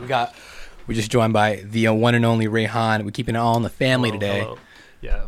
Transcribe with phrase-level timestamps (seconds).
[0.00, 0.34] We got.
[0.86, 3.04] We're just joined by the one and only Rehan.
[3.04, 4.40] We're keeping it all in the family Hello, today.
[4.40, 4.58] hello.
[5.00, 5.26] Yeah,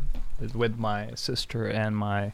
[0.55, 2.33] with my sister and my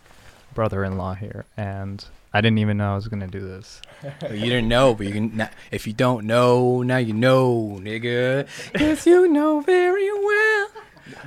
[0.55, 3.81] brother-in-law here, and I didn't even know I was gonna do this.
[4.31, 5.37] You didn't know, but you can.
[5.37, 8.47] Now, if you don't know, now you know, nigga.
[8.79, 10.44] Yes, you know very well.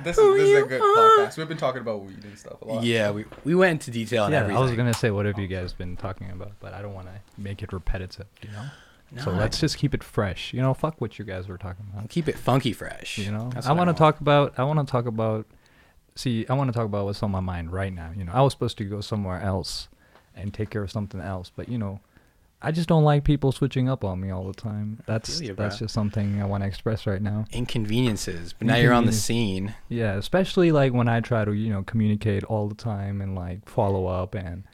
[0.02, 0.84] This Who is, this is a good are.
[0.84, 1.36] podcast.
[1.38, 2.84] We've been talking about weed and stuff a lot.
[2.84, 4.56] Yeah, we we went into detail on yeah, everything.
[4.56, 7.06] I was gonna say what have you guys been talking about, but I don't want
[7.06, 9.22] to make it repetitive, you know.
[9.22, 10.52] so let's just keep it fresh.
[10.52, 12.08] You know, fuck what you guys were talking about.
[12.10, 13.18] keep it funky fresh.
[13.18, 14.54] You know, That's I want to talk about.
[14.58, 15.46] I want to talk about.
[16.14, 18.10] See, I want to talk about what's on my mind right now.
[18.16, 19.88] You know, I was supposed to go somewhere else
[20.34, 22.00] and take care of something else, but you know,
[22.60, 25.00] I just don't like people switching up on me all the time.
[25.06, 27.44] That's you, that's just something I want to express right now.
[27.52, 29.74] inconveniences, but now you're on the scene.
[29.88, 33.68] Yeah, especially like when I try to, you know, communicate all the time and like
[33.68, 34.64] follow up and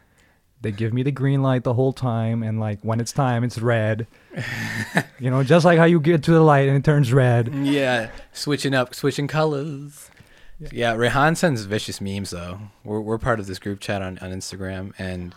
[0.63, 3.59] they give me the green light the whole time and like when it's time it's
[3.59, 4.07] red.
[5.19, 7.53] you know, just like how you get to the light and it turns red.
[7.55, 10.11] Yeah, switching up, switching colors.
[10.73, 12.59] Yeah, Rehan sends vicious memes though.
[12.83, 15.35] We're we're part of this group chat on, on Instagram, and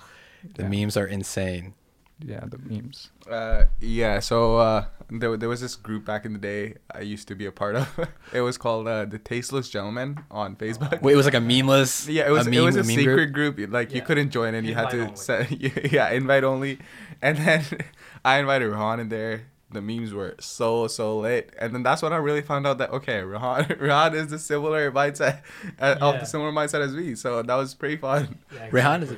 [0.56, 0.70] the Yeah.
[0.70, 1.74] memes are insane.
[2.20, 3.12] Yeah, the memes.
[3.30, 4.20] Uh, yeah.
[4.20, 7.46] So uh, there, there was this group back in the day I used to be
[7.46, 8.00] a part of.
[8.34, 11.02] it was called uh, the Tasteless Gentlemen on Facebook.
[11.02, 12.08] Wait, it was like a memeless.
[12.08, 13.56] Yeah, it was a it was a, meme secret group?
[13.58, 13.72] group.
[13.72, 15.52] Like you couldn't join and you had to set
[15.92, 16.80] yeah invite only,
[17.22, 17.64] and then
[18.26, 19.44] I invited Rohan in there.
[19.70, 22.90] The memes were so so lit, and then that's when I really found out that
[22.92, 25.42] okay, Rohan Rohan is the similar mindset
[25.80, 26.20] uh, of Yeah.
[26.22, 27.14] the similar mindset as me.
[27.16, 28.40] So that was pretty fun.
[28.72, 29.16] Rehan is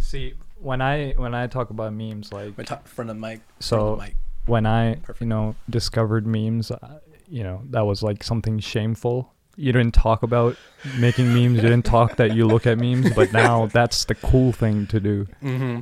[0.00, 3.40] See, when I when I talk about memes, like talk front of mic.
[3.60, 4.16] So- of mic.
[4.46, 5.20] when I Perfect.
[5.20, 9.32] you know discovered memes, uh, you know that was like something shameful.
[9.56, 10.56] You didn't talk about
[10.98, 11.56] making memes.
[11.56, 15.00] You didn't talk that you look at memes, but now that's the cool thing to
[15.00, 15.26] do.
[15.42, 15.80] Mm-hmm.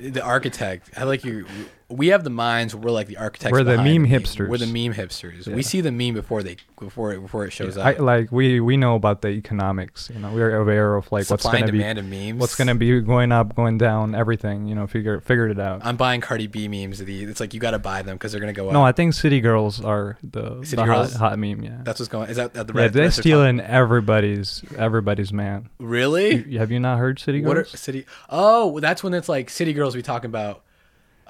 [0.10, 0.90] the architect.
[0.96, 1.46] I like you.
[1.90, 2.74] We have the minds.
[2.74, 3.52] We're like the architects.
[3.52, 4.06] We're the meme meme.
[4.06, 4.48] hipsters.
[4.48, 5.46] We're the meme hipsters.
[5.46, 5.54] Yeah.
[5.54, 8.00] We see the meme before they before it, before it shows I, up.
[8.00, 10.10] like we we know about the economics.
[10.12, 12.40] You know, we're aware of like what's Supply and gonna be memes.
[12.40, 14.66] what's gonna be going up, going down, everything.
[14.66, 15.84] You know, figure figured it out.
[15.84, 16.98] I'm buying Cardi B memes.
[16.98, 18.72] The it's like you got to buy them because they're gonna go up.
[18.72, 21.12] no, I think City Girls are the, City the Girls?
[21.12, 21.62] hot, hot meme.
[21.62, 22.30] Yeah, That's what's going.
[22.30, 22.92] Is that at the yeah, red?
[22.92, 25.68] they're rest of the stealing everybody's everybody's man.
[25.78, 26.36] Really?
[26.44, 27.78] You- have you not heard City What are Girls?
[27.80, 28.06] city?
[28.28, 29.94] Oh, that's when it's like city girls.
[29.96, 30.62] We talking about.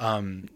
[0.00, 0.48] Um,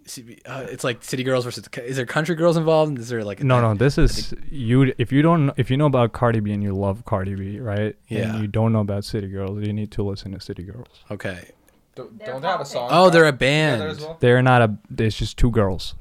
[0.47, 1.69] uh, it's like city girls versus.
[1.85, 2.99] Is there country girls involved?
[2.99, 3.75] Is there like No, no.
[3.75, 4.95] This is you.
[4.97, 7.95] If you don't, if you know about Cardi B and you love Cardi B, right?
[8.09, 8.31] Yeah.
[8.31, 10.89] And you don't know about City Girls, you need to listen to City Girls.
[11.11, 11.51] Okay.
[11.95, 12.89] Don't, don't they have a song?
[12.91, 13.83] Oh, they're a band.
[13.83, 14.17] as well?
[14.19, 14.77] They're not a.
[14.91, 15.95] There's just two girls.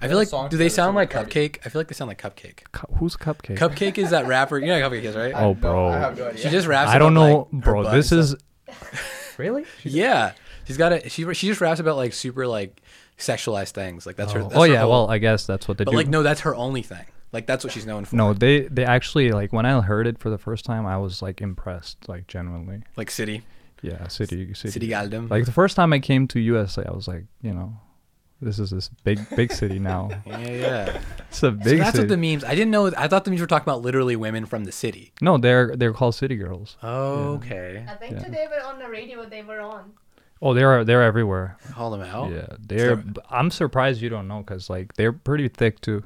[0.00, 0.50] I feel like.
[0.50, 1.58] Do they sound like CupcakKe?
[1.64, 2.64] I feel like they sound like CupcakKe.
[2.72, 3.56] Cu- who's CupcakKe?
[3.56, 4.58] CupcakKe is that rapper.
[4.58, 5.32] You know what CupcakKe is, right?
[5.34, 5.88] Oh, have no- bro.
[5.90, 6.42] I have no idea.
[6.42, 6.90] She just raps.
[6.90, 7.90] I don't know, like, bro.
[7.90, 8.34] This is
[8.64, 9.34] stuff.
[9.38, 9.64] really.
[9.84, 10.32] Yeah,
[10.66, 11.08] she's got a.
[11.08, 12.80] She she just raps about like super like
[13.18, 14.06] sexualized things.
[14.06, 14.40] Like that's her.
[14.40, 14.80] oh, That's oh, her yeah.
[14.80, 15.96] whole- Well, I guess that's what they but do.
[15.96, 17.04] like no, that's her only thing.
[17.32, 18.16] Like that's what she's known for.
[18.16, 21.22] no, they they actually like when I heard it for the first time, I was
[21.22, 22.82] like impressed, like genuinely.
[22.96, 23.42] Like city,
[23.82, 24.70] Yeah, city, city.
[24.72, 25.30] city Galdem.
[25.30, 27.74] Like the first time I came to USA, I was like, you know,
[28.42, 30.08] this is this big big city now.
[30.26, 31.00] yeah, yeah.
[31.28, 31.64] It's a big.
[31.64, 31.98] So that's city.
[32.00, 32.42] what the memes.
[32.42, 32.86] I didn't know.
[32.96, 35.12] I thought the memes were talking about literally women from the city.
[35.20, 36.76] no, they're they're called City Girls.
[36.82, 37.84] Oh, okay.
[37.88, 38.24] I think Yeah.
[38.24, 39.24] today we're on the radio.
[39.24, 39.92] They were on.
[40.42, 41.56] Oh, they're they're everywhere.
[41.72, 42.30] Call them out.
[42.32, 43.02] Yeah, they're.
[43.28, 46.02] I'm surprised you don't know because like they're pretty thick too.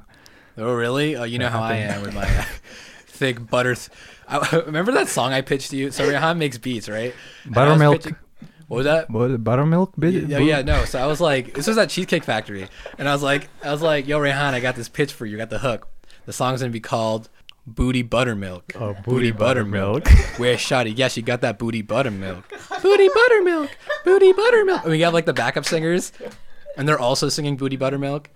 [0.57, 1.15] Oh really?
[1.15, 2.25] Oh, you know how I am with my
[3.07, 3.75] thick butter.
[3.75, 3.89] Th-
[4.27, 5.91] I, remember that song I pitched to you?
[5.91, 7.13] So Rehan makes beats, right?
[7.45, 8.01] And I was Buttermilk.
[8.03, 8.15] pitching-
[8.67, 9.09] What was that?
[9.09, 9.93] What buttermilk?
[9.97, 10.85] Bit, Yeah, yeah, no.
[10.85, 12.67] So I was like, this was at Cheesecake Factory,
[12.97, 15.37] and I was like, I was like, yo, Rehan, I got this pitch for you.
[15.37, 15.87] I got the hook.
[16.25, 17.29] The song's gonna be called
[17.67, 20.07] "Booty Buttermilk." Oh, Booty buttermilk.
[20.37, 20.93] Where Shotty?
[20.97, 22.43] Yes, you got that booty buttermilk.
[22.81, 23.69] Booty buttermilk.
[24.03, 24.81] Booty buttermilk.
[24.83, 26.11] And we got like the backup singers,
[26.77, 28.29] and they're also singing "Booty Buttermilk."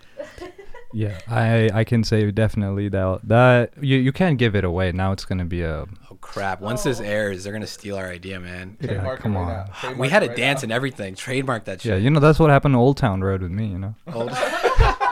[0.92, 4.92] Yeah, I I can say definitely that that you you can't give it away.
[4.92, 6.62] Now it's gonna be a Oh crap!
[6.62, 8.76] Once this airs, they're gonna steal our idea, man.
[8.82, 9.16] yeah.
[9.18, 9.48] Come right on.
[9.48, 9.66] now.
[9.80, 10.66] Trademark We had a right dance now.
[10.66, 11.14] and everything.
[11.14, 11.92] Trademark that shit.
[11.92, 13.68] Yeah, you know that's what happened to Old Town Road with me.
[13.68, 13.96] You know.
[14.12, 14.32] Old-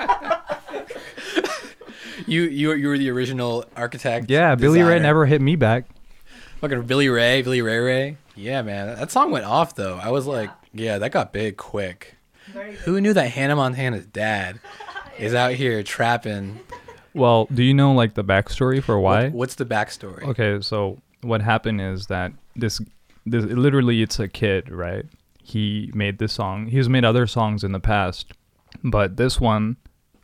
[2.28, 4.30] you you you were the original architect.
[4.30, 5.86] Yeah, Billy Ray never hit me back.
[6.62, 8.18] Fucking Billy Ray, Billy Ray Ray.
[8.36, 9.98] Yeah, man, that song went off though.
[10.02, 12.16] I was like, yeah, that got big quick.
[12.54, 12.80] Very good.
[12.82, 14.60] Who knew that Hannah Montana's dad
[15.20, 16.60] is out here trapping?
[17.14, 19.26] Well, do you know like the backstory for why?
[19.26, 20.24] What- what's the backstory?
[20.24, 22.80] Okay, so what happened is that this
[23.26, 25.06] this literally it's a kid, right?
[25.44, 26.68] He made this song.
[26.68, 28.32] He's made other songs in the past,
[28.84, 29.78] but this one,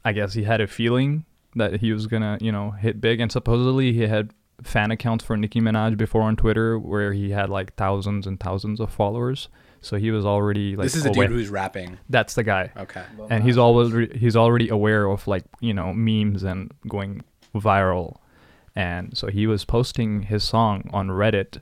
[0.06, 3.32] I guess he had a feeling that he was gonna, you know, hit big, and
[3.32, 7.76] supposedly he had fan accounts for Nicki Minaj before on Twitter, where he had like
[7.76, 9.50] thousands and thousands of followers.
[9.82, 11.98] So he was already like this is a aware- dude who's rapping.
[12.10, 13.04] that's the guy, Okay.
[13.30, 17.22] and he's always he's already aware of like you know memes and going
[17.54, 18.18] viral,
[18.76, 21.58] and so he was posting his song on Reddit,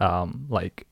[0.00, 0.86] um, like.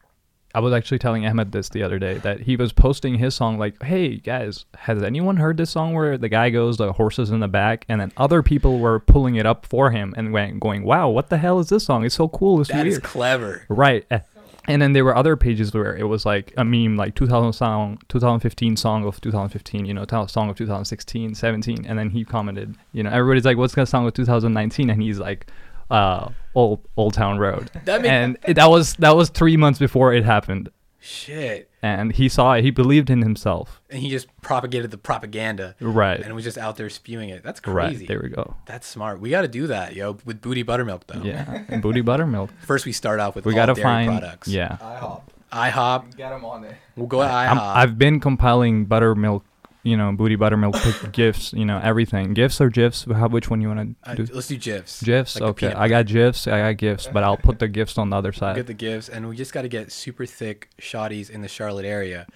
[0.54, 3.58] I was actually telling Ahmed this the other day that he was posting his song
[3.58, 7.40] like, "Hey guys, has anyone heard this song where the guy goes the horses in
[7.40, 10.84] the back?" And then other people were pulling it up for him and went, going,
[10.84, 12.04] "Wow, what the hell is this song?
[12.04, 12.60] It's so cool.
[12.60, 13.62] It's That is weird." clever.
[13.68, 14.04] Right.
[14.10, 14.20] Eh,
[14.68, 17.98] And then there were other pages where it was like a meme, like 2000 song,
[18.08, 21.86] 2015 song of 2015, you know, song of 2016, 17.
[21.86, 24.90] And then he commented, you know, everybody's like, what's the song of 2019?
[24.90, 25.46] And he's like,
[25.90, 27.70] uh, Old Old Town Road.
[27.84, 30.70] That make- and it, that was that was three months before it happened.
[31.02, 31.70] Shit.
[31.82, 32.62] And he saw it.
[32.62, 33.80] He believed in himself.
[33.88, 36.20] And he just propagated the propaganda Right.
[36.20, 37.42] and was just out there spewing it.
[37.42, 37.88] That's right.
[37.88, 38.04] crazy.
[38.04, 38.54] There we go.
[38.66, 39.18] That's smart.
[39.18, 41.22] We got to do that, yo, with booty buttermilk though.
[41.22, 41.62] Yeah.
[41.68, 42.50] And booty buttermilk.
[42.66, 44.10] First, we start off with We all gotta dairy find.
[44.20, 44.48] products.
[44.48, 44.76] Yeah.
[44.78, 45.22] IHOP.
[45.52, 46.16] IHOP.
[46.18, 46.76] Get them on it.
[46.96, 47.76] We'll go to I'm, IHOP.
[47.76, 49.42] I've been compiling buttermilk,
[49.82, 52.34] you know, booty buttermilk pic- gifs, you know, everything.
[52.34, 53.04] Gifs or gifs?
[53.10, 54.34] How, which one you want Uh, to do?
[54.34, 55.02] let's do gifs.
[55.02, 55.40] GIFs?
[55.40, 55.72] Like okay.
[55.72, 56.46] I got GIFs.
[56.46, 58.56] I got GIFs, but I'll put the GIFs on the other We'll side.
[58.56, 61.86] get the gifts, and we just got to get super thick shotties in the Charlotte
[61.86, 62.26] area.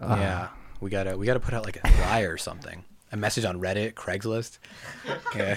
[0.00, 0.48] Uh, yeah,
[0.80, 2.84] we gotta we gotta put out like a flyer or something.
[3.10, 4.58] A message on Reddit, Craigslist.
[5.36, 5.56] Yeah.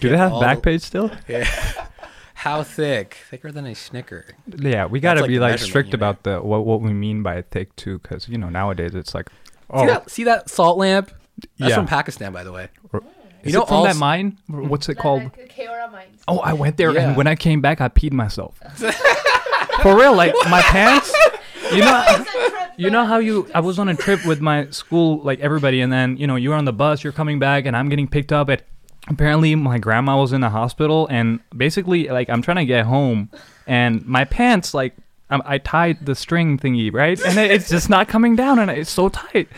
[0.00, 1.10] Do they have all the- Backpage still?
[1.28, 1.44] yeah.
[2.34, 3.18] How thick?
[3.28, 4.24] Thicker than a Snicker.
[4.46, 5.94] Yeah, we gotta like be like measurement strict unit.
[5.94, 9.28] about the what what we mean by thick too, because you know nowadays it's like,
[9.70, 10.10] oh, See that?
[10.10, 11.10] See that salt lamp?
[11.58, 11.76] That's Yeah.
[11.76, 12.68] from Pakistan, by the way.
[12.92, 13.00] is
[13.44, 14.38] you know it from all that mine?
[14.48, 15.22] What's it called?
[15.24, 15.90] like Khewra
[16.28, 17.08] Oh, I went there, Yeah.
[17.08, 18.60] and when I came back, I peed myself.
[19.82, 21.12] For real, like my pants.
[21.72, 22.24] You know,
[22.76, 25.92] you know how you I was on a trip with my school, like everybody, and
[25.92, 28.50] then you know you're on the bus, you're coming back, and I'm getting picked up
[28.50, 28.62] at.
[29.06, 33.30] Apparently, my grandma was in the hospital, and basically, like I'm trying to get home,
[33.68, 34.96] and my pants, like
[35.30, 38.70] um, I tied the string thingy, right, and it, it's just not coming down, and
[38.70, 39.48] it's so tight.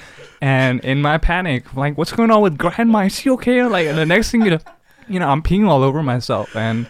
[0.41, 3.01] And in my panic, like, what's going on with grandma?
[3.01, 3.63] Is she okay?
[3.65, 4.59] Like, and the next thing you know,
[5.09, 6.87] you know, I'm peeing all over myself, and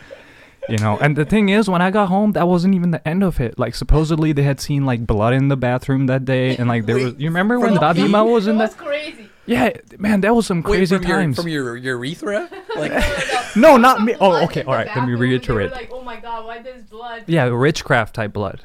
[0.69, 3.25] you know and the thing is when i got home that wasn't even the end
[3.25, 6.69] of it like supposedly they had seen like blood in the bathroom that day and
[6.69, 9.29] like there was you remember when from dadima was in It the was crazy.
[9.45, 12.49] yeah man that was some Wait, crazy from your, times from your urethra?
[12.77, 12.93] Like,
[13.57, 14.15] No, not me.
[14.21, 15.73] Oh, okay, in all the right, let me bathroom, they were reiterate.
[15.73, 17.25] Like, oh my god, why there's blood?
[17.27, 18.63] yeah witchcraft type blood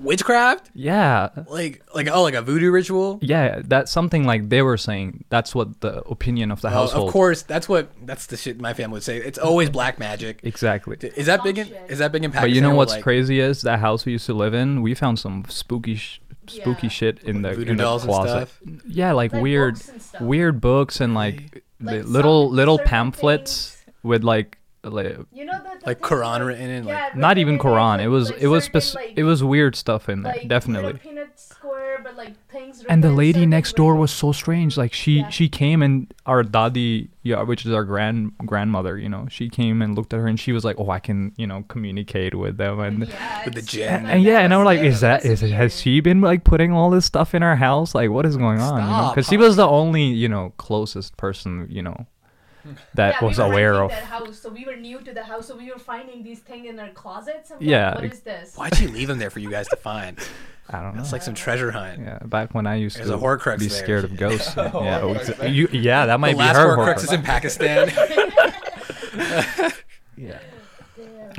[0.00, 0.70] witchcraft?
[0.74, 3.18] yeah Like, like oh, like a voodoo ritual?
[3.22, 7.08] yeah that's something like they were saying that's what the opinion of the Well, household
[7.08, 9.16] of course, that's what that's the shit my family would say.
[9.18, 10.40] It's always black magic.
[10.42, 12.50] exactly Is that big in is that big in Pakistan?
[12.50, 14.94] but you know what's like, crazy is that house we used to live in we
[14.94, 16.90] found some spooky sh- spooky Yeah.
[16.90, 18.60] shit in the, Voodoo in the dolls and closet stuff?
[18.86, 24.22] yeah like, Like weird books weird books and like, Like little little certain pamphlets with
[24.24, 24.58] like,
[24.92, 27.58] like You know the, the Like Quran that- written in, like- yeah, not written even
[27.58, 27.96] Quran.
[27.98, 30.32] like- It was like it was certain, spec- like- it was weird stuff in there,
[30.34, 31.00] like definitely.
[31.36, 32.34] square, like.
[32.88, 34.76] And the lady next door was so strange.
[34.76, 35.28] Like she Yeah.
[35.30, 39.82] she came and our dadi, yeah, which is our grand grandmother, you know, she came
[39.82, 42.56] and looked at her and she was like, "Oh, I can, you know, communicate with
[42.56, 44.06] them." And Yeah, With the it's- jinn.
[44.06, 46.72] and yeah, and I was like, "Is that is it, has she been like putting
[46.72, 47.94] all this stuff in our house?
[47.94, 51.66] Like, what is going on?" Stop, Because she was the only, you know, closest person,
[51.70, 52.06] you know,
[52.94, 53.90] that yeah, was we were aware of.
[53.90, 56.66] that house, so we were new to the house, so we were finding these things
[56.68, 57.50] in our closets.
[57.50, 58.56] And Yeah, like, what ex- is this?
[58.56, 60.18] Why'd you leave them there for you guys to find?
[60.70, 61.02] I don't know.
[61.02, 62.00] It's like some treasure hunt.
[62.00, 63.78] Yeah, back when I used There's to a Horcrux be there.
[63.82, 64.54] scared of ghosts.
[64.56, 67.04] yeah, Horcrux it you, yeah, that might the be last her Horcrux Horcrux.
[67.04, 67.92] is in Pakistan.
[70.16, 70.38] Yeah.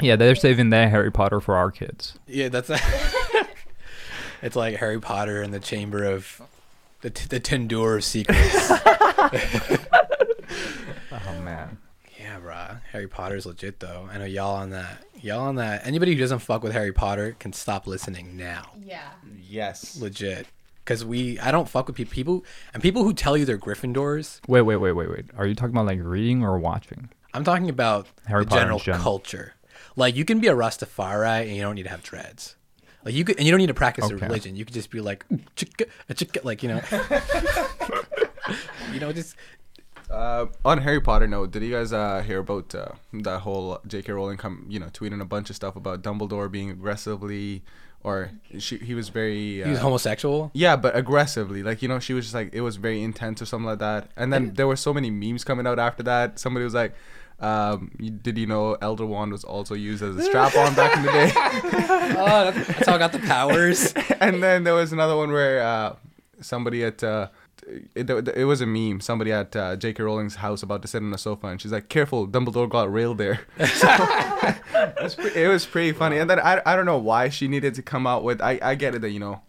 [0.01, 2.20] Yeah, they're saving that Harry Potter for our kids.
[2.27, 2.70] yeah, that's.
[4.41, 6.41] it's like Harry Potter and the Chamber of
[7.01, 8.72] the t- the Tindur of Secrets.
[11.46, 11.78] Man.
[12.20, 12.82] yeah, brah.
[12.92, 14.10] Harry Potter's legit though.
[14.12, 15.04] I know y'all on that.
[15.22, 15.86] Y'all on that.
[15.86, 18.72] Anybody who doesn't fuck with Harry Potter can stop listening now.
[18.84, 19.10] Yeah.
[19.48, 20.00] Yes.
[20.00, 20.48] Legit.
[20.84, 24.40] Because we, I don't fuck with pe- people, and people who tell you they're Gryffindors.
[24.48, 25.25] Wait, wait, wait, wait, wait.
[25.36, 27.10] Are you talking about like reading or watching?
[27.34, 29.04] I'm talking about Harry the Potter general general.
[29.04, 29.54] culture.
[29.96, 32.56] Like you can be a Rastafari and you don't need to have dreads.
[33.04, 34.56] Like you could, and you don't need to practice a religion.
[34.56, 35.25] You could just be like,
[35.56, 36.82] chicka, a chicka, like you know,
[38.94, 39.36] you know, just
[40.09, 44.12] Uh, on Harry Potter note, did you guys uh, hear about uh, that whole J.K.
[44.12, 47.63] Rowling come, you know, tweeting a bunch of stuff about Dumbledore being aggressively,
[48.03, 49.63] or she, he was very.
[49.63, 50.51] Uh, he was homosexual.
[50.53, 53.45] Yeah, but aggressively, like you know, she was just like it was very intense or
[53.45, 54.12] something like that.
[54.15, 56.38] And then there were so many memes coming out after that.
[56.38, 56.93] Somebody was like,
[57.39, 61.03] um, you- "Did you know Elder Wand was also used as a strap-on back in
[61.03, 63.91] the day?" oh, that's, that's how I got the powers.
[64.21, 65.95] and then there was another one where uh,
[66.41, 67.29] somebody at uh,
[67.95, 69.01] it, it was a meme.
[69.01, 70.03] Somebody at uh, J.K.
[70.03, 73.17] Rowling's house about to sit on a sofa, and she's like, "Careful, Dumbledore got railed
[73.17, 76.17] there." So, it, was pre- it was pretty funny.
[76.17, 78.41] And then I, I don't know why she needed to come out with.
[78.41, 79.41] I, I get it that you know.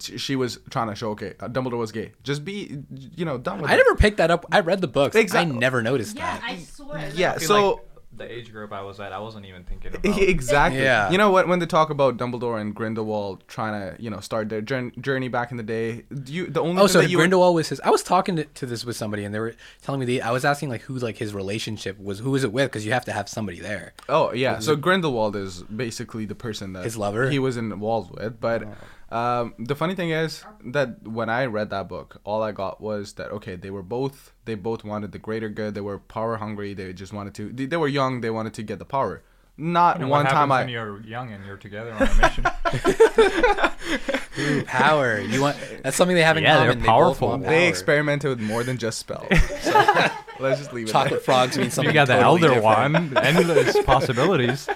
[0.00, 2.12] She she was trying to show okay, uh, Dumbledore was gay.
[2.22, 2.78] Just be,
[3.16, 3.76] you know, done with I it.
[3.78, 4.44] never picked that up.
[4.50, 5.14] I read the books.
[5.16, 5.54] Exactly.
[5.56, 6.42] I never noticed Yeah, that.
[6.44, 7.10] I swear.
[7.14, 7.80] Yeah, so like
[8.14, 10.18] the age group I was at, I wasn't even thinking about.
[10.18, 10.82] exactly.
[10.82, 11.10] Yeah.
[11.10, 11.48] You know what?
[11.48, 15.50] When they talk about Dumbledore and Grindelwald trying to, you know, start their journey back
[15.50, 17.80] in the day, do you the only Oh, so that you Grindelwald was his.
[17.80, 20.22] I was talking to, to this with somebody, and they were telling me the.
[20.22, 22.18] I was asking like who like his relationship was.
[22.18, 22.70] Who was it with?
[22.70, 23.94] Because you have to have somebody there.
[24.08, 27.30] Oh yeah, so Grindelwald is basically the person that His lover?
[27.30, 28.40] he was involved with.
[28.40, 28.74] But oh.
[29.12, 33.12] Um, the funny thing is that when I read that book, all I got was
[33.14, 35.74] that okay, they were both they both wanted the greater good.
[35.74, 36.74] They were power hungry.
[36.74, 37.52] They just wanted to.
[37.52, 38.20] They, they were young.
[38.22, 39.22] They wanted to get the power.
[39.58, 40.60] Not You know, one what time happens I.
[40.62, 42.44] when you're young and you're together on a mission.
[44.38, 45.20] Ooh, power.
[45.20, 45.56] You want?
[45.84, 46.78] That's something they have in Yeah, common.
[46.78, 47.36] they're powerful.
[47.38, 47.68] They power.
[47.68, 49.28] experimented with more than just spells.
[49.62, 50.08] So,
[50.40, 50.92] let's just leave it.
[50.92, 51.90] Chocolate frogs mean something.
[51.90, 53.14] you got the totally elder different.
[53.14, 54.66] one, endless possibilities.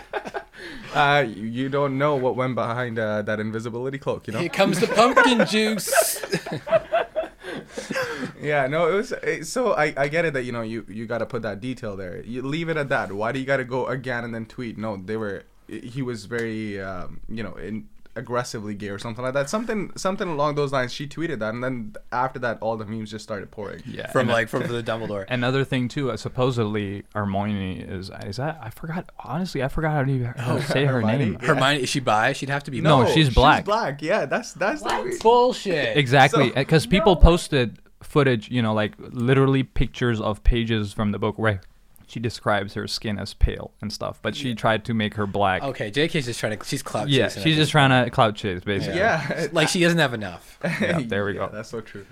[0.97, 4.39] Uh, you, don't know what went behind uh, that invisibility cloak, you know?
[4.39, 6.23] Here comes the pumpkin juice.
[8.41, 11.07] Yeah, no, it was it, so I, I get it that you know you you
[11.07, 12.23] got to put that detail there.
[12.23, 13.13] You leave it at that.
[13.13, 14.79] Why do you got to go again and then tweet?
[14.79, 19.35] No, they were he was very um, you know in, aggressively gay or something like
[19.35, 19.49] that.
[19.51, 20.93] Something something along those lines.
[20.93, 23.83] She tweeted that, and then after that, all the memes just started pouring.
[23.87, 24.11] Yeah.
[24.11, 25.25] from and, like from the Dumbledore.
[25.29, 26.11] another thing too.
[26.11, 29.11] Uh, supposedly Hermione is is that I forgot.
[29.19, 31.19] Honestly, I forgot how to even how to say her Hermione?
[31.25, 31.39] name.
[31.41, 31.49] Yeah.
[31.49, 32.33] Hermione, is she bi?
[32.33, 32.81] She'd have to be.
[32.81, 33.11] No, bi.
[33.13, 33.65] she's black.
[33.65, 34.03] black.
[34.03, 35.21] Yeah, that's that's the What?
[35.21, 35.97] bullshit.
[35.97, 37.21] Exactly, So- because people No.
[37.21, 41.61] posted footage, you know, like literally pictures of pages from the book where
[42.07, 45.63] she describes her skin as pale and stuff, but she tried to make her black.
[45.63, 46.65] Okay, JK's just trying to.
[46.65, 47.09] She's clout.
[47.09, 48.99] yeah, chasing at she's this just trying to clout chase, basically.
[48.99, 50.59] Yeah, Like she doesn't have enough.
[50.81, 51.51] Yeah, there we Yeah, go.
[51.53, 52.07] That's so true.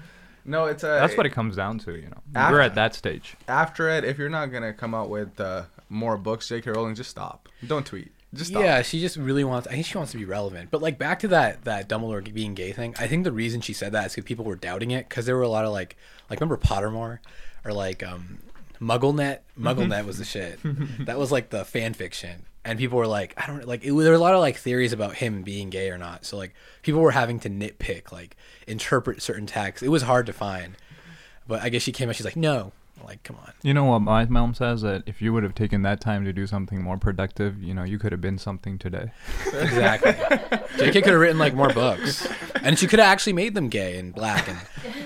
[0.45, 0.87] No, it's a.
[0.89, 2.19] That's what it comes down to, you know.
[2.35, 3.35] After- We're at that stage.
[3.49, 4.05] after it.
[4.05, 6.71] If you're not gonna come out with uh, more books, J.K.
[6.73, 7.49] Rowling, just stop.
[7.67, 8.13] Don't tweet.
[8.35, 8.63] Just stop.
[8.63, 9.69] Yeah, she just really wants.
[9.69, 10.71] I think she wants to be relevant.
[10.73, 12.95] But like back to that that Dumbledore being gay thing.
[12.99, 15.37] I think the reason she said that is because people were doubting it because there
[15.37, 15.97] were a lot of like
[16.29, 17.21] like remember Pottermore
[17.65, 18.41] or like um
[18.85, 19.39] MuggleNet.
[19.59, 20.07] MuggleNet mm-hmm.
[20.07, 20.59] was the shit.
[21.07, 23.85] that was like the fan fiction, and people were like, I don't like.
[23.85, 26.25] It, there were a lot of like theories about him being gay or not.
[26.25, 28.37] So like people were having to nitpick, like
[28.67, 29.83] interpret certain texts.
[29.83, 30.77] It was hard to find.
[31.47, 32.17] But I guess she came out.
[32.17, 32.73] She's like, no,
[33.05, 33.53] like come on.
[33.63, 36.33] You know what my mom says that if you would have taken that time to
[36.33, 39.13] do something more productive, you know, you could have been something today.
[39.55, 40.13] Exactly.
[40.13, 42.27] JK could have written like more books,
[42.63, 44.59] and she could have actually made them gay and black and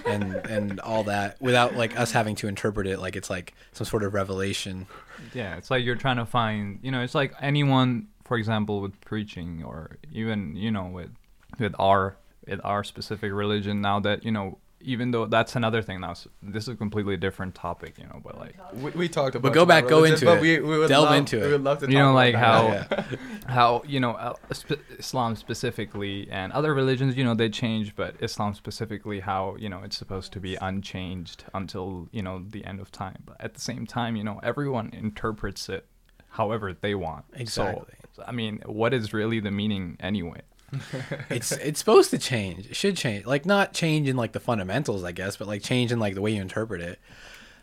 [0.06, 3.86] and and all that without like us having to interpret it like it's like some
[3.86, 4.86] sort of revelation.
[5.34, 8.98] Yeah, it's like you're trying to find, you know, it's like anyone, for example, with
[9.02, 11.10] preaching or even, you know, with
[11.58, 16.00] with our with our specific religion now that, you know, even though that's another thing
[16.00, 19.42] now, this is a completely different topic, you know, but like We, we talked about.
[19.48, 20.40] But go back, go into but it.
[20.40, 21.50] We, we would Delve love, into We it.
[21.52, 21.86] would love to.
[21.90, 23.04] You know, like how- Yeah.
[23.46, 28.14] how you know uh, sp- Islam specifically and other religions, you know, they change, but
[28.20, 32.78] Islam specifically, how you know it's supposed to be unchanged until you know the end
[32.80, 33.22] of time.
[33.26, 35.86] But at the same time, you know, everyone interprets it
[36.30, 37.24] however they want.
[37.34, 37.94] Exactly.
[38.14, 40.42] So, I mean, what is really the meaning anyway?
[41.30, 42.66] It's it's supposed to change.
[42.66, 43.26] It should change.
[43.26, 46.20] Like not change in like the fundamentals, I guess, but like change in like the
[46.20, 46.98] way you interpret it.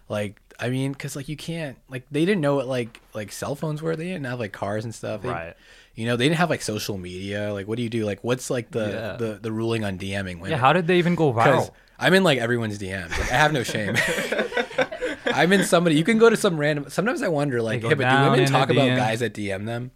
[0.10, 3.56] Like I mean, because like you can't like they didn't know what like like cell
[3.56, 3.96] phones were.
[3.96, 5.22] They didn't have like cars and stuff.
[5.22, 5.54] They- Right.
[5.98, 7.54] You know, they didn't have like social media.
[7.54, 8.04] Like, what do you do?
[8.06, 9.16] Like, what's like the Yeah.
[9.16, 10.52] the, the ruling on DMing women?
[10.52, 11.72] Yeah, how did they even go viral?
[11.98, 13.12] I'm in like everyone's DMs.
[13.12, 13.96] Like, I have no shame.
[15.26, 15.96] I'm in somebody.
[15.96, 16.90] You can go to some random.
[16.90, 18.98] Sometimes I wonder, like, hey, but do women talk about DM.
[18.98, 19.92] guys that DM them?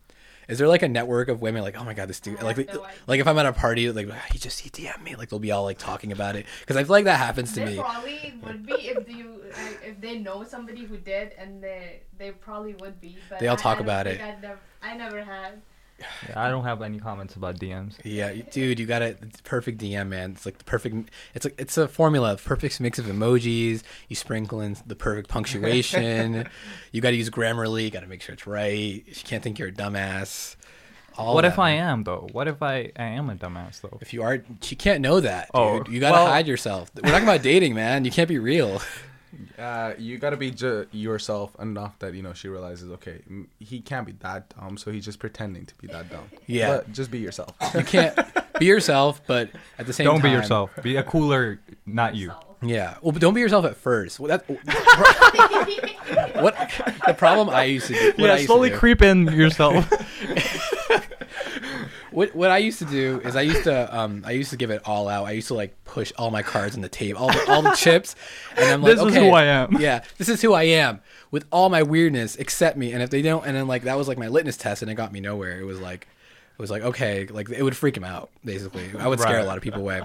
[0.50, 2.74] Is there like a network of women like, oh my god, this dude, like, like,
[2.74, 5.40] no like if I'm at a party, like he just he DM me, like they'll
[5.40, 7.78] be all like talking about it because I feel like that happens to me.
[7.78, 12.32] probably would be if you like, if they know somebody who did, and they they
[12.32, 13.18] probably would be.
[13.30, 14.20] But They all I- talk I about it.
[14.42, 15.62] Never, I never had.
[16.36, 17.96] I don't have any comments about DMs.
[18.04, 19.20] Yeah, dude, you got it.
[19.22, 20.32] It's perfect DM, man.
[20.32, 21.10] It's like the perfect.
[21.34, 23.84] It's like it's a formula, of perfect mix of emojis.
[24.08, 26.50] You sprinkle in the perfect punctuation.
[26.92, 27.84] you got to use Grammarly.
[27.84, 29.04] You got to make sure it's right.
[29.06, 30.56] You can't think you're a dumbass.
[31.18, 32.30] All what if I am though?
[32.32, 33.98] What if I, I am a dumbass though?
[34.00, 35.50] If you are, you can't know that.
[35.54, 35.62] Dude.
[35.62, 36.90] Oh, you gotta well- hide yourself.
[36.96, 38.06] We're talking about dating, man.
[38.06, 38.82] You can't be real.
[39.58, 43.80] Uh, you gotta be ju- yourself enough that you know she realizes, okay, m- he
[43.82, 46.30] can't be that dumb, so he's just pretending to be that dumb.
[46.48, 46.78] Yeah.
[46.78, 47.54] But just be yourself.
[47.76, 48.18] You can't
[48.60, 50.16] be yourself, but at the same time.
[50.16, 50.72] Don't be yourself.
[50.82, 52.32] Be a cooler, not you.
[52.62, 52.98] Yeah.
[53.02, 54.20] Well, but don't be yourself at first.
[54.20, 54.44] Well, that,
[56.44, 56.56] what
[57.08, 58.14] the problem I used to do.
[58.22, 59.88] What I used to do- creep in yourself.
[62.20, 64.72] what what I used to do is I used to um I used to give
[64.72, 65.26] it all out.
[65.26, 67.72] I used to like push all my cards on the table, all the all the
[67.78, 68.14] chips,
[68.58, 69.78] and I'm like, This is who I am.
[69.80, 71.00] Yeah, this is who I am
[71.32, 72.38] with all my weirdness.
[72.38, 74.82] Accept me, and if they don't, and then like that was like my litmus test,
[74.82, 75.62] and it got me nowhere.
[75.62, 76.08] It was like,
[76.58, 78.30] it was like okay, like it would freak him out.
[78.44, 80.02] Basically, I would scare a lot of people away.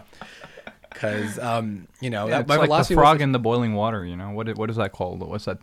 [0.95, 4.05] Cause um you know Yeah, that, my like the frog was in the boiling water.
[4.07, 4.57] You know what?
[4.57, 5.19] What is that called?
[5.19, 5.59] What's that?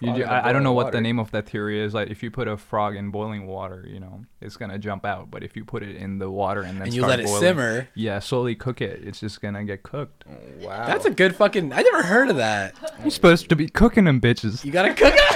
[0.00, 1.46] You Frog ju- in the I, I don't know boiling what the name of that
[1.48, 1.92] theory is.
[1.92, 5.30] Like, if you put a frog in boiling water, you know, it's gonna jump out.
[5.30, 7.26] But if you put it in the water and then and you start let it
[7.26, 7.88] boiling, simmer.
[7.94, 10.24] yeah, slowly cook it, it's just gonna get cooked.
[10.60, 10.86] Wow.
[10.86, 11.72] That's a good fucking.
[11.74, 12.74] I never heard of that.
[13.02, 14.64] You're supposed to be cooking them bitches.
[14.64, 15.26] You gotta cook them.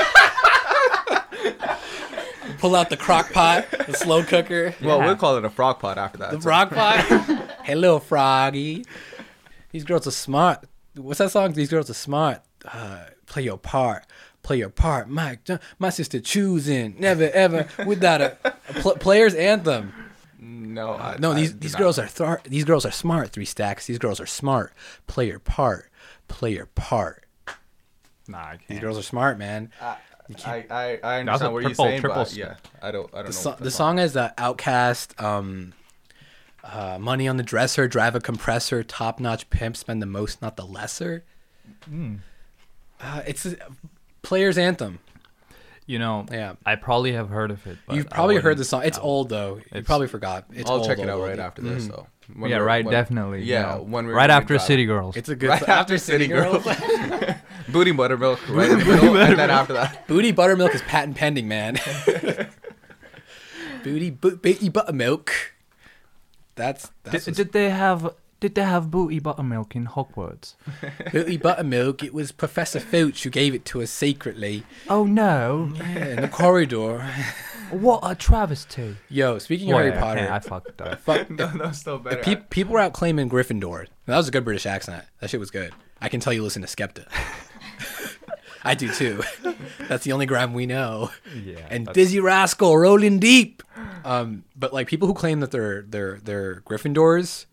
[2.59, 5.07] Pull out the crock pot, the slow cooker, well, Yeah.
[5.07, 6.31] we'll call it a frog pot after that.
[6.31, 6.99] the so- frog pot.
[7.65, 8.85] hey, little froggy.
[9.71, 10.65] These girls are smart.
[10.95, 11.53] What's that song?
[11.53, 12.41] These girls are smart.
[12.65, 14.07] Uh, play your part.
[14.45, 15.43] Play your part, Mike.
[15.45, 16.95] John- My sister choosing.
[17.01, 19.93] Never ever without a, a pl- player's anthem.
[20.39, 21.79] No, I, No, I these did these not.
[21.81, 23.31] girls are thar- these girls are smart.
[23.31, 23.87] Three stacks.
[23.87, 24.73] These girls are smart.
[25.09, 25.91] Play your part.
[26.29, 27.25] Play your part.
[28.29, 28.69] Nah, I These can't.
[28.69, 29.71] These girls are smart, man.
[29.81, 29.97] I,
[30.47, 32.39] I, I, I That was a understand what you're saying, triple but skip.
[32.39, 33.31] yeah, I don't, I don't The, know.
[33.31, 35.73] so- what the song is uh, OutKast, um,
[36.63, 40.57] uh, Money on the Dresser, Drive a Compressor, Top Notch Pimp, Spend the Most, Not
[40.57, 41.25] the Lesser.
[41.91, 42.21] Mm.
[43.01, 43.57] Uh, it's a
[44.25, 44.99] player's anthem.
[45.87, 46.55] You know, Yeah.
[46.65, 47.77] I probably have heard of it.
[47.87, 48.83] but You've probably heard the song.
[48.85, 49.57] It's I- old though.
[49.57, 50.47] You It's- probably forgot.
[50.53, 51.29] It's I'll old, check it out old.
[51.29, 51.85] right after this.
[51.85, 51.89] Mhm.
[51.89, 52.07] So
[52.47, 52.85] yeah, right.
[52.85, 53.41] when- definitely.
[53.41, 54.59] you Yeah, know, when right when after.
[54.59, 55.15] City Girls.
[55.17, 55.69] It's a good Right song.
[55.69, 56.67] after City Girls.
[57.69, 61.49] Booty buttermilk, right in the middle, and then after that, Booty Buttermilk is patent pending,
[61.49, 61.79] man.
[63.83, 65.33] Booty bo- Booty Buttermilk.
[66.57, 70.53] That's that's Did, what's- did they have did they have booty buttermilk in Hogwarts?
[71.13, 72.03] Booty Buttermilk.
[72.03, 75.73] It was Professor Filch who gave it to us secretly Oh no!
[75.77, 76.99] yeah, in the corridor.
[77.71, 78.99] what a travesty!
[79.09, 81.01] Yo, speaking of Harry I Potter, can't- I fucked up.
[81.07, 82.23] fuck, no, no, still better.
[82.23, 83.87] Pe- people were out claiming Gryffindor.
[84.05, 85.05] That was a good British accent.
[85.21, 85.73] That shit was good.
[86.03, 87.07] I can tell you listen to Skepta.
[88.67, 89.23] I do too.
[89.89, 91.11] That's the only grime we know.
[91.35, 93.63] Yeah, And that's- Dizzee Rascal rolling deep.
[94.05, 97.47] Um, but like people who claim that they're they're they're Gryffindors,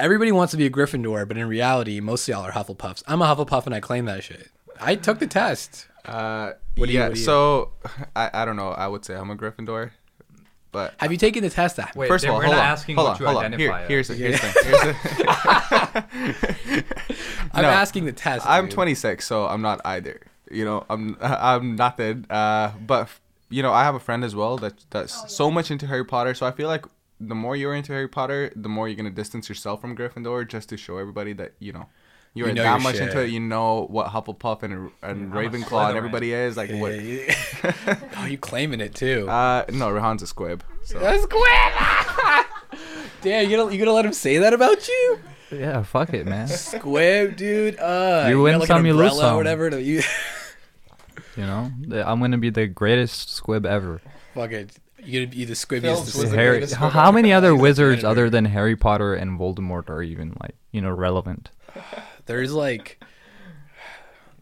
[0.00, 3.02] everybody wants to be a Gryffindor, but in reality, most of y'all are Hufflepuffs.
[3.06, 4.50] I'm a Hufflepuff and I claim that shit.
[4.80, 5.86] I took the test.
[6.04, 7.08] Uh, What do you- yeah.
[7.08, 7.72] what do you- so,
[8.16, 8.70] I, I don't know.
[8.70, 9.90] I would say I'm a Gryffindor,
[10.72, 11.76] but Have you taken the test?
[11.76, 13.38] That Wait, first of all, we're hold not on, asking hold what on, you hold
[13.38, 13.44] on.
[13.54, 14.82] identify Here, here's the, here's the, here's
[16.74, 16.84] the
[17.52, 17.68] I'm No.
[17.68, 18.46] asking the test.
[18.46, 18.72] I'm dude.
[18.74, 20.20] 26, so I'm not either.
[20.50, 22.28] You know, I'm I'm not that.
[22.30, 23.08] Uh, but
[23.50, 25.26] you know, I have a friend as well that that's Oh, yeah.
[25.28, 26.34] so much into Harry Potter.
[26.34, 26.84] So I feel like
[27.20, 30.68] the more you're into Harry Potter, the more you're gonna distance yourself from Gryffindor, just
[30.70, 31.86] to show everybody that you know.
[32.32, 33.08] You're You know that your much shit.
[33.08, 33.30] into it.
[33.30, 36.70] You know what Hufflepuff and and Yeah, I'm Ravenclaw and everybody is like.
[36.70, 36.92] What?
[36.94, 37.96] Yeah, yeah.
[38.18, 39.28] oh, you claiming it too?
[39.28, 40.62] Uh, no, Rahan's a squib.
[40.84, 41.00] So.
[41.00, 41.42] That's Squib.
[43.22, 45.18] Damn, you gonna you gonna let him say that about you?
[45.50, 46.46] Yeah, fuck it, man.
[46.46, 47.76] Squib, dude.
[47.80, 49.36] Uh, You got, win like, some, you lose umbrella or some.
[49.36, 49.70] whatever.
[49.70, 50.02] To, you
[51.36, 51.72] You know,
[52.06, 54.00] I'm gonna be the greatest squib ever.
[54.34, 54.70] fuck it.
[55.04, 56.30] You gonna be the squib Phil used to was say.
[56.30, 59.88] the Harry, greatest how, squib how many other wizards other than Harry Potter and Voldemort
[59.90, 61.50] are even like you know relevant?
[62.26, 63.02] There's like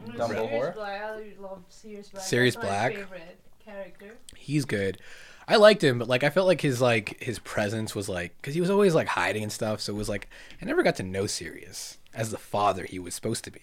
[0.07, 0.75] Dumbledore?
[0.75, 1.03] Sirius Black.
[1.03, 1.25] I
[1.69, 2.25] Sirius Black.
[2.25, 2.93] Sirius That's Black?
[2.93, 4.17] My favorite character.
[4.37, 4.99] he's good.
[5.47, 8.55] I liked him, but like I felt like his like his presence was like because
[8.55, 9.81] he was always like hiding and stuff.
[9.81, 10.29] So it was like
[10.61, 13.61] I never got to know Sirius as the father he was supposed to be.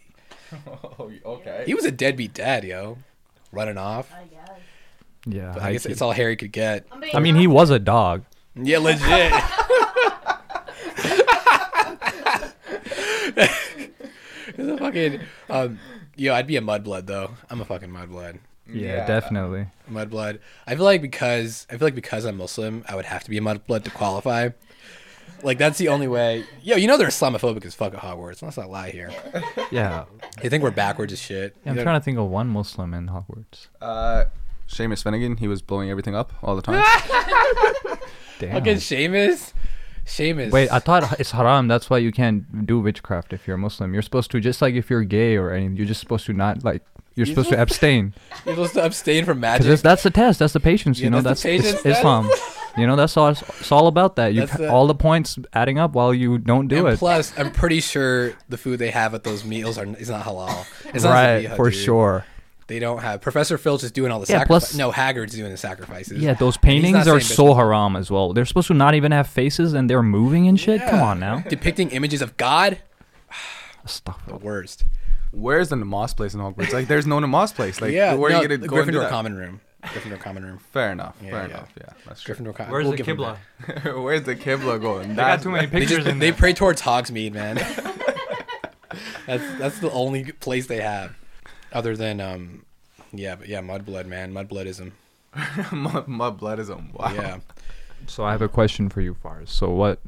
[0.67, 1.63] Oh, okay.
[1.65, 2.99] He was a deadbeat dad, yo,
[3.51, 4.11] running off.
[4.13, 4.59] I guess.
[5.25, 5.93] Yeah, But I guess high-key.
[5.93, 6.85] it's all Harry could get.
[7.13, 8.23] I mean, he was a dog.
[8.55, 9.33] Yeah, legit.
[14.57, 15.79] It's a fucking um,
[16.15, 17.31] yo, I'd be a mudblood though.
[17.49, 18.37] I'm a fucking mudblood.
[18.71, 19.67] Yeah, definitely.
[19.91, 20.39] Mudblood.
[20.65, 23.37] I feel like because I feel like because I'm Muslim, I would have to be
[23.37, 24.49] a mudblood to qualify.
[25.43, 26.45] Like that's the only way.
[26.61, 28.41] Yo, you know they're Islamophobic as fuck at Hogwarts.
[28.41, 29.11] Let's not lie here.
[29.71, 30.05] Yeah,
[30.41, 31.55] They think we're backwards as shit.
[31.65, 33.67] I'm You know- trying to think of one Muslim in Hogwarts.
[33.81, 34.25] Uh,
[34.67, 36.75] Seamus Finnigan, he was blowing everything up all the time.
[38.39, 38.51] Damn.
[38.53, 39.53] Fucking Seamus.
[40.05, 40.51] Seamus.
[40.51, 41.67] Wait, I thought it's haram.
[41.67, 43.93] That's why you can't do witchcraft if you're a Muslim.
[43.93, 45.77] You're supposed to just like if you're gay or anything.
[45.77, 46.83] You're just supposed to not like.
[47.15, 48.13] You're supposed to abstain
[48.45, 49.79] you're supposed to abstain from because magic.
[49.83, 50.39] that's the test.
[50.39, 50.99] That's the patience.
[50.99, 52.29] Yeah, You know, that's that's, patience, Islam.
[52.77, 53.29] you know, that's all.
[53.29, 54.33] It's all about that.
[54.33, 56.99] You That's ca- the- all the points adding up while you don't do and it.
[56.99, 60.65] plus, I'm pretty sure the food they have at those meals are is not halal.
[60.93, 61.79] It's not right, Zabiha, for dude.
[61.79, 62.25] sure.
[62.67, 64.69] They don't have Professor Filch is doing all the Yeah, sacrifices.
[64.69, 66.19] plus- no, Hagrid's doing the sacrifices.
[66.21, 67.57] Yeah, those paintings are so Bishop.
[67.57, 68.33] haram as well.
[68.33, 70.81] They're supposed to not even have faces and they're moving and shit.
[70.87, 71.39] Come on now.
[71.47, 72.79] depicting images of God.
[73.85, 74.25] Stop.
[74.25, 74.85] The worst.
[75.31, 76.73] Where's the Namas place in Hogwarts?
[76.73, 77.81] Like, there's no Namas place.
[77.81, 79.09] Like, yeah, where no, are you gonna go and do Gryffindor that?
[79.11, 79.61] common room.
[79.83, 80.57] Gryffindor common room.
[80.71, 81.15] Fair enough.
[81.21, 81.45] Yeah, fair yeah.
[81.45, 81.69] enough.
[81.77, 82.33] Yeah, that's true.
[82.33, 82.71] Gryffindor common.
[82.71, 83.37] Where's we'll the Kibla?
[84.03, 85.09] Where's the Kibla going?
[85.09, 86.39] They got too many They pictures just in they there.
[86.39, 87.57] pray towards Hogsmeade, man.
[89.27, 91.15] that's that's the only place they have,
[91.75, 92.65] other than um,
[93.13, 94.91] yeah, but yeah, Mudblood, man, Mudbloodism.
[95.71, 96.93] Mud, mud bloodism.
[96.93, 97.13] Wow.
[97.13, 97.39] Yeah.
[98.07, 99.51] So I have a question for you, Fars.
[99.51, 99.99] So what?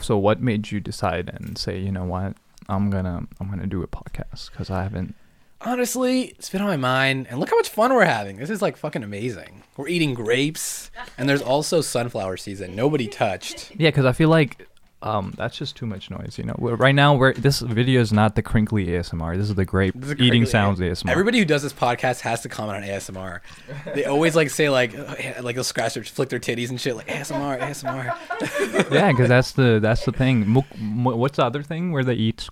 [0.00, 2.34] So what made you decide and say, you know what,
[2.68, 5.14] I'm gonna I'm gonna do a podcast because I haven't.
[5.60, 8.36] Honestly, it's been on my mind, and look how much fun we're having.
[8.36, 9.62] This is like fucking amazing.
[9.78, 12.76] We're eating grapes, and there's also sunflower season.
[12.76, 13.72] Nobody touched.
[13.76, 14.68] Yeah, because I feel like
[15.04, 16.36] um that's just too much noise.
[16.38, 19.36] You know, We're- right now we're this video is not the crinkly ASMR.
[19.36, 21.10] This is the grape is eating sounds A- ASMR.
[21.10, 23.40] Everybody who does this podcast has to comment on ASMR.
[23.94, 26.96] They always like say like yeah, like they'll scratch their flick their titties and shit
[26.96, 28.90] like ASMR, ASMR.
[28.92, 30.48] yeah, because that's the that's the thing.
[30.48, 32.48] Muk, mu- what's the other thing where they eat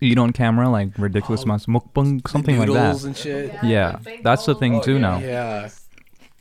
[0.00, 3.04] eat on camera like ridiculous Oh, amounts, mukbang, something like that.
[3.04, 3.54] and shit.
[3.62, 4.98] Yeah, big that's the thing Oh, too yeah.
[5.00, 5.18] now.
[5.18, 5.68] Yeah.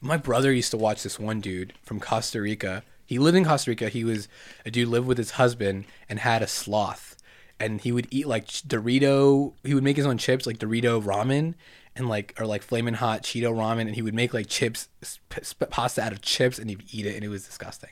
[0.01, 2.83] My brother used to watch this one dude from Costa Rica.
[3.09, 3.89] He lived in Costa Rica.
[3.89, 4.27] He was
[4.67, 7.15] a dude lived with his husband and had a sloth.
[7.59, 9.53] And he would eat like Dorito.
[9.63, 11.55] He would make his own chips, like Dorito ramen,
[11.95, 13.81] and like or like flaming hot Cheeto ramen.
[13.87, 17.07] And he would make like chips, sp- sp- pasta out of chips, and he'd eat
[17.07, 17.89] it, and it was disgusting.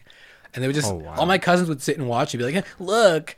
[0.54, 1.16] And they would just Oh, wow.
[1.18, 3.36] all my cousins would sit and watch and be like, "Eh, "Look,"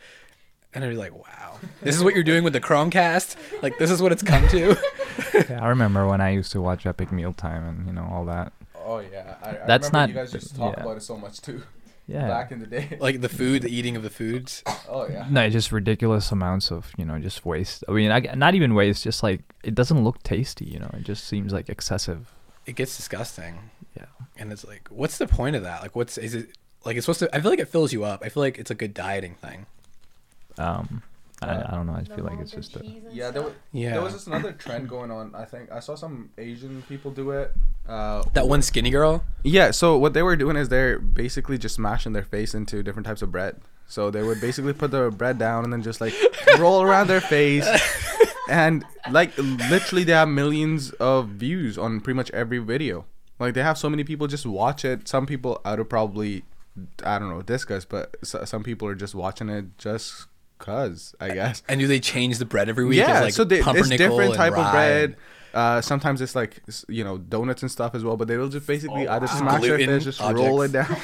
[0.74, 3.38] and I'd be like, "Wow, this is what you're doing with the Chromecast.
[3.63, 4.76] Like this is what it's come to."
[5.34, 8.52] Yeah, I remember when I used to watch Epic Mealtime and you know all that.
[8.86, 9.36] Oh yeah.
[9.44, 10.84] I, I That's remember not- You guys used to talk yeah.
[10.84, 11.63] about it so much too.
[12.08, 12.28] Yeah.
[12.28, 12.98] Back in the day.
[13.02, 14.63] like the food, the eating of the foods.
[14.89, 15.28] oh yeah.
[15.30, 17.84] No, just ridiculous amounts of you know just waste.
[17.88, 19.04] I mean, I, not even waste.
[19.04, 20.65] Just like it doesn't look tasty.
[20.65, 22.34] You know, it just seems like excessive.
[22.65, 24.06] it gets disgusting Yeah.
[24.38, 27.20] and it's like what's the point of that like what's is it like it's supposed
[27.20, 29.36] to i feel like it fills you up i feel like it's a good dieting
[29.36, 29.65] thing
[30.58, 31.02] Um,
[31.41, 31.93] I, Uh, I don't know.
[31.93, 34.52] I The feel like it's just a, Yeah, there was, yeah there was just another
[34.52, 35.34] trend going on.
[35.36, 37.54] I think I saw some Asian people do it.
[37.88, 41.75] Uh, that one skinny girl Yeah, so what they were doing is they're basically just
[41.75, 43.60] smashing their face into different types of bread.
[43.88, 46.13] So they would basically put the bread down and then just like
[46.60, 47.67] roll around their face.
[48.49, 53.06] And like literally they have millions of views on pretty much every video.
[53.39, 55.08] Like they have so many people just watch it.
[55.08, 56.43] Some people out of probably
[57.04, 60.28] I don't know disgust, but s- some people are just watching it just
[60.60, 61.63] cuz, I guess.
[61.67, 64.34] and do they change the bread every week Yeah, like so they, it's different and
[64.36, 65.15] type of bread.
[65.52, 69.08] Uh, sometimes it's like you know donuts and stuff as well, but they'll just basically
[69.08, 69.38] Oh, either wow.
[69.39, 70.88] smash their Gluten face, just roll it down.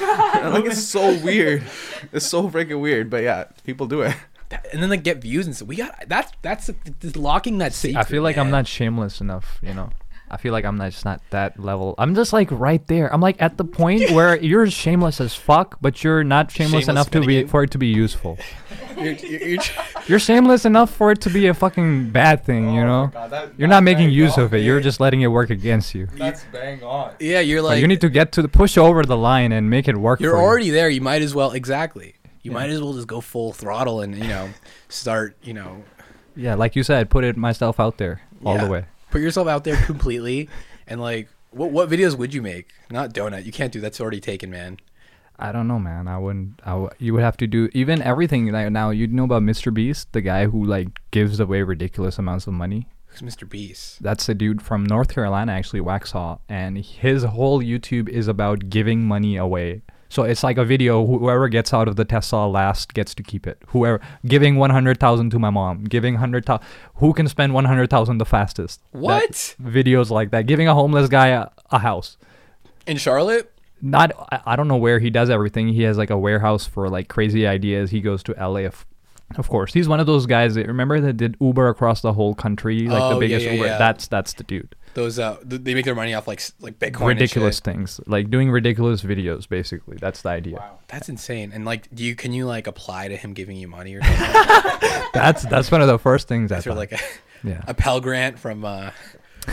[0.52, 1.64] like it's so weird.
[2.12, 4.14] It's so freaking weird, but yeah, people do it.
[4.50, 7.72] that- and then they get views and so we got that's that's that's locking that
[7.72, 9.90] See, secret, I feel like I'm not shameless enough, you know.
[10.28, 11.94] I feel like I'm not just not that level.
[11.98, 13.12] I'm just like right there.
[13.12, 16.88] I'm like at the point where you're shameless as fuck, but you're not shameless, Shameless
[16.88, 17.48] enough to be Finnegan.
[17.48, 18.36] for it to be useful.
[18.96, 19.62] you're, you're, you're,
[20.08, 23.50] You're shameless enough for it to be a fucking bad thing, you oh know.
[23.58, 24.58] You're not making use of it.
[24.58, 26.06] You're just letting it work against you.
[26.16, 27.14] That's bang on.
[27.20, 29.68] yeah you're Like, like you need to get to the push over the line and
[29.68, 30.20] make it work.
[30.20, 30.42] you're for you.
[30.44, 32.58] already there you might as well exactly you Yeah.
[32.58, 34.48] might as well just go full throttle and you know
[34.88, 35.82] start you know
[36.36, 38.64] Yeah, like you said, put it myself out there all Yeah.
[38.64, 38.84] the way.
[39.16, 40.48] Put yourself out there completely
[40.86, 44.20] and like what what videos would you make not donut you can't do that's already
[44.20, 44.78] taken man
[45.38, 46.08] I don't know, man.
[46.08, 46.62] I wouldn't.
[46.64, 48.50] I w- you would have to do even everything.
[48.50, 49.68] Like now, you know about Mr.
[49.72, 52.88] Beast, the guy who like gives away ridiculous amounts of money.
[53.08, 58.08] who's mr beast That's a dude from North Carolina, actually, Waxhaw, and his whole YouTube
[58.08, 59.82] is about giving money away.
[60.16, 61.04] So it's like a video.
[61.04, 63.58] Whoever gets out of the Tesla last gets to keep it.
[63.68, 66.66] Whoever giving one hundred thousand to my mom, giving hundred thousand.
[66.94, 68.80] Who can spend one hundred thousand the fastest?
[68.92, 70.46] That- what videos like that?
[70.46, 72.16] Giving a homeless guy a, a house.
[72.86, 73.52] in charlotte
[73.82, 74.12] Not.
[74.32, 75.68] I, I don't know where he does everything.
[75.68, 77.90] He has like a warehouse for like crazy ideas.
[77.90, 78.60] He goes to LA.
[78.60, 78.86] Of,
[79.36, 80.54] of course, he's one of those guys.
[80.54, 83.52] That, remember that did Uber across the whole country, like Oh, the yeah, biggest yeah,
[83.52, 83.66] Uber.
[83.66, 83.76] yeah.
[83.78, 84.74] That's that's the dude.
[84.96, 87.64] Those uh th- they make their money off like like bitcoin and ridiculous shit.
[87.64, 88.00] things.
[88.06, 89.98] Like doing ridiculous videos basically.
[90.00, 90.56] That's the idea.
[90.56, 90.78] Wow.
[90.88, 91.52] That's insane.
[91.54, 94.90] And like do you can you like apply to him giving you money or something?
[95.12, 96.76] That's that's one of the first things i that's thought.
[96.76, 96.98] like a,
[97.44, 97.62] yeah.
[97.68, 98.90] a pell grant from uh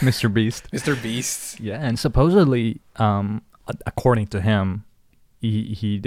[0.00, 0.70] mr beast.
[0.70, 1.58] Mr beast?
[1.58, 3.42] Yeah and supposedly um
[3.86, 4.84] according to him
[5.40, 6.02] he he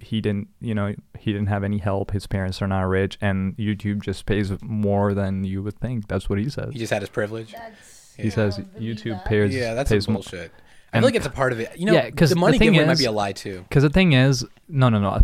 [0.00, 2.10] he didn't you know he didn't have any help.
[2.12, 6.08] His parents are not rich and youtube just pays more than you would think.
[6.08, 6.72] That's what he says.
[6.72, 7.52] He just had his privilege?
[7.52, 8.30] That's, he Yeah.
[8.30, 9.24] says I don't believe youtube that.
[9.24, 10.52] pays yeah that's pays some mo- bullshit
[10.94, 11.70] I feel like it's a part of it.
[11.78, 13.64] You know, Yeah, 'cause the the money thing giveaway might be a lie too.
[13.66, 15.18] Because the thing is, no, no, no.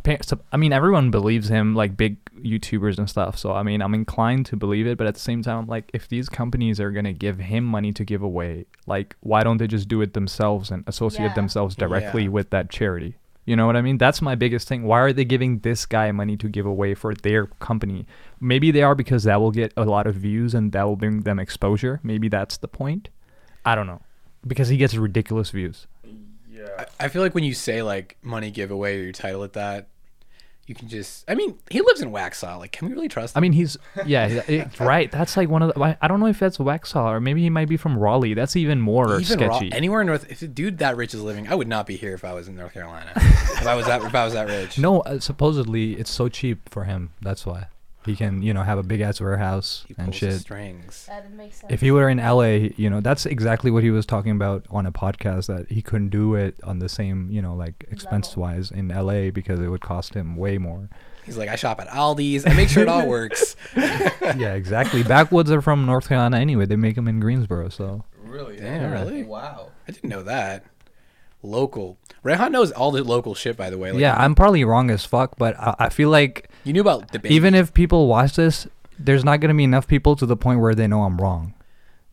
[0.50, 3.36] I mean, everyone believes him, like big YouTubers and stuff.
[3.36, 5.90] So I mean, I'm inclined to believe it, but at the same time, I'm like,
[5.92, 9.66] if these companies are gonna give him money to give away, like, why don't they
[9.66, 11.34] just do it themselves and associate Yeah.
[11.34, 12.28] themselves directly Yeah.
[12.30, 13.16] with that charity?
[13.48, 13.96] You know what I mean?
[13.96, 14.82] That's my biggest thing.
[14.82, 18.06] Why are they giving this guy money to give away for their company?
[18.38, 21.22] Maybe they are because that will get a lot of views and that will bring
[21.22, 21.98] them exposure.
[22.02, 23.08] Maybe that's the point.
[23.64, 24.02] I don't know.
[24.46, 25.86] because he gets ridiculous views.
[26.50, 26.84] Yeah.
[27.00, 29.88] I, feel like when you say like money giveaway or you title it that,
[30.68, 31.24] you can just.
[31.28, 32.58] I mean, he lives in Waxhaw.
[32.58, 33.38] Like, can we really trust him?
[33.38, 33.76] I mean, he's
[34.06, 35.10] yeah, it- right.
[35.10, 35.96] That's like one of the.
[36.00, 38.34] I- don't know if that's Waxhaw or maybe he might be from Raleigh.
[38.34, 39.72] That's even more Even sketchy.
[39.72, 42.14] anywhere in North, if a dude that rich is living, I would not be here
[42.14, 43.12] if I was in North Carolina.
[43.16, 44.78] if I was that, if I was that rich.
[44.78, 47.10] no, uh, supposedly it's so cheap for him.
[47.22, 47.66] That's why
[48.04, 50.40] he can you know have a big ass warehouse he and pulls shit.
[50.40, 51.06] strings.
[51.06, 51.72] That makes sense.
[51.72, 54.86] If he were in LA, you know, that's exactly what he was talking about on
[54.86, 58.70] a podcast that he couldn't do it on the same, you know, like expense wise
[58.70, 60.88] in LA because it would cost him way more.
[61.24, 62.46] He's like, I shop at Aldi's.
[62.46, 63.54] I make sure it all works.
[63.76, 65.02] yeah, exactly.
[65.02, 66.64] Backwoods are from North Carolina anyway.
[66.64, 68.56] They make them in Greensboro, so Really?
[68.56, 69.24] Damn, really?
[69.24, 69.70] Wow.
[69.86, 70.64] I didn't know that.
[71.42, 71.98] Local.
[72.22, 73.92] Rehan knows all the local shit, by the way.
[73.92, 77.10] Like, yeah, I'm probably wrong as fuck, but I, I feel like You knew about
[77.10, 77.30] DaBaby.
[77.30, 78.66] even if people watch this,
[78.98, 81.54] there's not gonna be enough people to the point where they know I'm wrong.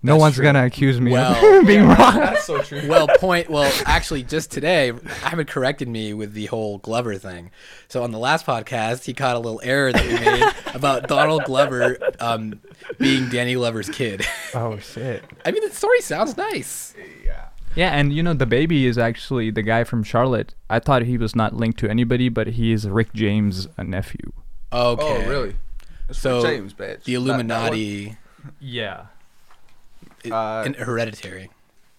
[0.01, 0.43] No That's one's true.
[0.45, 2.15] gonna accuse me Well, of being wrong.
[2.15, 2.83] That's so true.
[2.87, 3.49] well, point.
[3.49, 4.93] Well, actually, just today,
[5.25, 7.51] Ahmed corrected me with the whole Glover thing.
[7.89, 11.43] So on the last podcast, he caught a little error that we made about Donald
[11.43, 12.61] Glover um,
[12.97, 14.25] being Danny Glover's kid.
[14.53, 15.25] Oh shit.
[15.45, 16.93] I mean, the story sounds nice.
[17.25, 17.47] yeah.
[17.75, 20.53] Yeah, and you know DaBaby is actually the guy from Charlotte.
[20.69, 24.31] I thought he was not linked to anybody, but he is Rick James' uh, nephew.
[24.75, 25.23] Okay.
[25.25, 25.55] Oh, really?
[26.09, 26.77] It's So, James, bitch.
[26.77, 28.17] The That- that Illuminati,
[28.59, 29.05] Yeah.
[30.25, 31.49] i- Uh, in Hereditary.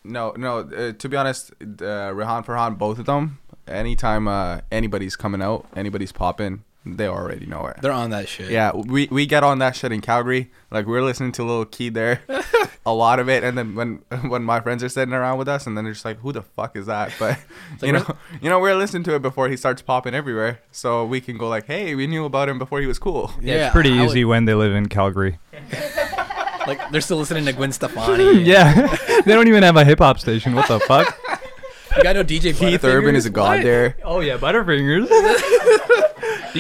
[0.05, 0.59] No, no.
[0.61, 3.39] Uh, to be honest, uh, Rehan Farhan, both of them.
[3.67, 7.77] Anytime uh, anybody's coming out, anybody's popping, they already know it.
[7.83, 8.51] They're on that shit.
[8.51, 10.51] Yeah, we we get on that shit in Calgary.
[10.71, 12.23] Like we're listening to Little Key there,
[12.87, 13.97] a lot of it, and then when
[14.31, 16.43] when my friends are sitting around with us, and then they're just like, "Who the
[16.43, 17.39] fuck is that?" But
[17.83, 21.05] you like, know, you know, we're listening to it before he starts popping everywhere, so
[21.05, 23.67] we can go like, "Hey, we knew about him before he was cool." Yeah, Yeah,
[23.67, 25.39] it's pretty I would- easy when they live in Calgary.
[26.67, 28.43] Like they're still listening to Gwen Stefani.
[28.43, 30.55] yeah, they don't even have a hip hop station.
[30.55, 31.17] What the fuck?
[31.97, 33.63] You got no DJ Keith Urban is a god What?
[33.65, 33.97] there.
[34.05, 35.09] Oh yeah, Butterfingers.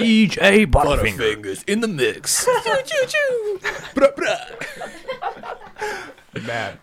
[0.01, 1.17] DJ Butterfingers.
[1.17, 2.45] Butterfingers in the mix.
[2.65, 3.59] choo choo choo.
[3.95, 6.45] Bruh, bruh.
[6.47, 6.79] Bad.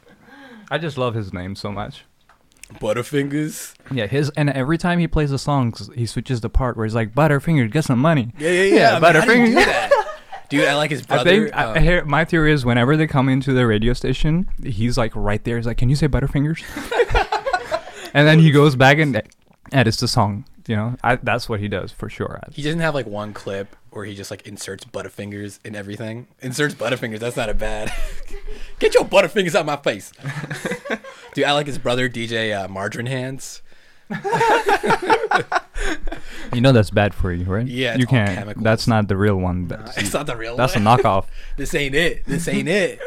[0.72, 2.06] I just love his name so much.
[2.76, 3.74] Butterfingers.
[3.92, 6.96] Yeah, his and every time he plays a song, he switches the part where he's
[6.96, 8.34] like Butterfingers, get some money.
[8.40, 8.76] Yeah, yeah, yeah.
[8.76, 8.94] Yeah, I
[9.36, 9.90] mean, how Butterfingers.
[10.50, 11.30] Dude, I like his I brother.
[11.30, 14.98] think um, I hear, my theory is whenever they come into the radio station, he's
[14.98, 15.58] like right there.
[15.58, 16.64] He's like, "Can you say Butterfingers?"
[18.14, 19.22] and then he goes back and
[19.72, 20.46] edits the song.
[20.68, 22.40] You know, I, that's what he does for sure.
[22.54, 26.28] he doesn't have like one clip where he just like inserts Butterfingers in everything.
[26.42, 27.20] Inserts Butterfingers.
[27.20, 27.92] That's not a bad.
[28.80, 30.12] Get your Butterfingers out my face.
[31.34, 33.62] Dude, I like his brother DJ uh, Margarine Hands.
[36.54, 37.66] You know that's bad for you, right?
[37.66, 38.38] Yeah, you can't.
[38.38, 38.64] chemicals.
[38.64, 39.68] That's not the real one.
[39.68, 41.26] That's, It's not the real that's a knockoff.
[41.58, 42.26] This ain't it.
[42.26, 43.00] This ain't it.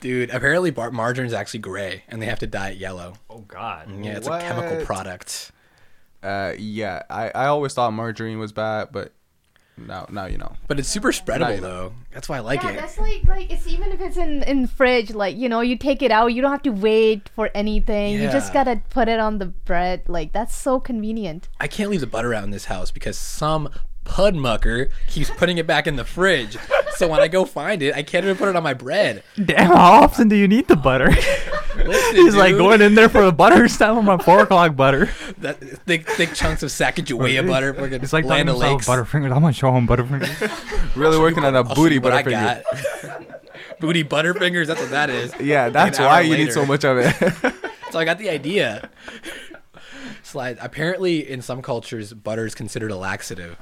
[0.00, 3.14] Dude, apparently bar- margarine's actually gray and they have to dye it yellow.
[3.30, 3.88] Oh God.
[4.02, 5.52] Yeah, it's a chemical product.
[6.22, 9.12] Uh, yeah, I, I always thought margarine was bad, but
[9.76, 10.56] now now you know.
[10.68, 11.60] But it's super spreadable Nice.
[11.60, 11.92] though.
[12.12, 12.76] That's why I like yeah, it.
[12.76, 16.02] that's like like it's even if it's in in fridge, like you know, you take
[16.02, 18.14] it out, you don't have to wait for anything.
[18.14, 20.02] You just gotta put it on the bread.
[20.08, 21.48] Like that's so convenient.
[21.60, 23.68] I can't leave the butter out in this house because some
[24.06, 26.56] pudmucker keeps putting it back in the fridge.
[26.96, 29.22] so when I go find it, I can't even put it on my bread.
[29.44, 31.10] Damn, how often do you need the butter?
[31.76, 33.68] Listen, He's like going in there for the butter.
[33.68, 35.10] Stop on my four o'clock butter.
[35.38, 37.74] that thick, thick chunks of Sacagawea butter.
[37.74, 38.88] Fucking It's like Land Land O'Lakes.
[38.88, 39.26] Butterfingers.
[39.34, 40.96] I'm gonna show him Butterfingers.
[40.96, 42.62] Really working on a I'll show booty you what I butterfinger.
[43.02, 43.50] got.
[43.80, 44.66] Booty butterfingers.
[44.68, 45.34] That's what that is.
[45.38, 47.14] Yeah, that's An why you need so much of it.
[47.90, 48.88] So I got the idea.
[50.22, 50.56] Slide.
[50.60, 53.56] Apparently, in some cultures, butter is considered a laxative.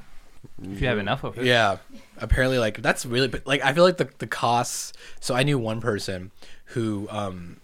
[0.63, 1.45] If you have enough of it.
[1.45, 1.79] Yeah.
[2.19, 4.93] Apparently, like that's really, but like I feel like the the costs.
[5.21, 6.31] So I knew one person
[6.67, 7.59] who um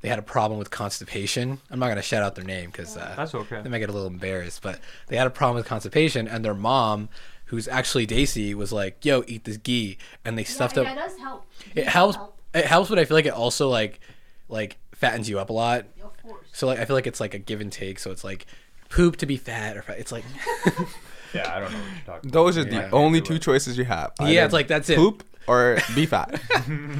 [0.00, 1.60] they had a problem with constipation.
[1.70, 3.60] I'm not gonna shout out their name because uh, That's okay.
[3.62, 6.54] They might get a little embarrassed, but they had a problem with constipation, and their
[6.54, 7.08] mom,
[7.46, 10.86] who's actually Daisy, was like, "Yo, eat this ghee," and they stuffed up.
[10.86, 11.46] does help.
[11.74, 12.18] It helps.
[12.54, 14.00] It helps, but I feel like it also like
[14.48, 15.84] like fattens you up a lot.
[16.02, 16.46] Of course.
[16.52, 17.98] So like I feel like it's like a give and take.
[17.98, 18.46] So it's like
[18.88, 19.98] poop to be fat or fat.
[19.98, 20.24] It's like
[21.34, 22.88] Yeah, I don't know what you're talking Those are Yeah.
[22.88, 24.12] the only two choices you have.
[24.20, 24.96] yeah, Either it's like that's it.
[24.96, 26.38] poop or be fat.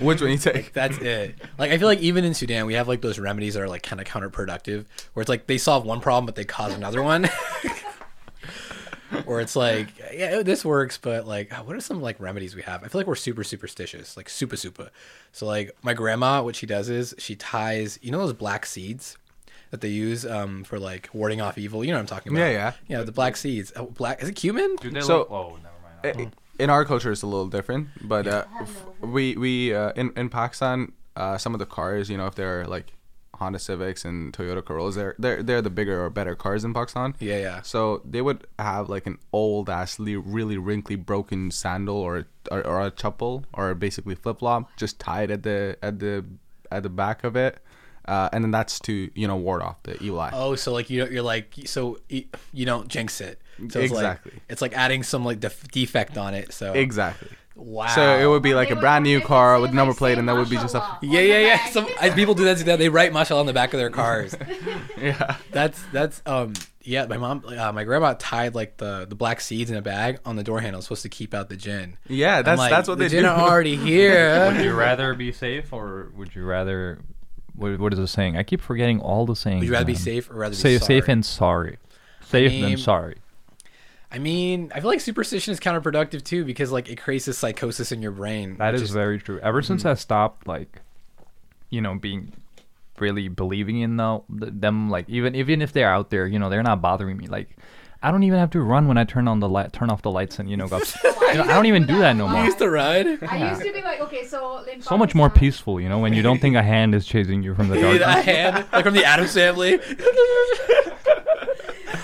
[0.00, 0.72] Which one you take?
[0.72, 1.36] That's it.
[1.58, 3.82] Like I feel like even in Sudan we have like those remedies that are like
[3.82, 7.28] kind of counterproductive, where it's like they solve one problem but they cause another one.
[9.26, 12.54] Or it's like, yeah, oh, this works, but like, ah, what are some like remedies
[12.54, 12.84] we have?
[12.84, 14.90] I feel like we're super superstitious, like super super.
[15.32, 19.18] So like my grandma, what she does is she ties, you know, those black seeds
[19.70, 21.84] that they use um, for like warding off evil.
[21.84, 22.42] You know what I'm talking about?
[22.42, 22.72] Yeah, yeah.
[22.88, 23.72] Yeah, the black seeds.
[23.76, 24.76] Oh, black is it cumin?
[24.80, 25.30] Do they So- look?
[25.30, 25.58] Oh,
[26.02, 26.32] never mind.
[26.32, 30.12] I- in our culture it's a little different but uh, f- we we uh, in
[30.14, 32.92] in Pakistan uh, some of the cars, you know, if they're like
[33.36, 37.14] Honda Civics and Toyota Corollas, they're they're they're the bigger or better cars in Pakistan.
[37.18, 37.62] Yeah, yeah.
[37.62, 42.82] So they would have like an old ass, really wrinkly, broken sandal or or, or
[42.82, 46.24] a chappal or basically flip flop, just tied at the at the
[46.70, 47.58] at the back of it,
[48.06, 50.30] uh, and then that's to you know ward off the evil eye.
[50.32, 53.40] Oh, so like you you're like so you you don't jinx it.
[53.58, 54.32] So it's Exactly.
[54.32, 56.52] Like, it's like adding some like def- defect on it.
[56.52, 57.28] So Exactly.
[57.56, 57.88] wow.
[57.88, 60.16] So it would be like They a would- brand new car with like, number plate,
[60.18, 61.66] and that would be just a Yeah, yeah, yeah.
[61.66, 62.56] Some people do that.
[62.58, 62.64] too.
[62.76, 64.34] They write "mashallah" on the back of their cars.
[65.00, 65.36] yeah.
[65.52, 67.04] That's that's um yeah.
[67.04, 70.36] My mom, uh, my grandma tied like the the black seeds in a bag on
[70.36, 71.98] the door handle, supposed to keep out the jinn.
[72.08, 73.28] Yeah, that's like, that's what the they jinn do.
[73.28, 74.46] are already here.
[74.50, 77.00] Would you rather be safe or would you rather?
[77.54, 78.36] What, what is the saying?
[78.36, 79.60] I keep forgetting all the sayings.
[79.60, 80.86] Would you rather be safe or rather be Say sorry?
[80.86, 81.78] safe and sorry.
[82.26, 83.16] Safe mean, than sorry.
[84.12, 87.92] I mean, I feel like superstition is counterproductive too because like it creates this psychosis
[87.92, 88.56] in your brain.
[88.58, 89.38] That is, is very true.
[89.40, 89.90] Ever since Mm-hmm.
[89.90, 90.80] I stopped, like,
[91.70, 92.32] you know, being
[92.98, 96.62] really believing in the them, like even even if they're out there, you know, they're
[96.62, 97.26] not bothering me.
[97.26, 97.56] Like,
[98.02, 100.10] I don't even have to run when I turn on the light, turn off the
[100.10, 100.78] lights, and you know, go.
[101.04, 102.44] you know, I don't even do that no You more.
[102.44, 103.06] used to ride.
[103.22, 105.98] I used to be like, okay, so in So much more Pakistan- peaceful, you know,
[105.98, 108.24] when you don't think a hand is chasing you from the a dark.
[108.24, 109.78] hand like from the Addams family.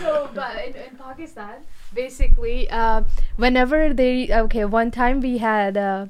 [0.01, 1.55] so but in, in pakistan
[1.95, 3.03] basically uh,
[3.37, 6.07] whenever they okay one time we had uh,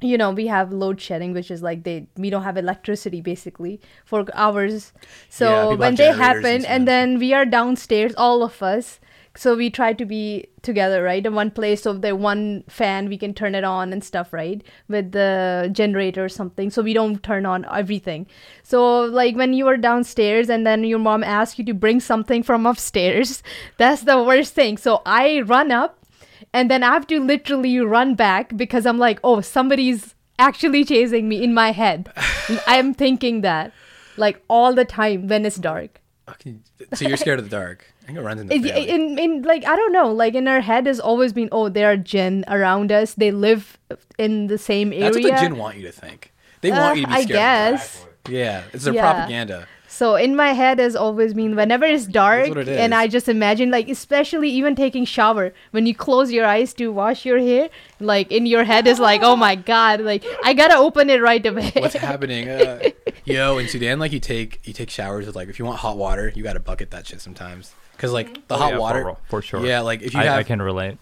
[0.00, 3.80] you know we have load shedding which is like they we don't have electricity basically
[4.04, 6.72] for hours Yeah, so people when they generators and happen stuff.
[6.72, 9.00] and then we are downstairs all of us
[9.38, 11.24] so we try to be together right?
[11.24, 14.62] In one place so the one fan we can turn it on and stuff right?
[14.88, 16.70] With the generator or something.
[16.70, 18.26] So we don't turn on everything.
[18.64, 22.42] So like when you are downstairs and then your mom asks you to bring something
[22.42, 23.42] from upstairs
[23.76, 24.76] that's the worst thing.
[24.76, 26.04] So i run up
[26.52, 31.28] and then i have to literally run back because i'm like oh somebody's actually chasing
[31.28, 32.12] me in my head.
[32.66, 33.72] I'm thinking that
[34.16, 36.00] like all the time when it's dark.
[36.28, 36.56] Okay,
[36.94, 37.86] so you're scared of the dark.
[38.08, 38.88] I think it runs in the family.
[38.88, 41.90] in, in like I don't know, like in our head has always been, oh, there
[41.92, 43.12] are jinn around us.
[43.12, 43.76] They live
[44.16, 45.02] in the same area.
[45.12, 46.32] That's what the jinn want you to think.
[46.62, 47.36] They want you to be Uh, I scared.
[47.36, 47.80] dark.
[47.80, 48.06] guess.
[48.30, 49.12] Yeah, it's their Yeah.
[49.12, 49.68] propaganda.
[49.90, 52.94] So in my head has always been whenever it's dark, it and.
[52.94, 57.26] I just imagine like especially even taking shower when you close your eyes to wash
[57.26, 57.68] your hair,
[58.00, 61.44] like in your head is like, oh my god, like I gotta open it right
[61.44, 61.72] away.
[61.76, 62.48] What's happening?
[62.48, 62.88] Uh,
[63.24, 65.98] yo, in Sudan, like you take you take showers with like if you want hot
[65.98, 67.74] water, you gotta bucket that shit sometimes.
[67.98, 69.64] Cause like the Oh, hot yeah, water, real, for sure.
[69.66, 70.96] Yeah, like if you I, have, I can relate.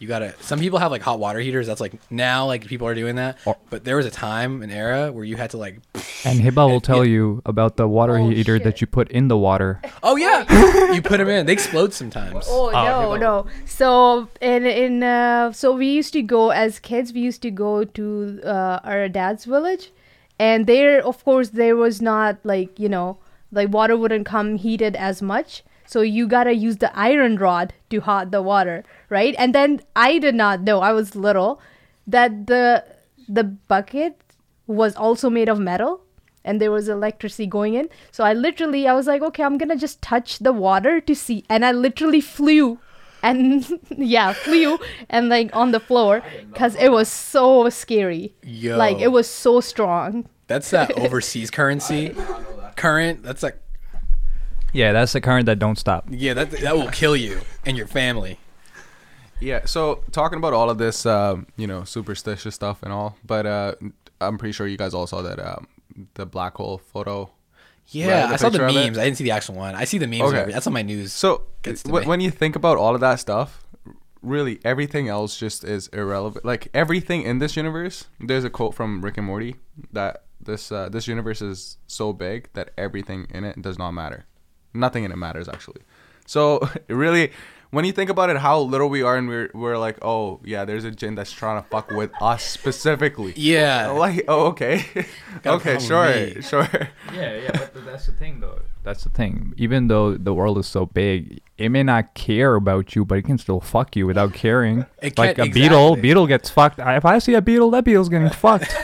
[0.00, 0.34] you gotta.
[0.40, 1.66] Some people have like hot water heaters.
[1.68, 3.38] That's like now like people are doing that.
[3.44, 5.78] Or- but there was a time, an era where you had to like,
[6.24, 7.12] And Hiba will tell Yeah.
[7.12, 8.64] you about the water Oh, heater shit.
[8.64, 9.80] that you put in the water.
[10.02, 11.46] oh yeah, you put them in.
[11.46, 12.46] They explode sometimes.
[12.48, 13.20] Oh Oh, no, okay.
[13.20, 13.46] no.
[13.64, 17.12] So in in uh, so we used to go as kids.
[17.12, 19.92] We used to go to uh, our dad's village,
[20.38, 23.18] and there, of course, there was not like you know,
[23.52, 25.62] like water wouldn't come heated as much.
[25.90, 29.34] So you gotta use the iron rod to hot the water, right?
[29.36, 30.78] And then I did not know.
[30.78, 31.60] I was little
[32.06, 32.84] that the
[33.28, 34.22] the bucket
[34.68, 36.02] was also made of metal
[36.44, 37.88] and there was electricity going in.
[38.12, 41.44] So I literally, I was like, okay, I'm gonna just touch the water to see,
[41.50, 42.78] and I literally flew,
[43.20, 46.22] and yeah, flew and like on the floor
[46.52, 48.32] because it was so scary.
[48.44, 48.76] Yo.
[48.76, 50.28] Like it was so strong.
[50.46, 52.14] That's that overseas currency
[52.76, 53.24] current.
[53.24, 53.58] That's like
[54.72, 56.06] Yeah, that's the current that don't stop.
[56.10, 58.38] yeah, that that will kill you and your family.
[59.40, 59.64] Yeah.
[59.64, 63.74] So talking about all of this, um, you know, superstitious stuff and all, but uh,
[64.20, 65.66] I'm pretty sure you guys all saw that um,
[66.14, 67.30] the black hole photo.
[67.86, 68.84] Yeah, the I saw the picture of it?
[68.86, 68.98] memes.
[68.98, 69.74] I didn't see the actual one.
[69.74, 70.22] I see the memes.
[70.22, 70.40] Okay.
[70.42, 70.52] Okay.
[70.52, 71.12] That's on my news.
[71.12, 72.08] So Gets to w- me.
[72.08, 73.64] when you think about all of that stuff,
[74.22, 76.44] really everything else just is irrelevant.
[76.44, 79.56] Like everything in this universe, there's a quote from Rick and Morty
[79.92, 84.26] that this uh, this universe is so big that everything in it does not matter.
[84.74, 85.82] Nothing in it matters actually.
[86.26, 87.32] So really,
[87.70, 90.64] when you think about it, how little we are, and we're we're like, oh yeah,
[90.64, 93.32] there's a jinn that's trying to fuck with us specifically.
[93.36, 94.84] yeah, Like oh okay,
[95.46, 96.40] okay sure me.
[96.42, 96.68] sure.
[97.14, 98.60] Yeah, yeah, but th- that's the thing, though.
[98.82, 99.52] That's the thing.
[99.56, 103.22] Even though the world is so big, it may not care about you, but it
[103.22, 104.86] can still fuck you without caring.
[105.02, 106.02] It like a can- beetle, exactly.
[106.02, 106.78] beetle gets fucked.
[106.78, 108.74] If I see a beetle, that beetle's getting fucked.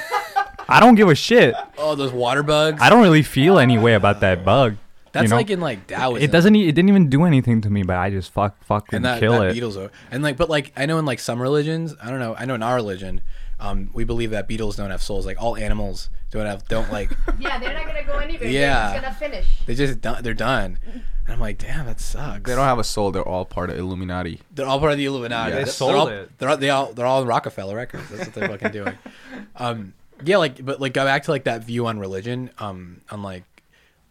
[0.69, 1.55] I don't give a shit.
[1.79, 2.83] oh those water bugs.
[2.83, 4.77] I don't really feel any way about that bug.
[5.17, 5.37] That's you know?
[5.37, 6.23] like in like Taoism.
[6.23, 6.55] It doesn't.
[6.55, 9.05] e- It didn't even do anything to me, but I just fuck, fuck, and, and
[9.05, 9.55] that, kill that it.
[9.55, 12.35] beetles are and like but like I know in like some religions I don't know
[12.39, 13.21] I know in our religion
[13.59, 17.11] um we believe that beetles don't have souls like all animals don't have don't like
[17.39, 18.49] Yeah, they're not gonna go anywhere.
[18.49, 18.93] Yeah.
[18.93, 19.47] They're just gonna finish.
[19.67, 21.03] they just done, they're done and
[21.33, 23.11] I'm like damn that sucks They don't have a soul.
[23.12, 24.41] They're all part of Illuminati.
[24.55, 25.64] they're all part of the Illuminati Yeah.
[25.64, 26.31] They They're all, it.
[26.39, 28.99] they're all, they all they're all on Roc-A-Fella Records that's what they're fucking doing
[29.57, 29.95] um
[30.25, 32.49] yeah, like but like go back to like that view on religion.
[32.59, 33.45] Um, on like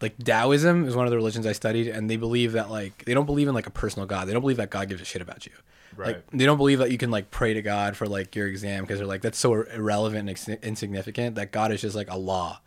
[0.00, 3.14] like Taoism is one of the religions I studied, and they believe that like they
[3.14, 4.26] don't believe in like a personal God.
[4.28, 5.52] They don't believe that God gives a shit about you.
[5.96, 6.08] Right.
[6.08, 8.84] Like they don't believe that you can like pray to God for like your exam
[8.84, 12.18] because they're like that's so irrelevant and ex- insignificant that God is just like a
[12.18, 12.60] law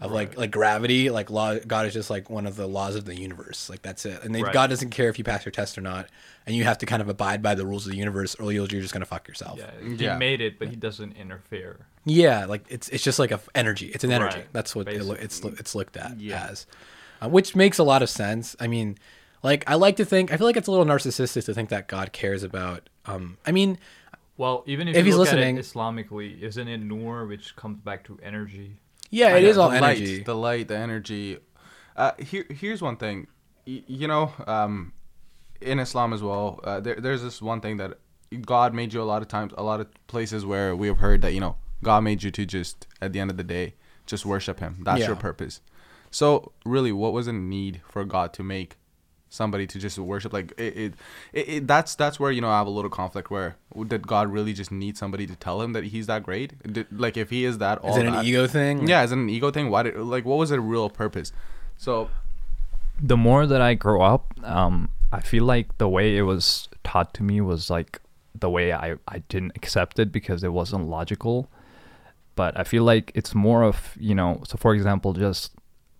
[0.00, 3.04] of like like gravity like law God is just like one of the laws of
[3.04, 4.52] the universe like that's it and they, Right.
[4.52, 6.08] God doesn't care if you pass your test or not
[6.46, 8.66] and you have to kind of abide by the rules of the universe or you're
[8.66, 10.16] just gonna fuck yourself Yeah, yeah, he Yeah.
[10.18, 11.86] made it, but he doesn't interfere.
[12.04, 14.88] Yeah, like it's it's just like a f- energy it's an energy Right, that's what
[14.88, 15.24] it, lo- basically.
[15.24, 16.48] it's lo- it's looked at Yeah.
[16.50, 16.66] as
[17.22, 18.98] uh, which makes a lot of sense I mean
[19.42, 21.86] like I like to think I feel like it's a little narcissistic to think that
[21.88, 23.78] God cares about um I mean
[24.36, 27.54] Well, even if, If you he's look listening- at it Islamically, isn't it nur, which
[27.54, 28.72] comes back to energy?
[29.14, 31.38] Yeah it is all the energy Light, the light, the energy.
[31.96, 33.28] Uh, here, here's one thing.
[33.66, 34.92] Y- you know, um,
[35.60, 37.90] in Islam as well, uh, there, there's this one thing that
[38.44, 41.22] God made you a lot of times, a lot of places where we have heard
[41.22, 43.74] that you know God made you to just at the end of the day
[44.06, 44.72] just worship Him.
[44.82, 45.60] That's your purpose.
[46.10, 48.76] So really, what was the need for God to make
[49.34, 50.32] somebody to just worship?
[50.32, 50.94] Like it, it,
[51.32, 53.30] it, it that's that's where you know I have a little conflict.
[53.30, 53.56] Where
[53.88, 56.48] did God really just need somebody to tell him that He's that great?
[56.72, 59.12] Did, like if He is that, all is it an that- ego thing yeah, is
[59.12, 59.70] it an ego thing?
[59.70, 61.32] Why did like what was the real purpose?
[61.76, 62.08] So
[63.00, 67.12] the more that I grow up, um, I feel like the way it was taught
[67.14, 68.00] to me was like
[68.38, 71.48] the way I, I didn't accept it because it wasn't logical.
[72.36, 75.52] But I feel like it's more of, you know, so for example, just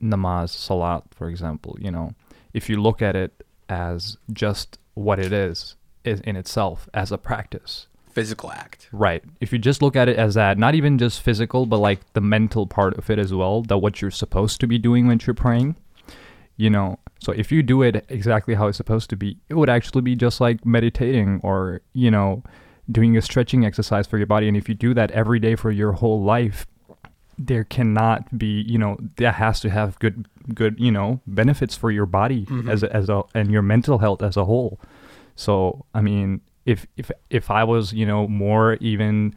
[0.03, 2.15] namaz, salat, for example, you know,
[2.55, 7.87] if you look at it as just what it is, in itself as a practice.
[8.13, 9.25] physical act Right.
[9.41, 12.21] If you just look at it as that, not even just physical, but like the
[12.21, 15.35] mental part of it as well, that what you're supposed to be doing when you're
[15.35, 15.75] praying,
[16.57, 16.99] you know.
[17.19, 20.15] So if you do it exactly how it's supposed to be, it would actually be
[20.15, 22.45] just like meditating or, you know,
[22.91, 24.47] doing a stretching exercise for your body.
[24.47, 26.67] And if you do that every day for your whole life,
[27.39, 31.91] there cannot be, you know, that has to have good, good, you know, benefits for
[31.91, 34.81] your body as a, as a, and your mental health as a whole.
[35.37, 39.35] So I mean, if if if I was you know more even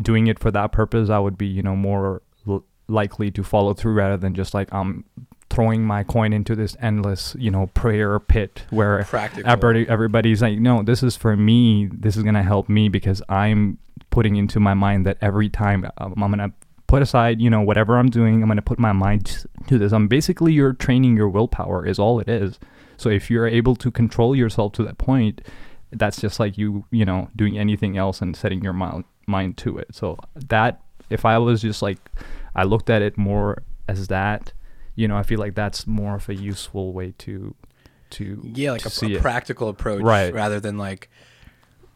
[0.00, 3.74] doing it for that purpose, I would be you know more l- likely to follow
[3.74, 5.04] through rather than just like I'm
[5.50, 8.98] throwing my coin into this endless you know prayer pit where
[9.46, 11.88] everybody everybody's like no this is for me.
[11.92, 13.78] This is gonna help me because I'm
[14.10, 16.52] putting into my mind that every time um, I'm gonna
[16.88, 19.92] put aside you know whatever I'm doing I'm gonna put my mind to this.
[19.92, 22.58] I'm basically you're training your willpower is all it is.
[22.96, 25.40] So if you're able to control yourself to that point
[25.92, 29.78] that's just like you you know doing anything else and setting your mind mind to
[29.78, 29.94] it.
[29.94, 30.80] So that
[31.10, 31.98] if I was just like
[32.56, 34.52] I looked at it more as that
[34.96, 37.54] you know I feel like that's more of a useful way to
[38.10, 40.32] to yeah like to a, a practical approach Right.
[40.32, 41.10] rather than like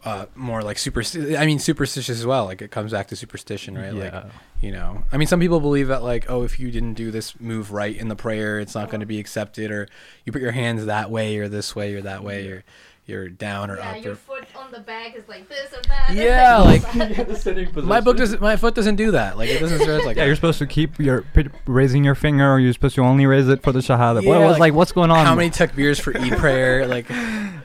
[0.04, 1.02] uh more like super
[1.38, 4.24] i mean superstitious as well like it comes back to superstition right like Yeah.
[4.60, 7.38] you know i mean some people believe that like oh if you didn't do this
[7.40, 9.88] move right in the prayer it's not going to be accepted or
[10.24, 12.64] you put your hands that way or this way or that way or
[13.04, 15.82] you're down or Yeah, up your or, foot on the back is like this or
[15.88, 16.10] that.
[16.14, 20.04] yeah like my my book doesn't my foot doesn't do that like it doesn't stretch
[20.04, 20.26] like Yeah, that.
[20.26, 23.48] you're supposed to keep your p- raising your finger, or you're supposed to only raise
[23.48, 24.22] it for the shahada.
[24.22, 25.26] Yeah, what was like, like, what's going on?
[25.26, 26.86] how many takbirs for e prayer?
[26.86, 27.06] like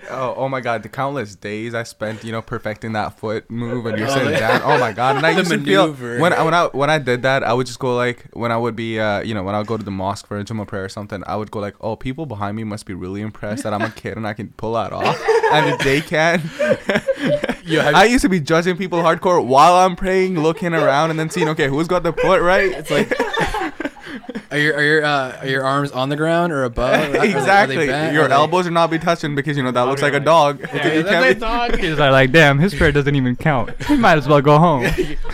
[0.09, 3.85] oh oh my god, the countless days I spent you know perfecting that foot move
[3.85, 4.61] and you're Oh, sitting down.
[4.63, 7.21] Oh my god, and I used to feel when I, when I when I did
[7.23, 9.57] that, I would just go like when I would be uh you know when I
[9.59, 11.75] would go to the mosque for a Jummah prayer or something, I would go like
[11.81, 14.49] oh people behind me must be really impressed that I'm a kid and I can
[14.57, 15.19] pull that off,
[15.53, 16.41] and if they can.
[17.65, 21.29] Yo, I used to be judging people hardcore while I'm praying, looking around, and then
[21.29, 22.71] seeing, okay, who's got the foot right?
[22.71, 23.09] It's like
[24.51, 27.17] are your are your uh, are your arms on the ground or above Are they-
[27.17, 27.85] are they exactly.
[27.85, 30.59] Your Are elbows should not be touching because you know that looks like a dog.
[30.61, 31.75] You Yeah, can't that's be- a dog.
[31.79, 33.71] He's like, damn, his prayer doesn't even count.
[33.83, 34.83] He might as well go home.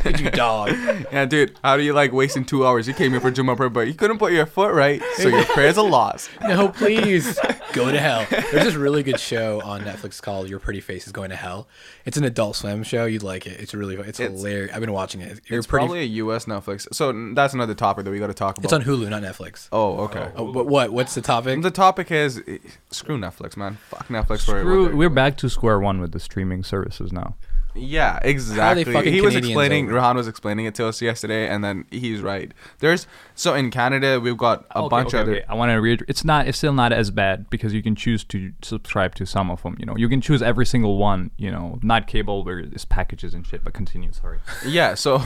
[0.04, 0.70] Did you dog?
[1.12, 2.88] Yeah, dude, how do you like wasting two hours?
[2.88, 5.46] You came here for Jummah prayer, but you couldn't put your foot right, so your
[5.46, 6.30] prayer's a loss.
[6.42, 7.40] No, please
[7.74, 8.26] go to hell.
[8.30, 11.68] There's this really good show on Netflix called Your Pretty Face is Going to Hell.
[12.06, 13.06] It's an Adult Swim show.
[13.06, 13.60] You'd like it.
[13.60, 14.74] It's really it's, It's- hilarious.
[14.74, 15.40] I've been watching it.
[15.48, 15.86] You're It's pretty.
[15.86, 16.46] probably a U.S.
[16.46, 18.66] Netflix, so that's another topic that we got to talk about.
[18.66, 19.68] it's on Hulu, not Netflix.
[19.72, 20.32] Oh, okay.
[20.36, 20.92] Oh, what, what?
[20.92, 21.62] What's the topic?
[21.62, 22.58] The topic is eh,
[22.92, 23.78] screw Netflix, man.
[23.90, 27.36] Fuck Netflix for Screw, we're back to square one with the streaming services now.
[27.76, 28.84] Yeah, exactly.
[28.84, 29.86] He was Canadians explaining.
[29.86, 29.96] over?
[29.96, 32.52] Rehan was explaining it to us yesterday, and then he's right.
[32.80, 35.36] There's so in Canada we've got a Okay, bunch okay, of other.
[35.38, 35.46] okay.
[35.50, 36.10] I want to reiterate.
[36.10, 36.48] It's not.
[36.48, 39.76] It's still not as bad because you can choose to subscribe to some of them.
[39.80, 41.32] You know, you can choose every single one.
[41.38, 43.64] You know, not cable where it's packages and shit.
[43.64, 44.12] But continue.
[44.12, 44.38] Sorry.
[44.68, 44.94] Yeah.
[44.96, 45.22] So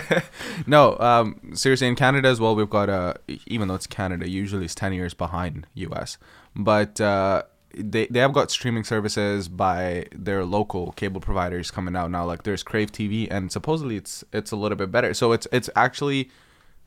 [0.66, 3.14] no, um, seriously, in Canada as well, we've got uh,
[3.46, 6.18] even though it's Canada, usually it's ten years behind U.S.
[6.54, 7.42] But uh,
[7.74, 12.24] they they have got streaming services by their local cable providers coming out now.
[12.24, 15.14] Like there's Crave TV, and supposedly it's it's a little bit better.
[15.14, 16.30] So it's it's actually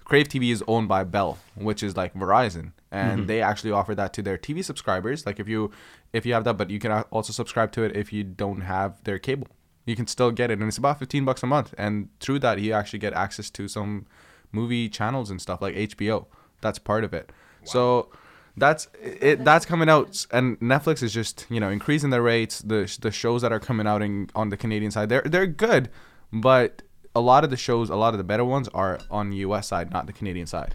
[0.03, 3.27] Crave TV is owned by Bell, which is like Verizon, and mm-hmm.
[3.27, 5.25] they actually offer that to their TV subscribers.
[5.25, 5.71] Like if you
[6.11, 9.03] if you have that, but you can also subscribe to it if you don't have
[9.03, 9.47] their cable.
[9.85, 11.73] You can still get it, and it's about fifteen bucks a month.
[11.77, 14.05] And through that, you actually get access to some
[14.51, 16.25] movie channels and stuff like HBO.
[16.61, 17.31] That's part of it.
[17.65, 18.09] So
[18.57, 19.43] that's it.
[19.43, 22.61] That's coming out, and Netflix is just you know increasing their rates.
[22.61, 25.89] The the shows that are coming out in, on the Canadian side, they're they're good,
[26.31, 26.81] but
[27.15, 29.67] a lot of the shows, a lot of the better ones are on the U.S.
[29.67, 30.73] side, not the Canadian side.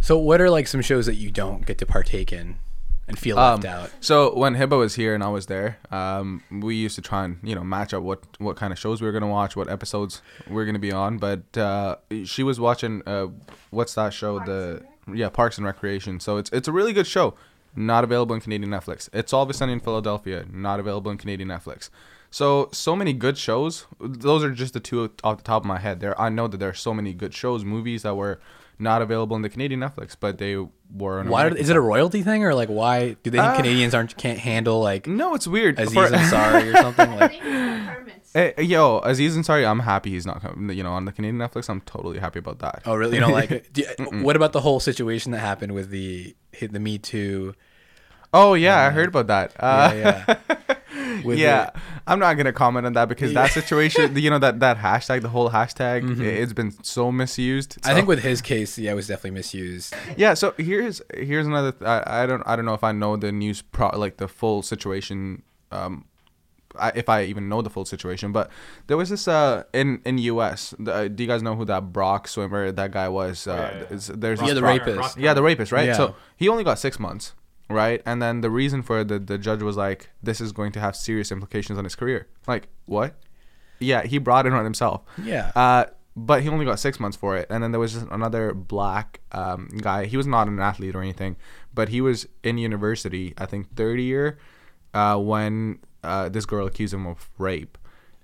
[0.00, 2.56] So what are like some shows that you don't get to partake in
[3.08, 3.90] and feel left Um, out?
[4.00, 7.38] So when Hiba was here and I was there, um, we used to try and
[7.42, 10.20] you know match up what what kind of shows we were gonna watch, what episodes
[10.50, 11.16] we are gonna be on.
[11.18, 13.28] But uh, she was watching uh,
[13.70, 14.38] what's that show?
[14.40, 14.82] the
[15.12, 16.20] yeah Parks and Recreation.
[16.20, 17.34] So it's it's a really good show.
[17.74, 19.08] Not available in Canadian Netflix.
[19.12, 20.46] It's Always Sunny in Philadelphia.
[20.50, 21.90] Not available in Canadian Netflix.
[22.30, 23.86] So so many good shows.
[24.00, 26.00] Those are just the two off the top of my head.
[26.00, 28.40] There I know that there are so many good shows, movies that were
[28.78, 31.20] not available in the Canadian Netflix, but they were.
[31.20, 33.56] On Why American is it a royalty thing or like why do they think Uh,
[33.56, 35.78] Canadians aren't can't handle like No, it's weird.
[35.78, 37.40] Aziz For- Ansari or something like?
[38.34, 40.76] Eh, yo, Aziz Ansari, I'm happy he's not coming.
[40.76, 42.82] You know, on the Canadian Netflix, I'm totally happy about that.
[42.84, 43.14] Oh, really?
[43.14, 43.72] You don't like it?
[43.72, 47.54] Do you- what about the whole situation that happened with the the Me Too?
[48.34, 49.52] Oh yeah, I heard about that.
[49.58, 50.56] Uh, Yeah, yeah.
[51.24, 54.60] With yeah, the- I'm not gonna comment on that because that situation, you know, that
[54.66, 56.20] that hashtag, the whole hashtag, Mhm.
[56.20, 57.78] it's been so misused.
[57.84, 59.94] I think with his case, yeah, it was definitely misused.
[60.16, 60.34] yeah.
[60.34, 61.72] So here's here's another.
[61.72, 64.28] Th- I, I don't I don't know if I know the news pro like the
[64.28, 65.42] full situation.
[65.72, 66.04] Um,
[66.78, 68.50] I, if I even know the full situation, but
[68.86, 70.74] there was this uh in in U.S.
[70.78, 73.46] The, uh, do you guys know who that Brock swimmer that guy was?
[73.46, 73.96] Uh, yeah, yeah.
[73.96, 75.16] is- there's Yeah, this the Brock- rapist.
[75.16, 75.86] Yeah, the rapist, right?
[75.86, 75.94] Yeah.
[75.94, 77.32] So he only got six months,
[77.68, 78.02] right?
[78.06, 80.96] And then the reason for the the judge was like, this is going to have
[80.96, 82.28] serious implications on his career.
[82.46, 83.14] Like what?
[83.78, 85.02] Yeah, he brought it on himself.
[85.22, 85.52] Yeah.
[85.54, 85.86] Uh,
[86.16, 87.46] but he only got six months for it.
[87.50, 90.06] And then there was just another black um, guy.
[90.06, 91.36] He was not an athlete or anything,
[91.74, 94.38] but he was in university, I think third year,
[94.94, 97.76] uh, when uh, this girl accused him of rape.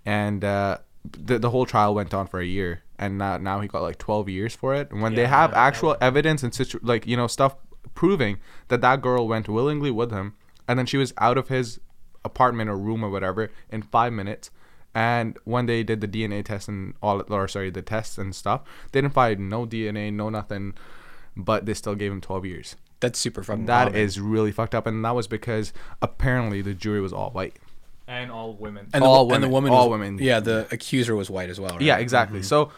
[0.07, 2.83] And uh, the, the whole trial went on for a year.
[2.99, 4.91] And now, now he got like 12 years for it.
[4.91, 7.57] And when they have actual evidence and situ- like, you know, stuff
[7.95, 10.35] proving that that girl went willingly with him
[10.69, 11.81] and then she was out of his
[12.25, 14.51] apartment or room or whatever in five minutes
[14.95, 18.63] and when they did the DNA test and all, or sorry, the tests and stuff,
[18.93, 20.75] they didn't find no DNA, no nothing,
[21.37, 22.77] but they still gave him 12 years.
[23.01, 23.67] That's super fucking.
[23.67, 24.01] That common.
[24.01, 27.57] is really fucked up, and that was because apparently the jury was all white.
[28.07, 28.89] and all women.
[28.93, 30.19] and all the, and the women, woman, all was- women.
[30.19, 31.73] Yeah, the accuser was white as well.
[31.73, 31.83] Right?
[31.83, 32.41] Yeah, exactly.
[32.41, 32.47] Mm-hmm.
[32.47, 32.71] So,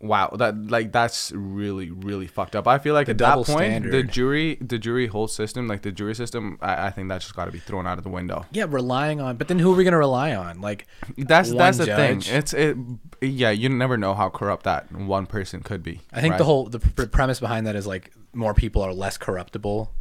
[0.00, 2.66] wow, that like that's really really fucked up.
[2.68, 5.82] I feel like The at that double point, the jury, the jury whole system, like
[5.82, 8.10] the jury system, I, I think that's just got to be thrown out of the
[8.10, 8.46] window.
[8.52, 10.60] Yeah, relying on, but then who are we gonna rely on?
[10.60, 10.86] Like,
[11.16, 12.22] That's one that's the thing.
[12.26, 12.76] It's it.
[13.20, 16.00] Yeah, you never know how corrupt that one person could be.
[16.12, 16.38] I think right?
[16.38, 19.92] the whole the pr- premise behind that is like more people are less corruptible.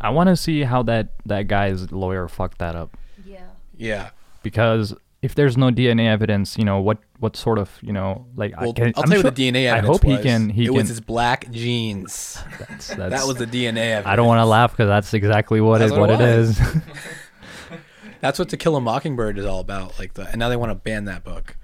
[0.00, 3.46] I want to see how that that guy's lawyer fucked that up Yeah.
[3.76, 4.10] Yeah.
[4.42, 4.94] because
[5.24, 8.70] if there's no DNA evidence, you know what what sort of you know like Well,
[8.70, 10.22] I can, I'll I'm tell you sure- what the DNA I evidence hope he was.
[10.22, 10.74] can he it can.
[10.74, 12.38] was his black jeans.
[12.68, 14.06] that's, that was the DNA evidence.
[14.06, 16.82] I don't want to laugh because that's exactly what That's it what what it it
[18.20, 19.98] That's what To Kill a Mockingbird is all about.
[19.98, 21.56] Like the, and now they want to ban that book.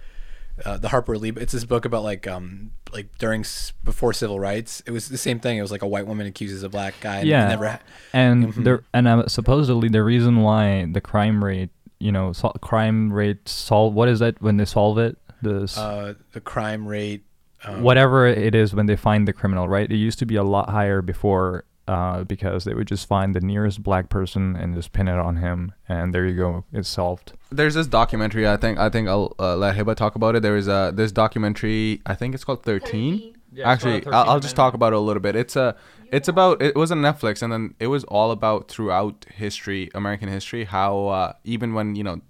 [0.63, 1.33] Uh, the Harper Lee.
[1.37, 3.45] It's this book about like um like during
[3.83, 4.83] before civil rights.
[4.85, 5.57] It was the same thing.
[5.57, 7.19] It was like a white woman accuses a black guy.
[7.21, 7.49] And Yeah.
[7.49, 7.69] Never.
[7.71, 7.79] Ha-
[8.13, 8.65] and Mhm.
[8.65, 13.49] there and uh, supposedly the reason why the crime rate you know sol- crime rate
[13.49, 17.25] solve what is that when they solve it the uh, the crime rate.
[17.63, 20.43] Um, whatever it is when they find the criminal right it used to be a
[20.43, 24.93] lot higher before uh, because they would just find the nearest black person and just
[24.93, 28.49] pin it on him and there you go it's solved there's this documentary.
[28.49, 30.43] I think I think I'll uh, let Hiba talk about it.
[30.43, 32.01] There is a this documentary.
[32.07, 33.37] I think it's called Thirteen.
[33.53, 35.35] Yeah, Actually, 13 I'll, I'll just talk about it a little bit.
[35.35, 35.75] It's a
[36.13, 40.29] it's about it was on Netflix and then it was all about throughout history, American
[40.29, 42.21] history, how uh, even when you know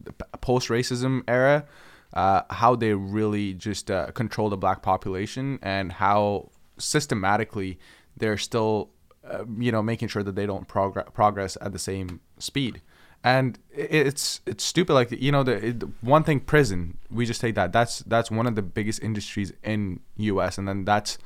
[0.41, 1.65] post racism era,
[2.15, 7.79] uh, how they really just uh, control the black population and how systematically
[8.17, 8.91] they're still
[9.25, 12.83] uh, you know making sure that they don't progress progress at the same speed.
[13.23, 17.55] And it's it's stupid like you know the it, one thing prison we just take
[17.55, 17.73] that.
[17.73, 21.19] That's that's one of the biggest industries in us and then that's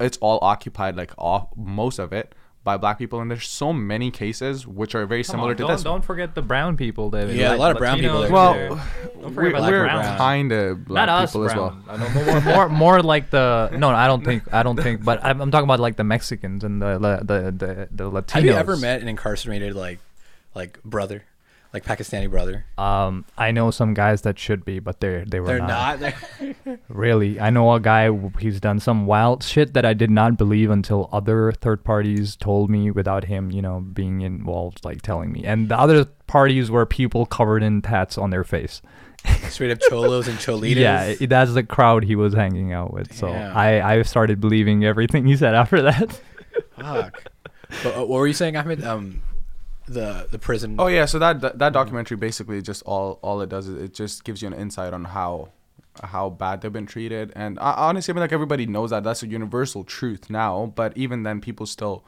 [0.00, 2.34] it's all occupied like all most of it
[2.64, 5.62] by black people and there's so many cases which are very Come similar on, to
[5.62, 8.22] don't, this don't forget the brown people that Yeah, a lot of brown people Latinos
[8.22, 8.70] there, well there.
[8.70, 9.88] we're, Don't forget about we're
[10.18, 11.84] kind of black not us people as well brown.
[11.88, 13.88] I know, more, more, more like the no.
[13.90, 14.52] I don't think.
[14.52, 15.02] I don't think.
[15.02, 18.30] But I'm, I'm talking about like the Mexicans and the the the the, the Latinos.
[18.32, 20.00] Have you ever met an incarcerated like
[20.54, 21.24] like brother,
[21.72, 22.64] like Pakistani brother?
[22.78, 26.00] Um, I know some guys that should be, but they're they were They're not.
[26.00, 26.14] not.
[26.64, 28.10] They're, Really, I know a guy.
[28.38, 32.70] He's done some wild shit that I did not believe until other third parties told
[32.70, 35.44] me without him, you know, being involved, like telling me.
[35.44, 38.80] And the other parties were people covered in tats on their face.
[39.48, 40.76] straight up cholos and cholitas.
[40.76, 43.12] Yeah, that's the crowd he was hanging out with.
[43.12, 46.20] So I I started believing everything he said after that.
[46.78, 47.24] Fuck.
[47.82, 48.82] But, uh, what were you saying, Ahmed?
[48.84, 49.20] Um,
[49.88, 50.76] the the prison.
[50.78, 54.24] Oh yeah, so that that, documentary basically just all all it does is it just
[54.24, 55.48] gives you an insight on how
[56.02, 59.22] how bad they've been treated, and I, honestly, I mean like everybody knows that that's
[59.22, 62.04] a universal truth now, but even then, people still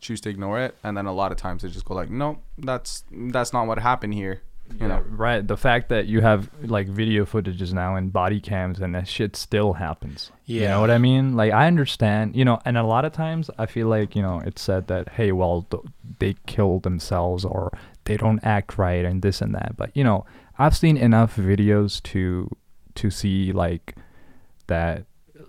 [0.00, 2.40] choose to ignore it, and then a lot of times they just go like, no,
[2.58, 4.42] that's that's not what happened here,
[4.80, 5.04] you know.
[5.08, 5.46] right.
[5.46, 9.36] The fact that you have like video footages now and body cams and that shit
[9.36, 10.32] still happens.
[10.46, 10.62] Yeah.
[10.62, 11.36] You know what I mean?
[11.36, 14.40] Like I understand, you know, and a lot of times I feel like, you know,
[14.44, 15.82] it's said that hey, well, th-
[16.18, 19.76] they kill themselves or they don't act right and this and that.
[19.76, 20.26] But, you know,
[20.58, 22.50] I've seen enough videos to
[22.96, 23.96] to see like
[24.66, 25.04] that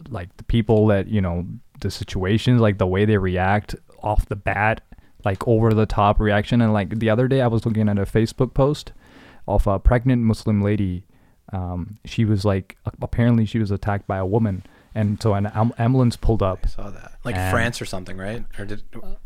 [0.10, 1.46] like the people that, you know,
[1.82, 4.82] the situations, like the way they react off the bat,
[5.24, 8.04] like over the top reaction and like the other day I was looking at a
[8.06, 8.92] Facebook post
[9.48, 11.06] of a pregnant Muslim lady.
[11.54, 14.64] Um, she was like, apparently she was attacked by a woman,
[14.96, 16.62] and so an am- ambulance pulled up.
[16.64, 17.14] I saw that.
[17.24, 18.44] Like France or something, right?
[18.58, 18.82] Or did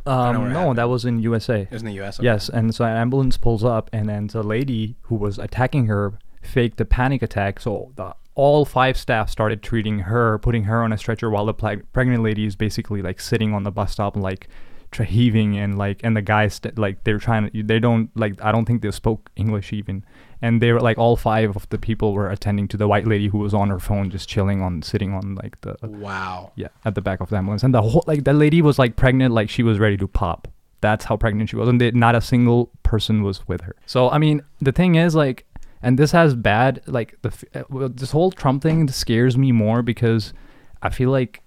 [0.05, 1.61] I don't know Um, no, that was in USA.
[1.61, 2.19] it was in the U.S.
[2.19, 2.25] okay.
[2.25, 6.13] Yes, and so an ambulance pulls up, and then the lady who was attacking her
[6.41, 7.59] faked a panic attack.
[7.61, 11.53] So the, all five staff started treating her, putting her on a stretcher, while the
[11.53, 14.49] pla- pregnant lady is basically like sitting on the bus stop, like
[14.95, 18.51] heaving, and like, and the guys st- like they're trying to, they don't like, I
[18.51, 20.03] don't think they spoke English even,
[20.41, 23.27] and they were like all five of the people were attending to the white lady
[23.27, 26.51] who was on her phone, just chilling on, sitting on like the Wow.
[26.55, 27.63] yeah, at the back of the ambulance.
[27.63, 30.47] And the whole like the lady was like pregnant, like she was ready to pop.
[30.81, 33.75] That's how pregnant she was, and they, not a single person was with her.
[33.85, 35.45] So I mean, the thing is like,
[35.81, 40.33] and this has bad like the uh, this whole Trump thing scares me more because
[40.81, 41.41] I feel like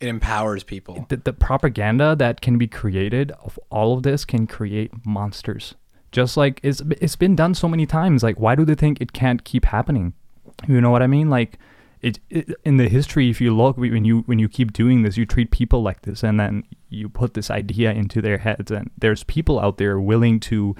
[0.00, 1.06] It empowers people.
[1.08, 5.74] the, the propaganda that can be created of all of this can create monsters.
[6.12, 8.22] Just like it's it's been done so many times.
[8.22, 10.14] Like, why do they think it can't keep happening?
[10.68, 11.28] You know what I mean?
[11.28, 11.58] Like,
[12.00, 15.16] it, it in the history, if you look when you when you keep doing this,
[15.16, 18.90] you treat people like this, and then you put this idea into their heads, and
[18.96, 20.76] there's people out there willing to,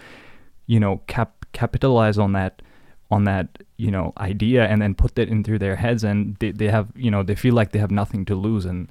[0.67, 2.63] you know, cap capitalize on that
[3.11, 6.69] on that you know idea and then put that into their heads and they, they
[6.69, 8.91] have you know they feel like they have nothing to lose and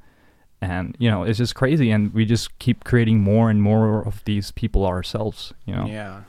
[0.66, 4.16] and you know it's just crazy and we just keep creating more and more of
[4.26, 6.22] these people ourselves you know Yeah.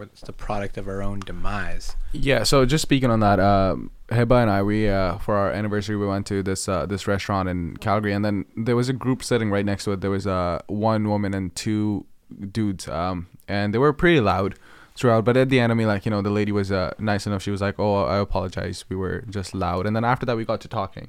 [0.00, 1.94] It's the product of our own demise.
[2.10, 5.96] Yeah, so just speaking on that, um, Hiba and I, we uh, for our anniversary,
[5.96, 9.22] we went to this uh, this restaurant in Calgary, and then there was a group
[9.22, 10.00] sitting right next to it.
[10.00, 12.06] There was uh, one woman and two
[12.50, 14.56] dudes, um, and they were pretty loud
[14.96, 15.24] throughout.
[15.24, 17.42] But at the end, I mean, like you know, the lady was uh, nice enough.
[17.42, 18.84] She was like, "Oh, I apologize.
[18.88, 21.06] We were just loud." And then after that, we got to talking.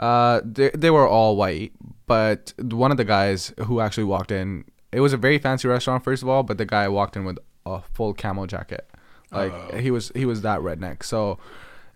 [0.00, 1.72] Uh, they they were all white,
[2.06, 6.04] but one of the guys who actually walked in, it was a very fancy restaurant,
[6.04, 6.42] first of all.
[6.42, 8.88] But the guy walked in with a full camo jacket,
[9.32, 9.76] like Oh.
[9.78, 11.02] he was he was that redneck.
[11.02, 11.38] So,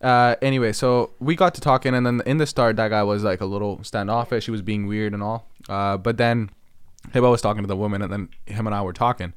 [0.02, 3.22] uh, anyway, so we got to talking, and then in the start, that guy was
[3.22, 4.46] like a little standoffish.
[4.46, 5.46] He was being weird and all.
[5.68, 6.50] Uh, but then
[7.12, 9.32] Hiba was talking to the woman, and then him and I were talking,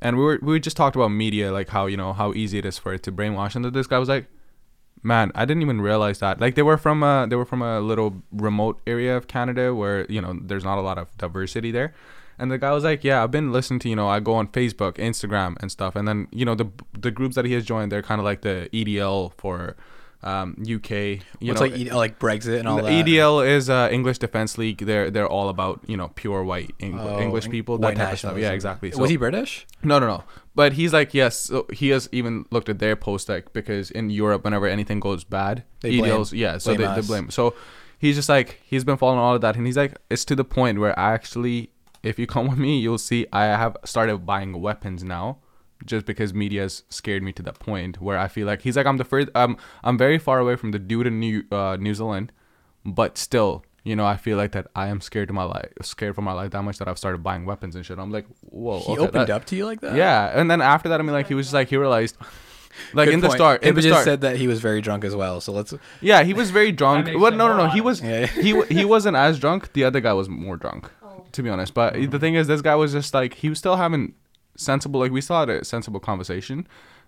[0.00, 2.66] and we were we just talked about media, like how you know how easy it
[2.66, 3.56] is for it to brainwash.
[3.56, 4.26] And this guy was like,
[5.12, 7.80] "Man, I didn't even realize that." Like they were from a they were from a
[7.80, 8.10] little
[8.48, 11.90] remote area of Canada where you know there's not a lot of diversity there.
[12.40, 14.46] And the guy was like, "Yeah, I've been listening to you know I go on
[14.58, 16.68] Facebook, Instagram, and stuff, and then you know the
[17.06, 19.76] the groups that he has joined, they're kind of like the EDL for
[20.22, 20.90] um, UK.
[20.90, 23.06] You What's know, like like Brexit and all the that.
[23.06, 24.78] EDL is uh, English Defense League.
[24.78, 28.12] They're they're all about you know pure white Eng- Oh, English people, white that type
[28.14, 28.38] of stuff.
[28.38, 28.90] Yeah, exactly.
[28.90, 29.66] So, was he British?
[29.82, 30.24] no, no, no.
[30.54, 31.36] But he's like, yes.
[31.38, 35.22] So he has even looked at their post like because in Europe, whenever anything goes
[35.22, 36.58] bad, They blame- EDLs, yeah.
[36.58, 37.30] So blame they, they blame.
[37.30, 37.54] So
[37.98, 40.44] he's just like he's been following all of that, and he's like, it's to the
[40.44, 41.70] point where I actually,
[42.02, 45.38] if you come with me, you'll see I have started buying weapons now.
[45.86, 48.96] Just because media's scared me to that point where I feel like he's like I'm
[48.96, 52.32] the first um I'm very far away from the dude in New uh, New Zealand,
[52.84, 56.14] but still you know I feel like that I am scared to my life scared
[56.16, 57.98] for my life that much that I've started buying weapons and shit.
[57.98, 59.94] I'm like whoa He okay, opened that- up to you like that.
[59.94, 62.16] yeah, and then after that, I mean, like he was just like he realized,
[62.92, 63.38] like Good in the point.
[63.38, 65.40] start, in Hiba the just start, said that he was very drunk as well.
[65.40, 65.72] So let's.
[66.00, 67.06] yeah, he was very drunk.
[67.06, 68.26] makes Well, no, no, no, he was Yeah.
[68.46, 69.72] he he wasn't as drunk.
[69.74, 70.90] The other guy was more drunk,
[71.32, 71.72] to be honest.
[71.72, 74.14] But the thing is, this guy was just like he was still having
[74.58, 76.66] sensible, like we still had a sensible conversation.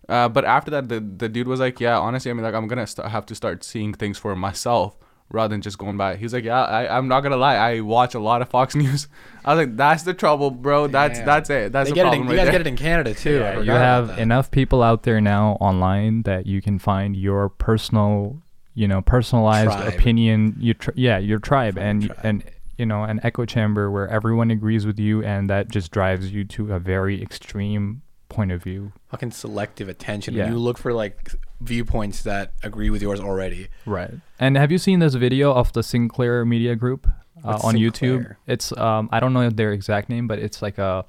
[0.08, 2.66] Uh, but after that, the the dude was like, yeah, honestly, I mean, like I'm
[2.66, 4.96] gonna st- have to start seeing things for myself
[5.32, 6.16] rather than just going by.
[6.16, 8.74] He was like, yeah, I, I'm not gonna lie, I watch a lot of Fox
[8.82, 9.06] News.
[9.44, 10.86] I was like, that's the trouble, bro.
[10.88, 11.26] That's Damn.
[11.26, 11.72] that's it.
[11.72, 12.04] That's they the get it.
[12.08, 12.52] problem In, right you guys there.
[12.52, 13.38] get it in Canada too.
[13.38, 18.42] Yeah, you have enough people out there now online that you can find your personal,
[18.74, 19.92] you know, personalized Tribe.
[19.94, 20.56] opinion.
[20.58, 22.20] You tr- yeah, your tribe Fucking and tribe.
[22.24, 22.44] and
[22.80, 26.44] you know an echo chamber where everyone agrees with you, and that just drives you
[26.44, 28.92] to a very extreme point of view.
[29.08, 30.34] fucking selective attention.
[30.34, 30.48] Yeah.
[30.48, 33.68] You look for like viewpoints that agree with yours already.
[33.84, 34.12] Right.
[34.38, 37.06] And have you seen this video of the Sinclair Media Group
[37.44, 38.36] uh, on YouTube?
[38.46, 41.04] It's um I don't know their exact name, but it's like a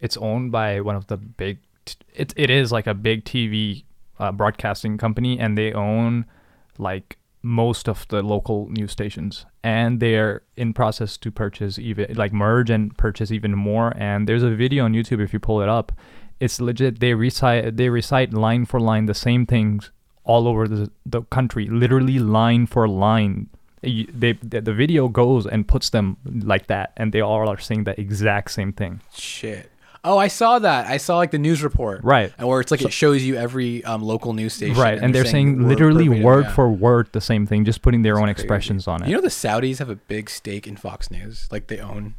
[0.00, 3.84] it's owned by one of the big t- it it is like a big TV
[4.18, 6.24] uh, broadcasting company and they own
[6.78, 12.32] like most of the local news stations and they're in process to purchase even like
[12.32, 13.92] merge and purchase even more.
[13.96, 15.92] And there's a video on YouTube if you pull it up.
[16.40, 19.90] It's legit they recite they recite line for line the same things
[20.24, 23.48] all over the, the country literally line for line.
[23.82, 27.84] They, the the video goes and puts them like that and they all are saying
[27.84, 29.00] the exact same thing.
[29.14, 29.70] Shit.
[30.08, 30.86] Oh, I saw that.
[30.86, 32.00] I saw like the news report.
[32.02, 32.32] Right.
[32.38, 34.76] And where it's like it shows you every um, local news station.
[34.80, 36.52] right and, they're saying, word literally verbatim, word yeah.
[36.54, 38.30] for word the same thing just putting their own Crazy.
[38.32, 41.46] expressions on it You know the Saudis have a big stake in Fox News.
[41.52, 42.14] Like they own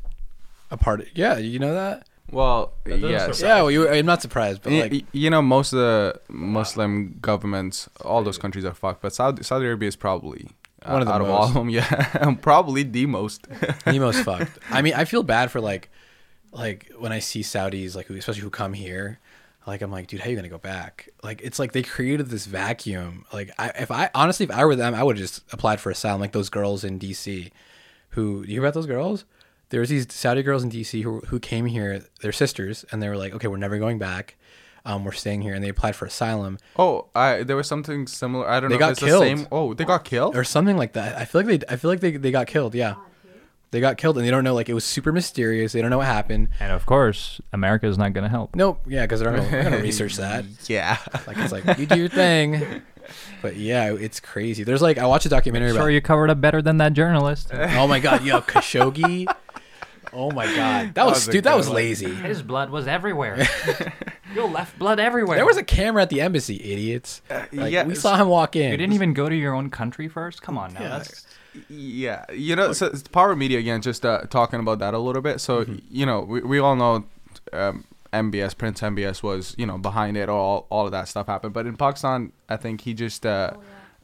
[0.72, 1.02] a part.
[1.02, 2.08] Of, yeah, you know that.
[2.32, 3.42] well, doesn't yes.
[3.42, 6.20] Yeah, well, you, I'm not surprised, but Y- like y- you know, most of the
[6.30, 10.42] Muslim governments, all those countries are fucked, but Saudi, Saudi Arabia is probably
[10.84, 11.50] uh, One of the out of all most.
[11.50, 11.70] of them.
[11.80, 13.48] Yeah, probably the most.
[13.86, 14.60] the most fucked.
[14.70, 15.90] I mean, I feel bad for like,
[16.52, 19.20] like when I see Saudis, like especially who come here,
[19.68, 21.10] like I'm like, dude, how you gonna go back?
[21.24, 23.26] Like it's like they created this vacuum.
[23.32, 25.90] Like I, if I honestly, if I were them, I would have just applied for
[25.92, 27.52] asylum, like those girls in D.C.
[28.12, 29.26] Who you hear about those girls?
[29.70, 31.02] There was these Saudi girls in D.C.
[31.02, 34.36] who who came here, they're sisters, and they were like, okay, we're never going back.
[34.86, 38.48] Um, we're staying here, and they applied for asylum oh, I there was something similar.
[38.50, 38.80] I don't They know.
[38.80, 39.22] got it's killed.
[39.24, 39.48] The same.
[39.52, 40.36] Oh, they got killed.
[40.36, 41.16] or something like that.
[41.18, 42.74] I feel like they, I feel like they, they got killed.
[42.74, 42.96] Yeah,
[43.72, 44.54] they got killed, and they don't know.
[44.54, 45.74] Like it was super mysterious.
[45.74, 46.50] They don't know what happened.
[46.60, 48.82] and of course america is not going to help Nope.
[48.88, 50.46] Yeah, because they're not gonna research that.
[50.68, 50.98] Yeah.
[51.28, 52.82] Like it's like you do your thing.
[53.42, 54.64] But yeah, it's crazy.
[54.64, 55.88] There's like I watched a documentary sure about.
[55.88, 59.26] you covered up better than that journalist Oh my god, yo, Khashoggi.
[60.14, 61.44] Oh my god, that was was dude.
[61.44, 61.76] That was one.
[61.76, 62.14] lazy.
[62.14, 63.48] His blood was everywhere.
[64.34, 65.38] you left blood everywhere.
[65.38, 67.22] There was a camera at the embassy, idiots.
[67.52, 68.72] Like, yeah, we saw him walk in.
[68.72, 70.90] you didn't even go to your own country first come on now Yeah.
[70.90, 71.26] that's
[71.70, 73.82] Yeah, you know, so it's Power Media again.
[73.82, 75.42] Just uh, talking about that a little bit.
[75.42, 75.78] So Mm-hmm.
[75.90, 77.06] you know, we, we all know
[77.54, 80.30] um, MBS Prince MBS was you know behind it.
[80.30, 81.54] All all of that stuff happened.
[81.54, 83.54] But in Pakistan, I think he just uh,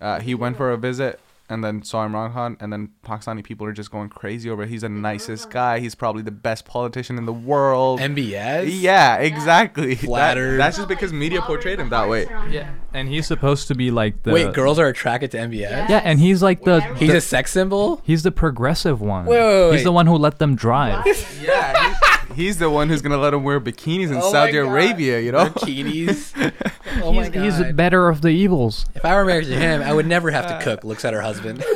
[0.02, 1.20] uh, he went for a visit
[1.50, 4.64] and then saw Imran Khan, and then Pakistani people are just going crazy over.
[4.64, 4.70] it.
[4.70, 5.80] He's the nicest guy.
[5.80, 8.00] He's probably the best politician in the world.
[8.00, 8.66] MBS.
[8.82, 9.96] yeah, exactly.
[9.96, 10.58] That- Flattered.
[10.60, 12.26] that's just because media portrayed him that way.
[12.50, 15.90] yeah and he's supposed to be like the Wait, girls are attracted to MBS.
[15.90, 18.02] yeah and he's like the, He's the- a sex symbol.
[18.06, 21.06] he's the progressive one Wait, wait, he's the one who let them drive
[21.42, 21.96] Yeah,
[22.30, 25.20] he- he's the one who's gonna let him wear bikinis in Oh Saudi Arabia.
[25.20, 25.46] You know.
[25.48, 26.34] Bikinis.
[27.04, 29.94] Oh my he's, he's better of the evils If I were married to him, I
[29.94, 30.84] would never have to cook.
[30.84, 31.64] Looks at her husband.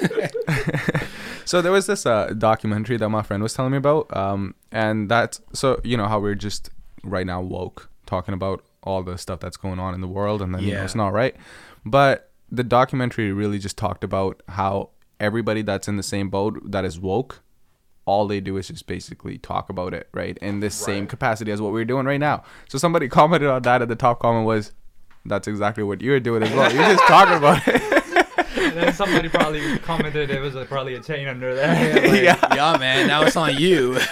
[1.49, 5.09] So there was this uh, documentary that my friend was telling me about, um, and
[5.09, 6.70] that's so you know how we're just
[7.03, 10.53] right now woke talking about all the stuff that's going on in the world, and
[10.53, 11.36] then you know, it's not right.
[11.84, 16.86] But the documentary really just talked about how everybody that's in the same boat that
[16.86, 17.41] is woke,
[18.05, 21.59] all they do is just basically talk about it, right, in this same capacity as
[21.59, 22.43] what we're doing right now.
[22.67, 24.72] So somebody commented on that, and the top comment was,
[25.26, 26.72] "That's exactly what you're doing as well.
[26.74, 27.82] You're just talking about it."
[28.57, 31.93] And then somebody probably commented it was a, probably a chain under there.
[32.11, 32.55] Like, Yeah.
[32.55, 33.07] yeah, man.
[33.07, 33.97] Now it's on you.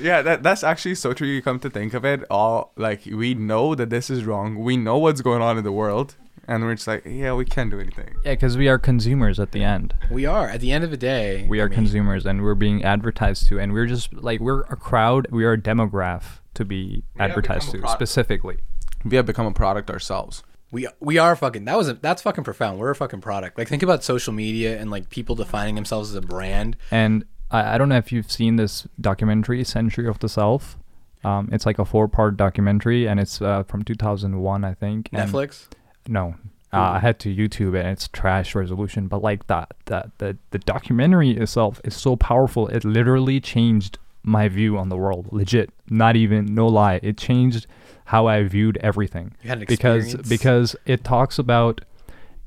[0.00, 1.26] Yeah, that that's actually so true.
[1.26, 4.56] You come to think of it, all like we know that this is wrong.
[4.62, 6.14] We know what's going on in the world,
[6.46, 8.14] and we're just like, yeah, we can't do anything.
[8.24, 10.48] yeah because we are consumers at the end We are.
[10.48, 13.48] At the end of the day, we I are mean, consumers and we're being advertised
[13.48, 17.70] to and we're just like we're a crowd we are a demograph to be advertised
[17.72, 17.98] to product.
[17.98, 18.58] specifically
[19.04, 20.42] We have become a product ourselves.
[20.70, 21.64] We we are fucking.
[21.64, 22.78] That was a, that's fucking profound.
[22.78, 23.56] We're a fucking product.
[23.58, 26.76] Like think about social media and like people defining themselves as a brand.
[26.90, 30.76] and I, I don't know if you've seen this documentary century of the self
[31.24, 35.30] um, it's like a four part documentary and it's uh, from 2001 i think and-
[35.32, 35.66] Netflix.
[36.06, 36.34] no
[36.72, 40.36] uh, i had to youtube it and it's trash resolution but like that that the,
[40.50, 45.70] the documentary itself is so powerful it literally changed my view on the world legit
[45.88, 47.66] not even no lie it changed
[48.08, 49.34] how i viewed everything.
[49.42, 51.82] You had an because because it talks about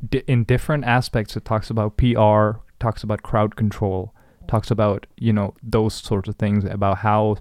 [0.09, 4.13] di- in different aspects it talks about pr talks about crowd control
[4.47, 7.37] talks about you know those sorts of things about how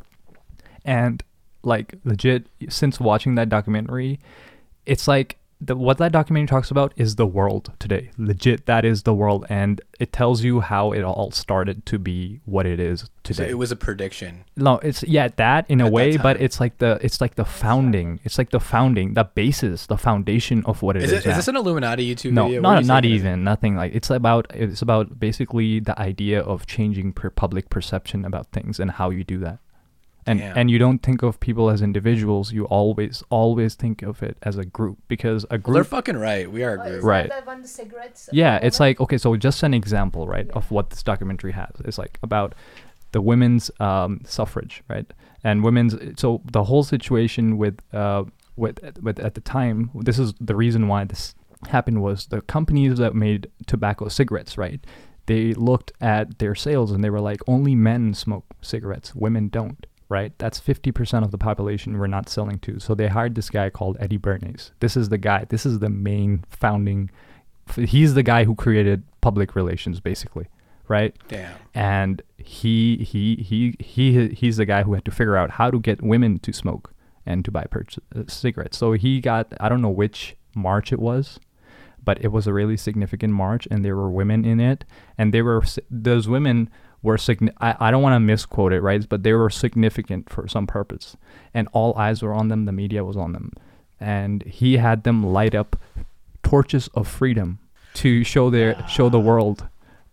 [0.84, 1.22] and
[1.62, 4.20] like legit since watching that documentary
[4.84, 8.10] it's like the, what that documentary talks about is the world today.
[8.16, 12.40] Legit, that is the world, and it tells you how it all started to be
[12.46, 13.50] what it is So today.
[13.50, 14.44] it was a prediction.
[14.56, 17.44] no, it's yeah that in At a way, but it's like the it's like the
[17.44, 18.20] founding.
[18.24, 21.18] It's like the founding, the basis, the foundation of what it Is is.
[21.18, 21.18] it?
[21.18, 21.36] Is now.
[21.36, 22.60] this an Illuminati YouTube no, video?
[22.60, 23.12] Are not not is?
[23.12, 28.24] even nothing like it's about it's about basically the idea of changing per public perception
[28.24, 29.58] about things and how you do that.
[30.26, 30.58] And Damn.
[30.58, 32.52] and you don't think of people as individuals.
[32.52, 36.50] You always always think of it as a group because a Well, they're fucking right.
[36.50, 37.04] We are a group.
[37.04, 37.28] Right.
[37.28, 38.28] That one, the cigarettes.
[38.32, 38.90] yeah, it's woman?
[38.90, 41.70] like okay, so just an example, right, of what this documentary has.
[41.84, 42.54] It's like about
[43.12, 45.10] the women's um, suffrage, right,
[45.42, 45.96] and women's.
[46.20, 48.24] So the whole situation with uh,
[48.56, 51.34] with with at the time, this is the reason why this
[51.68, 54.80] happened was the companies that made tobacco cigarettes, right.
[55.26, 59.86] They looked at their sales and they were like, only men smoke cigarettes, women don't,
[60.10, 60.36] right?
[60.38, 62.80] That's 50% of the population we're not selling to.
[62.80, 64.72] So they hired this guy called Eddie Bernays.
[64.80, 67.10] This is the guy, this is the main founding,
[67.76, 70.48] he's the guy who created public relations, basically,
[70.88, 71.16] right?
[71.28, 71.54] Damn.
[71.74, 75.78] and he he he he he's the guy who had to figure out how to
[75.78, 76.92] get women to smoke
[77.24, 78.76] and to buy purchase, uh, cigarettes.
[78.76, 81.38] So he got I don't know which march it was,
[82.02, 84.84] but it was a really significant march, and there were women in it,
[85.16, 86.68] and they were those women
[87.02, 90.46] were signi- I, I don't want to misquote it right, but they were significant for
[90.48, 91.16] some purpose,
[91.54, 92.64] and all eyes were on them.
[92.66, 93.52] The media was on them,
[93.98, 95.76] and he had them light up
[96.42, 97.58] torches of freedom
[97.94, 99.66] to show their show the world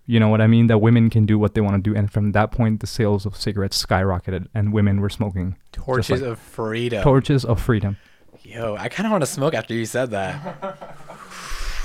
[0.10, 0.68] you know what I mean?
[0.68, 3.26] That women can do what they want to do, and from that point, the sales
[3.26, 7.04] of cigarettes skyrocketed, and women were smoking Torches like- of freedom.
[7.04, 7.98] torches of freedom.
[8.42, 10.88] Yo, I kind of want to smoke after you said that.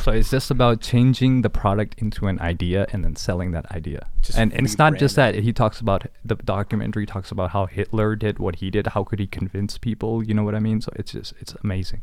[0.02, 4.08] So it's just about changing the product into an idea and then selling that idea.
[4.20, 5.36] Just and, and it's not just that.
[5.36, 8.88] He talks about the documentary talks about how Hitler did what he did.
[8.88, 10.20] How could he convince people?
[10.24, 10.80] You know what I mean?
[10.80, 12.02] So it's just it's amazing.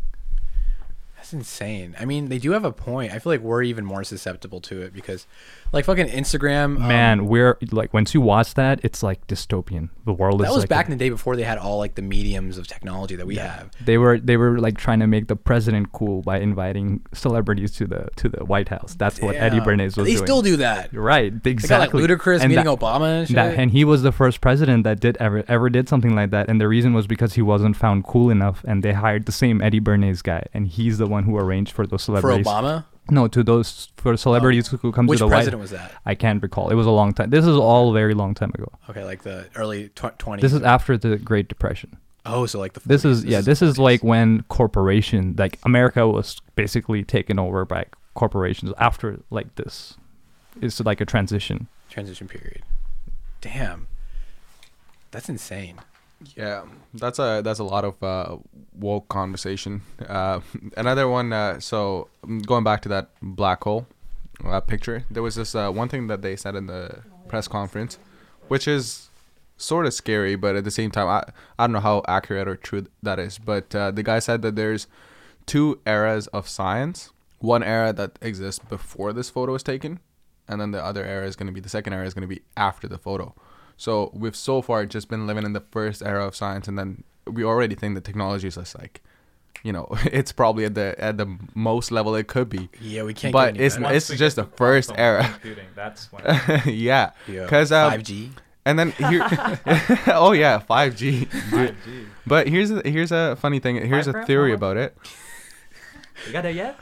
[1.18, 1.93] That's insane.
[2.00, 3.12] I mean, they do have a point.
[3.12, 5.28] I feel like we're even more susceptible to it because,
[5.72, 6.76] like, fucking Instagram.
[6.78, 9.90] um, Man, we're like once you watch that, it's like dystopian.
[10.06, 11.58] The world that is That was like back a- in the day before they had
[11.60, 13.70] all like the mediums of technology that we have.
[13.84, 17.86] they were they were like trying to make the president cool by inviting celebrities to
[17.86, 18.96] the to the White House.
[18.98, 19.68] That's what Eddie Damn.
[19.68, 20.06] Bernays was doing.
[20.06, 20.26] They doing.
[20.26, 20.94] still do that.
[20.94, 22.02] right, They exactly.
[22.02, 23.36] got like Ludacris And meeting that- Obama and shit.
[23.36, 26.50] That, and he was the first president that did ever ever did something like that,
[26.50, 29.62] and the reason was because he wasn't found cool enough, and they hired the same
[29.62, 32.46] Eddie Bernays guy, and he's the one who arranged for those celebrities.
[32.46, 32.52] for.
[32.52, 32.86] Obama.
[33.12, 34.78] No, to those for celebrities oh.
[34.78, 35.32] who come Which to the White.
[35.32, 35.93] Which president was that?
[36.05, 36.70] I can't recall.
[36.70, 37.30] It was a long time.
[37.30, 38.72] This is all very long time ago.
[38.89, 40.41] Okay, like the early tw- 20s.
[40.41, 41.97] This is after the Great Depression.
[42.26, 42.82] oh, so like the.
[42.86, 43.12] This 40s.
[43.12, 43.41] is yeah.
[43.41, 49.55] This is like when corporation like America was basically taken over by corporations after like
[49.55, 49.95] this.
[50.62, 51.68] It's like a transition.
[51.89, 52.64] transition period.
[53.41, 53.88] Damn,
[55.12, 55.80] that's insane.
[56.36, 58.38] Yeah, that's a that's a lot of uh,
[58.74, 59.82] woke conversation.
[60.06, 60.42] Uh,
[60.76, 61.32] another one.
[61.32, 63.88] Uh, so mm, going back to that black hole
[64.44, 68.00] uh, picture, there was this uh, one thing that they said in the press conference,
[68.50, 69.10] which is
[69.56, 71.24] sort of scary, but at the same time, I
[71.58, 73.38] I don't know how accurate or true that is.
[73.38, 74.88] But uh, the guy said that there's
[75.46, 77.12] two eras of science.
[77.40, 80.00] One era that exists before this photo is taken,
[80.50, 82.36] and then the other era is going to be the second era is going to
[82.36, 83.34] be after the photo.
[83.80, 87.06] So we've so far just been living in the first era of science, and then
[87.26, 89.02] we already think the technology is just like,
[89.64, 92.68] you know, it's probably at the at the most level it could be.
[92.82, 93.32] Yeah, we can't.
[93.32, 93.96] But it's better.
[93.96, 95.24] it's just the first era.
[95.32, 96.24] Computing, that's when
[96.66, 98.32] yeah, because um, 5G.
[98.66, 99.26] and then here,
[100.08, 101.26] oh yeah, five G.
[101.26, 101.76] 5G.
[102.28, 103.78] But here's a, here's a funny thing.
[103.78, 104.98] Here's a theory about it.
[106.28, 106.78] You got that yet?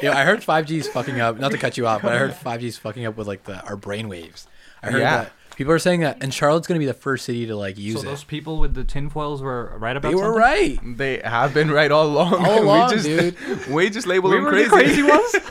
[0.00, 1.40] Yeah, I heard 5G is fucking up.
[1.40, 3.60] Not to cut you off, but I heard 5G is fucking up with like the
[3.64, 4.46] our brain waves.
[4.84, 5.16] I heard Yeah.
[5.24, 7.96] that people are saying that, and Charlotte's gonna be the first city to like use
[7.96, 8.04] so it.
[8.06, 10.40] those people with the tinfoils were right about They were something?
[10.40, 10.96] right.
[10.96, 12.46] They have been right all along.
[12.46, 13.66] All along, we just, dude.
[13.66, 14.64] We just label We them crazy.
[14.64, 15.36] the crazy ones?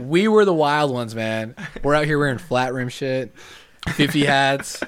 [0.00, 1.56] We were the wild ones, man.
[1.82, 3.34] We're out here wearing flat rim shit,
[3.94, 4.82] 50 hats.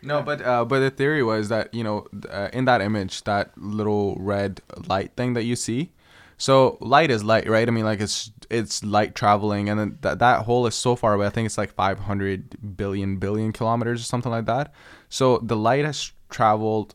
[0.00, 3.50] No, but uh, but the theory was that you know uh, in that image, that
[3.58, 5.90] little red light thing that you see.
[6.38, 7.68] So light is light, right?
[7.68, 11.14] I mean, like it's it's light traveling, and then that that hole is so far
[11.14, 11.26] away.
[11.26, 14.72] I think it's like 500 billion billion kilometers or something like that.
[15.08, 16.94] So the light has traveled.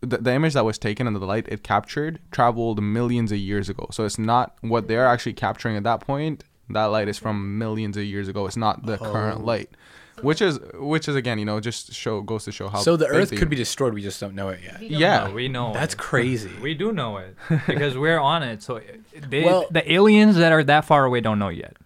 [0.00, 3.70] The, the image that was taken and the light it captured traveled millions of years
[3.70, 3.88] ago.
[3.90, 6.44] So it's not what they're actually capturing at that point.
[6.68, 8.44] That light is from millions of years ago.
[8.46, 9.44] It's not the current Oh.
[9.44, 9.70] light,
[10.22, 12.78] which is which is again, you know, just show goes to show how.
[12.80, 13.94] So the Earth the- could be destroyed.
[13.94, 14.82] We just don't know it yet.
[14.82, 15.26] Yeah.
[15.28, 15.72] No, we know.
[15.72, 15.98] That's it.
[15.98, 16.50] crazy.
[16.62, 17.36] We do know it
[17.66, 18.62] because we're on it.
[18.62, 18.80] So
[19.28, 21.76] they, Well- the aliens that are that far away don't know yet.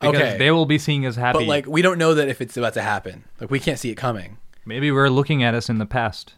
[0.00, 0.36] Because Okay.
[0.38, 1.38] they will be seeing us happy.
[1.38, 3.24] But like, we don't know that if it's about to happen.
[3.40, 4.36] Like, we can't see it coming.
[4.66, 6.34] maybe we're looking at us in the past.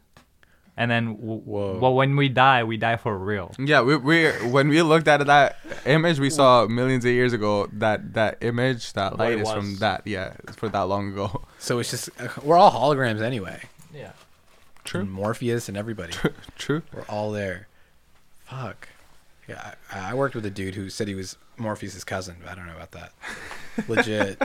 [0.80, 1.78] And then, w- Whoa.
[1.80, 3.52] well, when we die, we die for real.
[3.58, 7.68] Yeah, we we when we looked at that image we saw millions of years ago,
[7.72, 10.06] that that image, that What light it is from that.
[10.06, 11.42] Yeah, it's for that long ago.
[11.58, 12.10] So it's just
[12.44, 13.60] we're all holograms anyway.
[13.92, 14.12] Yeah.
[14.84, 15.00] True.
[15.00, 16.12] And Morpheus and everybody.
[16.56, 16.82] True.
[16.94, 17.66] We're all there.
[18.44, 18.88] Fuck.
[19.48, 22.36] Yeah, I, I worked with a dude who said he was Morpheus's cousin.
[22.40, 23.12] But I don't know about that.
[23.88, 24.40] Legit.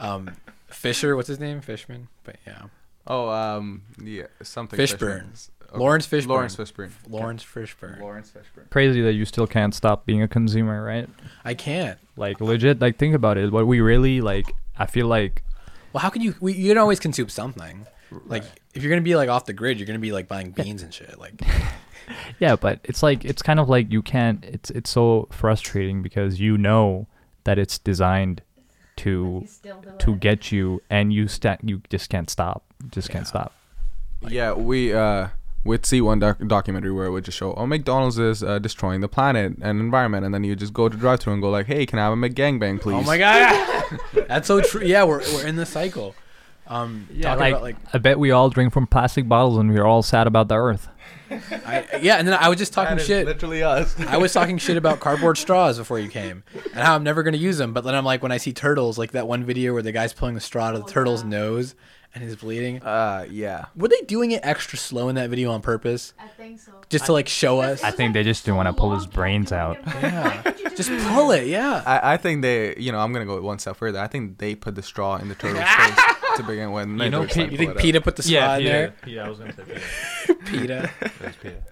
[0.00, 0.32] um,
[0.68, 1.60] Fisher, what's his name?
[1.60, 2.08] Fishman.
[2.24, 2.62] But yeah,
[3.06, 4.78] Oh, um, yeah, something.
[4.78, 5.48] Fishburne.
[5.70, 5.78] Okay.
[5.78, 6.26] Laurence Fishburne.
[6.28, 6.90] Laurence Fishburne.
[7.08, 8.00] Laurence Fishburne.
[8.00, 8.70] Laurence Fishburne.
[8.70, 11.08] Crazy that you still can't stop being a consumer, right?
[11.44, 11.98] I can't.
[12.16, 13.52] Like legit, like think about it.
[13.52, 15.44] What we really like, I feel like
[15.92, 16.34] Well, how can you?
[16.40, 17.86] We, you can always consume something.
[18.26, 18.42] Like
[18.74, 20.92] if you're gonna be like off the grid, you're gonna be like buying beans and
[20.92, 21.18] shit.
[21.18, 21.40] Like
[22.38, 24.44] Yeah, but it's like it's kind of like you can't.
[24.44, 27.06] It's it's so frustrating because you know
[27.44, 28.42] that it's designed
[28.96, 29.46] to
[29.98, 32.64] to get you, and you sta- you just can't stop.
[32.90, 33.28] Just can't Yeah.
[33.28, 33.52] stop.
[34.28, 35.28] yeah, we uh
[35.64, 39.02] would see one doc- documentary where it would just show, oh, McDonald's is uh, destroying
[39.02, 41.66] the planet and environment, and then you just go to drive through and go like,
[41.66, 42.94] hey, can I have a McGangbang, please?
[42.94, 44.82] oh my god, that's so true.
[44.82, 46.14] Yeah, we're we're in the cycle.
[46.66, 49.84] Um, Yeah, like, about like I bet we all drink from plastic bottles, and we're
[49.84, 50.88] all sad about the earth.
[51.30, 53.26] I, yeah, and then I was just talking That is shit.
[53.26, 53.98] literally us.
[54.00, 57.36] I was talking shit about cardboard straws before you came, and how I'm never gonna
[57.36, 57.72] use them.
[57.72, 60.12] But then I'm like, when I see turtles, like that one video where the guy's
[60.12, 61.74] pulling the straw to the turtle's nose
[62.14, 62.82] and he's bleeding.
[62.82, 63.66] Uh, yeah.
[63.76, 66.72] Were they doing it extra slow in that video on purpose, I think so.
[66.88, 67.82] just to like show us?
[67.84, 69.78] I think they just didn't want to pull his brains out.
[69.86, 70.42] Yeah,
[70.76, 71.46] just pull it.
[71.46, 71.82] Yeah.
[71.86, 73.98] I, I think they, you know, I'm gonna go one step further.
[74.00, 76.88] I think they put the straw in the turtle's face to begin with.
[76.88, 77.82] You know, just, Pete- like, You think it out.
[77.82, 78.94] PETA put the straw in there?
[79.02, 79.22] Peter.
[79.22, 80.40] I was gonna say Peter.
[80.46, 80.90] PETA.
[81.00, 81.62] It was Peter.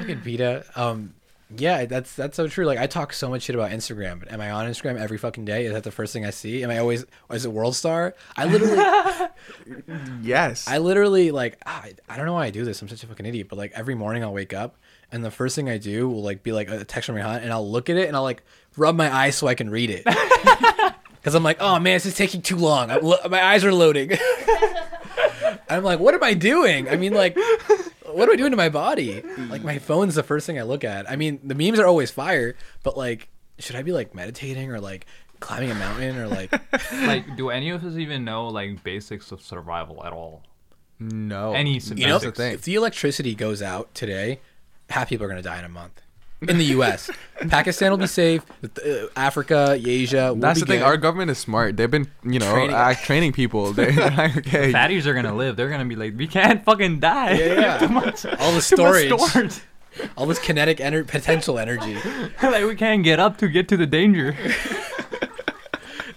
[0.00, 0.64] Fucking PETA.
[0.76, 1.14] Um,
[1.56, 2.64] yeah, that's that's so true.
[2.66, 4.20] Like I talk so much shit about Instagram.
[4.20, 5.64] But am I on Instagram every fucking day?
[5.66, 6.62] Is that the first thing I see?
[6.62, 7.04] Am I always?
[7.30, 8.14] Is it World Star?
[8.36, 9.28] I literally,
[10.22, 10.66] Yes.
[10.68, 11.58] I literally like.
[11.66, 12.80] ah, I, I don't know why I do this.
[12.82, 13.48] I'm such a fucking idiot.
[13.48, 14.76] But like every morning I'll wake up
[15.10, 17.42] and the first thing I do will like be like a text from my hunt
[17.44, 18.42] and I'll look at it and I'll like
[18.76, 20.04] rub my eyes so I can read it.
[21.20, 22.92] Because I'm like, oh man, this is taking too long.
[22.92, 24.12] I'm, lo- my eyes are loading.
[25.68, 26.88] I'm like, what am I doing?
[26.88, 27.36] I mean, like,
[28.18, 29.22] what am I doing to my body?
[29.48, 31.10] Like, my phone's the first thing I look at.
[31.10, 34.80] I mean, the memes are always fire, but like, should I be like meditating or
[34.80, 35.06] like
[35.40, 36.52] climbing a mountain or like?
[36.92, 40.42] like, do any of us even know like basics of survival at all?
[41.00, 41.52] no.
[41.52, 42.54] Any You know, That's the thing.
[42.54, 44.40] if the electricity goes out today,
[44.90, 46.02] half people are gonna die in a month.
[46.40, 47.10] In the U.S.,
[47.48, 48.42] Pakistan will be safe.
[48.62, 50.32] Uh, Africa, Asia.
[50.32, 50.78] Will That's be the thing.
[50.80, 50.84] good.
[50.86, 51.76] Our government is smart.
[51.76, 53.72] They've been, you know, Training- training, training people.
[53.74, 55.56] They're like, okay, Fatties are gonna live.
[55.56, 57.32] They're gonna be like, we can't fucking die.
[57.32, 57.78] Yeah, yeah.
[57.86, 58.24] too much.
[58.24, 59.60] all the Too much storage, storage.
[60.16, 61.96] all this kinetic ener- potential energy.
[62.42, 64.36] like we can't get up to get to the danger.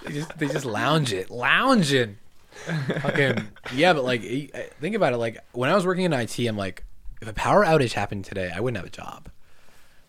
[0.06, 2.18] They just they just lounge it, lounging.
[3.02, 4.22] Fucking yeah, but like
[4.80, 5.18] think about it.
[5.18, 6.84] Like when I was working in IT, I'm like,
[7.22, 9.30] if a power outage happened today, I wouldn't have a job.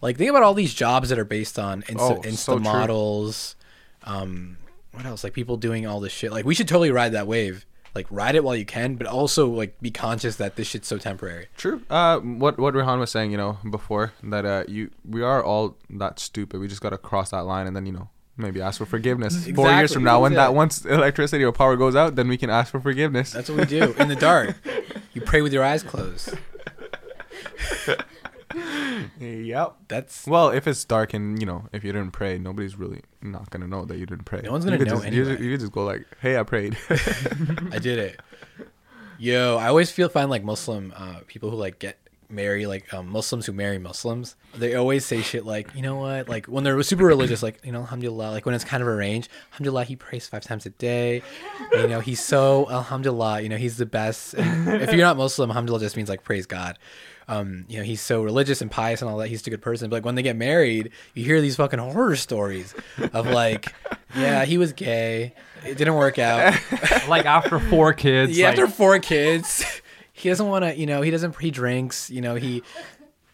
[0.03, 2.63] Like think about all these jobs that are based on Insta, Oh, Insta so true.
[2.65, 3.57] models.
[4.05, 4.59] Um,
[4.93, 5.25] what else?
[5.25, 6.33] Like people doing all this shit.
[6.33, 7.65] Like we should totally ride that wave.
[7.95, 10.99] Like ride it while you can, but also like be conscious that this shit's so
[10.99, 11.47] temporary.
[11.57, 11.83] True.
[11.91, 15.77] Uh, what what Rehan was saying, you know, before that, uh, you we are all
[15.91, 16.59] that stupid.
[16.61, 19.47] We just gotta cross that line and then you know maybe ask for forgiveness.
[19.55, 22.49] Four years from now, when that once electricity or power goes out, then we can
[22.49, 23.31] ask for forgiveness.
[23.33, 24.57] That's what we do in the dark.
[25.15, 26.31] You pray with your eyes closed.
[29.21, 29.77] Yep.
[29.89, 33.51] That's Well, if it's dark and you know if you didn't pray, nobody's really not
[33.51, 34.43] gonna know that you didn't pray.
[34.43, 35.37] No one's gonna you know just, you, anyway.
[35.37, 38.21] ju- you could just go like, "Hey, I prayed." I did it.
[39.19, 41.99] Yo, I always feel find like Muslim uh, people who like get
[42.33, 44.35] marry like um, Muslims who marry Muslims.
[44.55, 46.29] They always say shit like, you know what?
[46.29, 48.31] Like when they're super religious, like you know, Alhamdulillah.
[48.31, 51.23] Like when it's kind of arranged, Alhamdulillah, he prays five times a day.
[51.73, 53.43] And, you know, he's so Alhamdulillah.
[53.43, 54.35] You know, he's the best.
[54.35, 56.79] And if you're not Muslim, Alhamdulillah just means like praise God.
[57.29, 59.29] Um, you know, he's so religious and pious and all that.
[59.29, 59.89] He's a good person.
[59.91, 62.75] But like when they get married, you hear these fucking horror stories
[63.13, 63.73] of like,
[64.17, 65.35] yeah, he was gay.
[65.65, 66.59] It didn't work out.
[67.09, 68.37] like after four kids.
[68.37, 69.65] Yeah, like, after four kids,
[70.13, 70.77] he doesn't want to.
[70.77, 71.39] You know, he doesn't.
[71.41, 72.11] He drinks.
[72.11, 72.63] You know, he.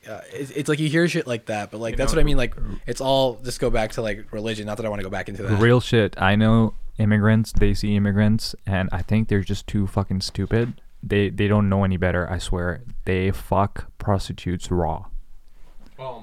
[0.09, 2.22] Uh, it's, it's like you hear shit like that, but like You that's know, what
[2.22, 2.36] I mean.
[2.36, 2.55] Like
[2.86, 4.66] it's all just go back to like religion.
[4.66, 5.61] Not that I want to go back into that.
[5.61, 6.14] Real shit.
[6.20, 7.53] I know immigrants.
[7.53, 10.80] They see immigrants, and I think they're just too fucking stupid.
[11.03, 12.28] They they don't know any better.
[12.30, 12.82] I swear.
[13.05, 15.07] They fuck prostitutes raw.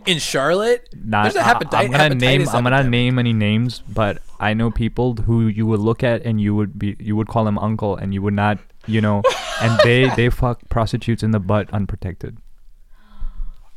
[0.06, 2.42] in Charlotte, Not, there's a I- hepati- I'm gonna name.
[2.42, 6.24] hepatitis I'm gonna name any names, but I know people who you would look at
[6.26, 9.22] and you would be you would call them uncle, and you would not, you know,
[9.62, 12.38] and they they fuck prostitutes in the butt unprotected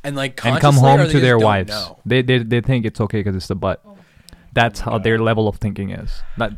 [0.04, 1.70] and like and come home to their wives.
[1.70, 1.98] know?
[2.06, 3.82] They, they they think it's okay because it's the butt.
[3.86, 3.96] Oh
[4.52, 6.22] That's how their level of thinking is.
[6.36, 6.52] Not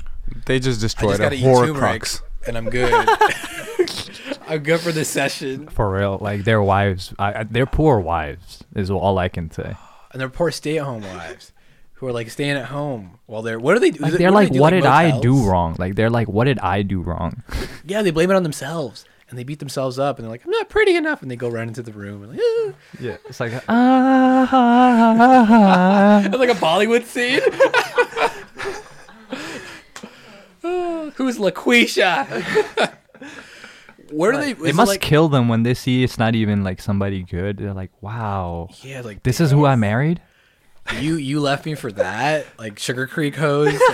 [0.47, 1.37] they just I destroyed just a gotta
[1.73, 2.21] Horcrux.
[2.47, 2.93] and I'm good.
[4.51, 5.69] I'm good for this session.
[5.69, 9.77] For real, like their wives, I, I, their poor wives is all I can say.
[10.11, 11.53] And they're poor stay-at-home wives
[11.95, 14.01] who are like staying at home while they're what do they do?
[14.03, 15.77] Like they're like, they do, what did I do wrong?
[15.79, 17.45] Like they're like, what did I do wrong?
[17.85, 20.51] Yeah, they blame it on themselves and they beat themselves up and they're like, I'm
[20.51, 22.73] not pretty enough, and they go run into the room and like, ah.
[23.01, 24.61] yeah, it's like ah.
[26.25, 27.41] It's like a Bollywood scene.
[31.15, 32.97] Who's LaQuisha?
[34.11, 34.53] Where do they?
[34.53, 37.59] They must like, kill them when they see it's not even like somebody good.
[37.59, 40.21] They're like, wow, Yeah, like this is who I married.
[41.01, 41.15] you.
[41.15, 43.81] You left me for that, like Sugar Creek hose.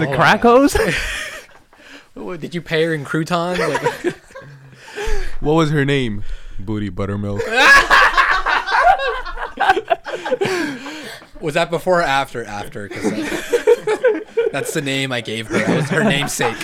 [0.00, 0.16] The oh.
[0.16, 0.76] Krakos.
[2.14, 3.58] What, did you pay her in croutons?
[3.60, 4.14] Like,
[5.40, 6.24] What was her name?
[6.58, 7.40] Booty Buttermilk.
[11.40, 12.44] was that before or after?
[12.44, 13.12] After, because
[14.52, 15.58] that's the name I gave her.
[15.58, 16.56] That was her namesake.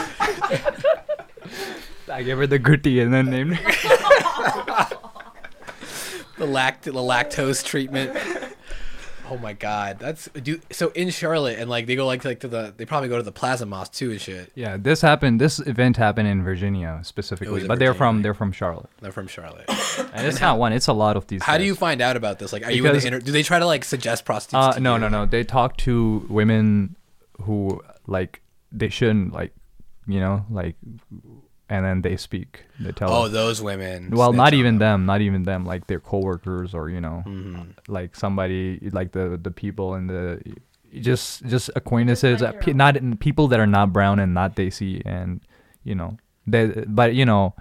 [2.17, 3.59] I gave her the gritty and then named.
[6.39, 8.15] The lact the lactose treatment.
[9.31, 12.41] Oh my god, that's do so in Charlotte and like they go like to, like
[12.41, 14.53] to the they probably go to the Plaza Mosque too and shit.
[14.55, 15.41] Yeah, this happened.
[15.41, 18.23] This event happened in Virginia specifically, in but they're from Virginia.
[18.23, 19.65] they're from Charlotte, They're from Charlotte.
[20.13, 20.75] and it's not one.
[20.75, 21.43] It's a lot of these.
[21.43, 22.53] How do you find out about this?
[22.53, 24.55] Like, are you in the inter- do they try to like suggest prostitutes?
[24.67, 25.01] Uh, to no, you?
[25.01, 25.25] no, no.
[25.27, 26.97] They talk to women
[27.43, 29.55] who like they shouldn't like,
[30.07, 30.77] you know, like,
[31.69, 32.65] and then they speak.
[32.81, 33.13] They tell.
[33.13, 33.33] Oh, them.
[33.33, 34.11] those women.
[34.11, 35.01] well, not even them.
[35.01, 35.07] them.
[35.07, 35.65] Not even them.
[35.65, 37.73] Like their coworkers or you know, Mhm.
[37.89, 40.41] like somebody like the the people in the
[41.01, 42.43] just just acquaintances.
[42.43, 45.41] uh, not in- people that are not brown and not Desi, and
[45.85, 46.67] you know, they.
[46.87, 47.55] But you know.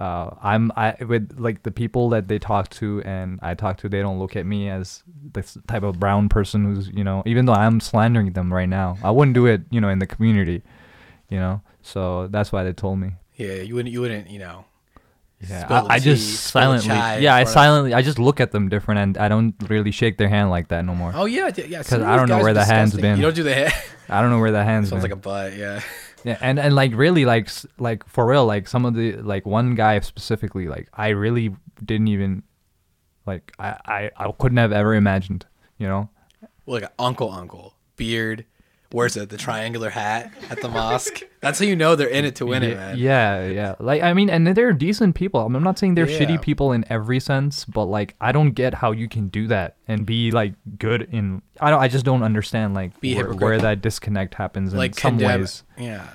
[0.00, 3.88] Uh, I'm I with like the people that they talk to and I talk to,
[3.88, 5.04] they don't look at me as
[5.34, 8.96] this type of brown person who's you know, even though I'm slandering them right now,
[9.04, 10.62] I wouldn't do it, you know, in the community,
[11.28, 11.60] you know.
[11.84, 13.12] So that's why they told me.
[13.36, 13.92] Yeah, you wouldn't.
[13.92, 14.30] You wouldn't.
[14.30, 14.64] You know.
[15.40, 17.24] Yeah, I, I just tea, spill silently.
[17.24, 17.92] Yeah, I silently.
[17.92, 20.84] I just look at them different, and I don't really shake their hand like that
[20.84, 21.12] no more.
[21.14, 21.78] Oh yeah, yeah.
[21.78, 23.16] Because I don't know where the hand's been.
[23.16, 23.74] You don't do the hand.
[24.08, 24.88] I don't know where the hands.
[24.88, 25.10] Sounds been.
[25.10, 25.56] like a butt.
[25.56, 25.80] Yeah.
[26.24, 29.74] Yeah, and and like really like like for real like some of the like one
[29.74, 31.54] guy specifically like I really
[31.84, 32.44] didn't even
[33.26, 35.44] like I I, I couldn't have ever imagined
[35.76, 36.08] you know
[36.64, 38.46] Well, like uncle, uncle, beard.
[38.94, 41.22] Wears it the triangular hat at the mosque.
[41.40, 42.96] That's how you know they're in it to win it, man.
[42.96, 46.18] yeah yeah like I mean and they're decent people I'm not saying they're Yeah.
[46.20, 49.76] shitty people in every sense but like I don't get how you can do that
[49.88, 53.82] and be like good in I don't I just don't understand like where, where that
[53.82, 55.40] disconnect happens in Like some condemn.
[55.40, 56.06] ways Yeah.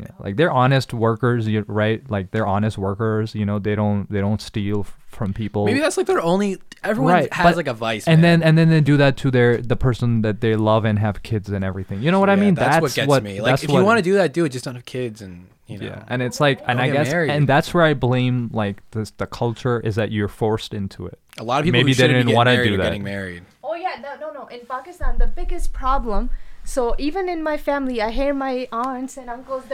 [0.00, 2.02] Yeah, like they're honest workers, right?
[2.10, 3.34] Like they're honest workers.
[3.34, 5.64] You know, they don't they don't steal from people.
[5.64, 6.58] Maybe that's like their only.
[6.84, 8.06] Everyone Right, has but- like a vice.
[8.06, 8.40] and man.
[8.40, 11.22] then and then they do that to their the person that they love and have
[11.22, 12.02] kids and everything.
[12.02, 12.54] You know what I mean?
[12.54, 13.40] That's, what gets me.
[13.40, 14.50] Like, if what- you want to do that, do it.
[14.50, 15.86] Just don't have kids, and you know.
[15.86, 17.30] yeah, and it's like, and I guess, married.
[17.30, 21.18] and that's where I blame like this the culture is that you're forced into it.
[21.38, 22.82] a lot of people maybe who they didn't be wanna do that.
[22.84, 23.42] getting married.
[23.64, 24.46] Oh yeah, no, no, no.
[24.46, 26.30] In Pakistan, the biggest problem.
[26.66, 29.64] So even in my family, I hear my aunts and uncles.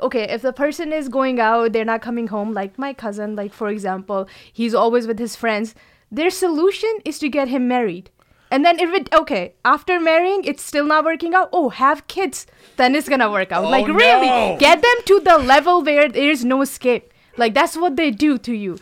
[0.00, 2.54] Okay, if the person is going out, they're not coming home.
[2.54, 5.74] Like my cousin, like for example, he's always with his friends.
[6.10, 8.10] Their solution is to get him married.
[8.50, 11.50] And then if it okay after marrying, it's still not working out.
[11.52, 12.46] Oh, have kids,
[12.78, 13.64] then it's gonna work out.
[13.64, 14.56] like Oh, really, no.
[14.58, 17.12] get them to the level where there is no escape.
[17.36, 18.78] Like that's what they do to you.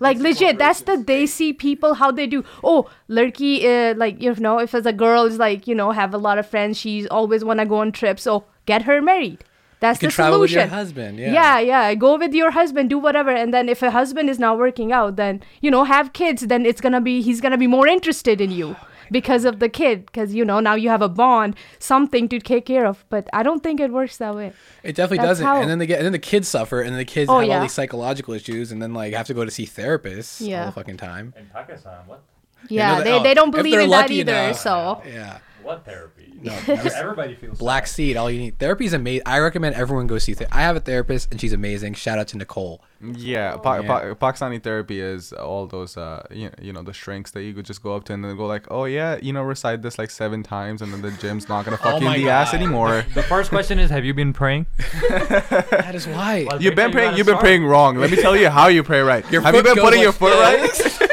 [0.00, 2.44] Like legit, that's the they see people how they do.
[2.62, 6.14] Oh, lurky, uh, like you know, if as a girl is like you know have
[6.14, 8.22] a lot of friends, she's always wanna go on trips.
[8.22, 9.44] So get her married.
[9.80, 10.68] That's You can the travel with solution.
[10.68, 11.18] your husband.
[11.20, 11.32] Yeah.
[11.32, 11.94] yeah, yeah.
[11.94, 15.14] Go with your husband, do whatever, and then if a husband is not working out,
[15.14, 16.42] then you know have kids.
[16.48, 18.74] Then it's gonna be he's gonna be more interested in you
[19.10, 22.66] because of the kid, because you know now you have a bond, something to take
[22.66, 23.04] care of.
[23.08, 24.52] But I don't think it works that way.
[24.82, 25.46] It definitely That's doesn't.
[25.46, 27.48] how- And then they get, and then the kids suffer, and the kids Oh, have
[27.48, 27.56] yeah.
[27.56, 30.66] all these psychological issues, and then like have to go to see therapists all Yeah.
[30.66, 31.34] the fucking time.
[31.38, 32.22] In Pakistan, what?
[32.68, 34.32] Yeah, that- they, oh, they don't believe in that either.
[34.32, 34.58] enough.
[34.58, 35.38] So Yeah.
[35.62, 36.17] What therapy?
[36.42, 36.52] No,
[36.96, 37.94] Everybody feels Black sad.
[37.94, 38.58] seed, all you need.
[38.58, 39.22] Therapy is amazing.
[39.26, 40.34] I recommend everyone go see.
[40.34, 41.94] Th- I have a therapist, and she's amazing.
[41.94, 42.80] Shout out to Nicole.
[43.02, 47.42] Yeah, pa- Pa- Pakistani therapy is all those, uh, you, you know, the shrinks that
[47.42, 49.82] you could just go up to and then go like, oh yeah, you know, recite
[49.82, 52.18] this like seven times, and then the jinn's not gonna fuck Oh you in my
[52.18, 53.04] the ass anymore.
[53.14, 54.66] The first question is, have you been praying?
[55.08, 56.44] That is why.
[56.48, 57.08] Well, You've been praying.
[57.08, 57.42] gotta You've been start.
[57.44, 57.96] praying wrong.
[57.96, 59.28] Let me tell you how you pray right.
[59.32, 61.00] Your Have you been goes putting your foot this.
[61.00, 61.10] right?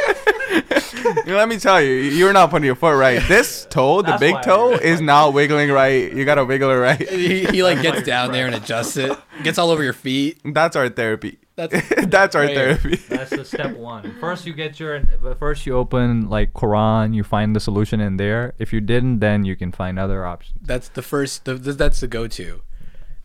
[1.28, 3.22] Let me tell you, you're not putting your foot right.
[3.28, 6.12] This toe, the That's big why toe, is not wiggling right.
[6.14, 7.10] You gotta wiggle it right.
[7.10, 9.18] he, he like gets down there and adjusts it.
[9.44, 10.40] Gets all over your feet.
[10.44, 11.40] That's our therapy.
[11.56, 11.74] That's
[12.08, 12.76] That's our prayer.
[12.76, 12.98] therapy.
[13.08, 14.16] That's the step one.
[14.20, 15.02] First, you get your.
[15.40, 17.16] First, you open like Quran.
[17.16, 18.54] You find the solution in there.
[18.60, 20.60] If you didn't, then you can find other options.
[20.62, 21.46] that's the first.
[21.46, 22.62] The, th- that's the go-to.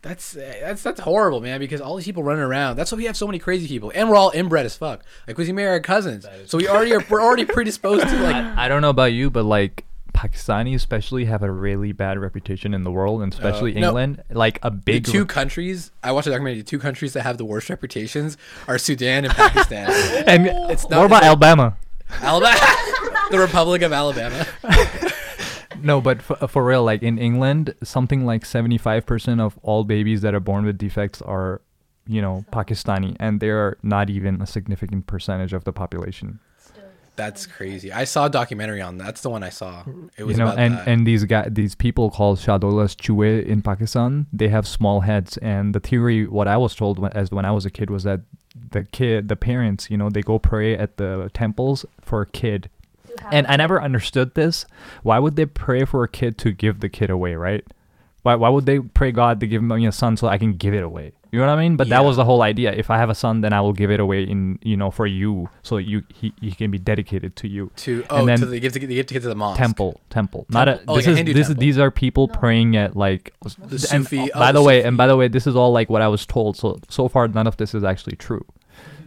[0.01, 1.59] That's that's that's horrible, man.
[1.59, 2.75] Because all these people running around.
[2.75, 5.01] That's why we have so many crazy people, and we're all inbred as fuck.
[5.27, 7.05] Like, because we marry our cousins, so we already are.
[7.09, 8.35] We're already predisposed to like.
[8.35, 12.73] I, I don't know about you, but like Pakistani especially have a really bad reputation
[12.73, 13.87] in the world, and especially uh, no.
[13.89, 14.23] England.
[14.31, 16.61] Like a The big two countries I watched a documentary.
[16.61, 18.37] The two countries that have the worst reputations
[18.67, 19.89] are Sudan and Pakistan.
[20.27, 21.77] and It's not- what about it's not- Alabama?
[22.21, 22.59] Alabama,
[23.31, 24.45] the Republic of Alabama.
[25.83, 30.21] No, but for, uh, for real, like in England, something like 75% of all babies
[30.21, 31.61] that are born with defects are,
[32.07, 36.39] you know, Pakistani, and they're not even a significant percentage of the population.
[37.17, 37.91] That's crazy.
[37.91, 39.03] I saw a documentary on that.
[39.03, 39.83] That's the one I saw.
[40.17, 40.87] It was you know, about and that.
[40.87, 45.75] and these guys, these people called Shadolas Chue in Pakistan, they have small heads, and
[45.75, 48.21] the theory, what I was told when, as when I was a kid, was that
[48.71, 52.69] the kid, the parents, you know, they go pray at the temples for a kid
[53.31, 54.65] and I never understood this.
[55.03, 57.63] Why would they pray for a kid to give the kid away, right?
[58.23, 60.73] Why, why would they pray God to give me a son so I can give
[60.73, 61.13] it away?
[61.31, 61.77] You know what I mean?
[61.77, 61.97] But Yeah.
[61.97, 62.73] that was the whole idea.
[62.73, 65.07] If I have a son, then I will give it away in you know for
[65.07, 67.71] you, so you he, he can be dedicated to you.
[67.77, 69.57] to and oh, then to the, give to they give to get to the mosque.
[69.57, 70.75] Temple, temple, not a.
[70.75, 70.93] Temple.
[70.93, 71.61] Oh, this like a is Hindu this is temple.
[71.61, 73.33] these are people praying at like.
[73.43, 74.87] The and, Sufi- oh, by the the way, Sufi.
[74.89, 76.57] and by the way, this is all like what I was told.
[76.57, 78.45] So so far, none of this is actually true.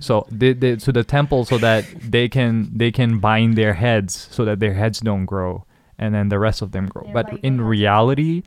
[0.04, 4.28] So they, they to the temple so that they can they can bind their heads
[4.30, 5.64] so that their heads don't grow
[5.98, 7.08] and then the rest of them grow.
[7.12, 8.42] But in reality,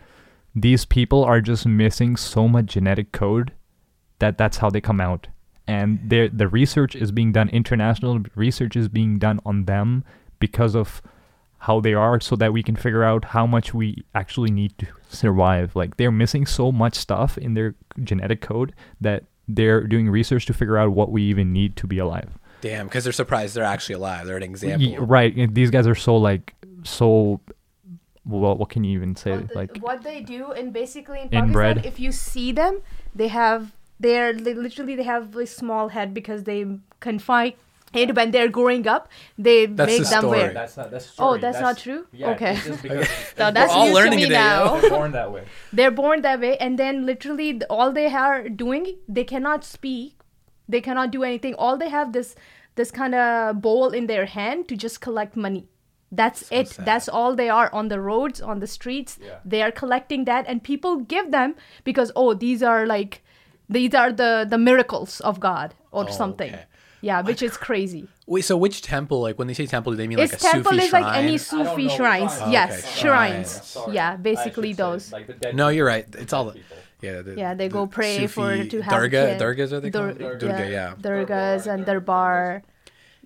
[0.55, 3.53] these people are just missing so much genetic code
[4.19, 5.27] that that's how they come out.
[5.67, 10.03] And the research is being done international research is being done on them
[10.39, 11.01] because of
[11.59, 14.87] how they are so that we can figure out how much we actually need to
[15.09, 15.75] survive.
[15.75, 20.53] Like they're missing so much stuff in their genetic code that they're doing research to
[20.53, 22.37] figure out what we even need to be alive.
[22.61, 24.25] Damn, because they're surprised they're actually alive.
[24.25, 24.87] They're an example.
[24.87, 25.53] Ye- right.
[25.53, 26.53] These guys are so like
[26.83, 27.39] so
[28.25, 29.31] well, what can you even say?
[29.31, 31.77] What, the- like what they do and basically in Inbred.
[31.77, 32.81] Pakistan, if you see them,
[33.15, 36.65] they have they're li- literally they have a small head because they
[36.99, 37.53] confine
[37.93, 39.09] it when they're growing up.
[39.37, 40.39] They That's make the them story.
[40.39, 40.53] wear.
[40.53, 40.91] That's not.
[40.91, 42.05] That's Oh, that's, not true.
[42.11, 43.07] Yeah, okay, it's just because
[43.37, 44.79] so that's all news learning to me today, now.
[44.81, 45.43] they're born that way.
[45.73, 50.13] they're born that way and then literally all they are doing they cannot speak
[50.67, 52.35] they cannot do anything all they have this
[52.75, 55.67] this kind of bowl in their hand to just collect money
[56.11, 56.85] that's So it sad.
[56.85, 59.39] that's all they are on the roads on the streets Yeah.
[59.45, 63.23] they are collecting that and people give them because oh these are like
[63.69, 66.65] these are the the miracles of god or Oh, something okay.
[67.07, 68.03] Yeah which is crazy
[68.33, 69.19] Wait, so which temple?
[69.27, 71.03] Like when they say temple, do they mean like its a temple Sufi is shrine?
[71.07, 72.51] like any I don't sufi know shrines shrines.
[72.57, 73.51] yes Okay, shrines shrines.
[73.73, 73.95] Sorry.
[73.95, 76.05] yeah I basically should say, those Like No, you're right.
[76.23, 76.77] It's all people.
[77.05, 77.21] yeah.
[77.25, 79.25] The, Yeah, they go the pray for Sufi to have Dargah.
[79.27, 79.41] kid.
[79.43, 80.41] Dargahs are they Dur- called?
[80.43, 80.89] Dargah, yeah.
[80.99, 82.63] Dargahs and Darbar.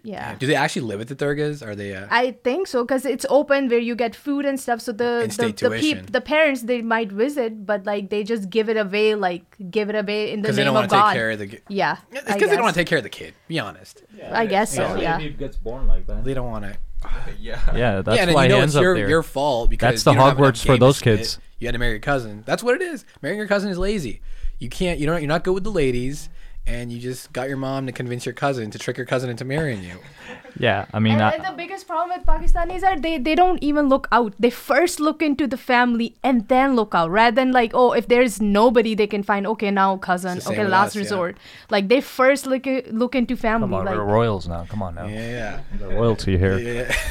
[0.03, 0.35] Yeah.
[0.35, 1.65] Do they actually live at the Dargahs?
[1.65, 1.95] Are they?
[1.95, 4.81] Uh, I think so because it's open where you get food and stuff.
[4.81, 5.97] So the the, the, tuition.
[5.99, 9.89] peop, the parents they might visit, but like they just give it away, like give
[9.89, 11.13] it away in the Because they name don't of want to take God.
[11.13, 11.61] care of the.
[11.69, 13.33] yeah, It's because they don't want to take care of the kid.
[13.47, 14.03] Be honest.
[14.31, 14.81] I guess so.
[14.83, 15.15] Especially Yeah.
[15.17, 16.23] if he gets born like that.
[16.23, 16.77] They don't want to.
[17.39, 17.59] yeah.
[17.75, 19.09] yeah, that's yeah, and why you know he it's ends your up there.
[19.09, 21.17] your fault because That's the you don't have Hogwarts for game to those spit.
[21.17, 21.39] kids.
[21.59, 22.43] You had to marry your cousin.
[22.45, 23.05] That's what it is.
[23.23, 24.21] Marrying your cousin is lazy.
[24.59, 24.99] You can't.
[24.99, 25.19] You don't.
[25.21, 26.29] You're not good with the ladies,
[26.67, 29.43] and you just got your mom to convince your cousin to trick your cousin into
[29.43, 29.97] marrying you.
[30.59, 33.61] yeah, I mean, And, I, and the biggest problem with Pakistanis are they, they don't
[33.63, 34.33] even look out.
[34.39, 38.07] They first look into the family and then look out, rather than like, oh, if
[38.07, 41.01] there's nobody they can find, okay, now cousin, It's the same okay, last us, yeah.
[41.01, 41.37] resort.
[41.69, 43.65] Like they first look look into family.
[43.67, 44.65] come on, like we're royals now.
[44.69, 45.61] Come on now, Yeah.
[45.77, 46.57] the royalty here.
[46.59, 46.95] Yeah.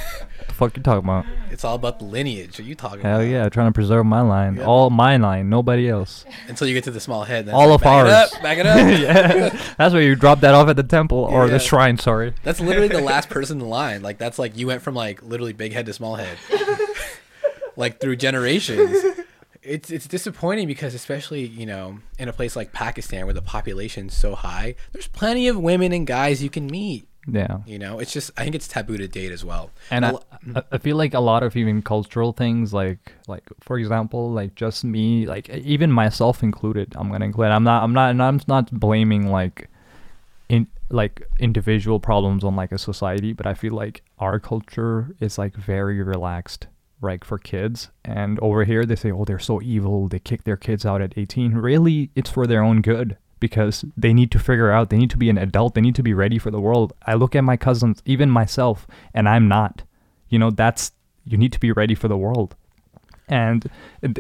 [0.51, 1.27] What the fuck you talking about?
[1.53, 2.51] It's all about the lineage.
[2.53, 3.29] What are you talking Hell about?
[3.29, 4.65] yeah, trying to preserve my line, Yeah.
[4.65, 6.25] all my line, nobody else.
[6.49, 7.47] Until you get to the small head.
[7.47, 8.09] then All of back ours.
[8.09, 8.77] It up, back it up.
[9.01, 11.53] yeah, that's where you drop that off at the temple or Yeah.
[11.53, 11.99] the shrine.
[11.99, 12.35] Sorry.
[12.43, 14.03] That's literally the last person in line.
[14.03, 16.37] Like that's like you went from like literally big head to small head,
[17.77, 18.97] like through generations.
[19.63, 24.17] It's it's disappointing because especially you know in a place like Pakistan where the population's
[24.17, 27.07] so high, there's plenty of women and guys you can meet.
[27.27, 27.59] Yeah.
[27.67, 29.71] You know, it's just I think it's taboo to date as well.
[29.91, 30.59] and A mm-hmm.
[30.59, 34.55] I, I- feel like a lot of even cultural things like like for example like
[34.55, 37.49] just me like even myself included i'm gonna include.
[37.49, 39.69] I'm not i'm not and i'm not blaming like
[40.49, 45.37] in like individual problems on like a society but i feel like our culture is
[45.37, 46.67] like very relaxed
[47.01, 47.91] right for kids.
[48.05, 50.09] And over here they say oh they're so evil.
[50.09, 54.13] They kick their kids out at 18 really it's for their own good because they
[54.13, 56.39] need to figure out they need to be an adult they need to be ready
[56.39, 56.93] for the world.
[57.07, 59.83] I look at my cousins even myself and i'm not.
[60.29, 60.93] You know that's
[61.25, 62.55] you need to be ready for the world.
[63.29, 63.71] And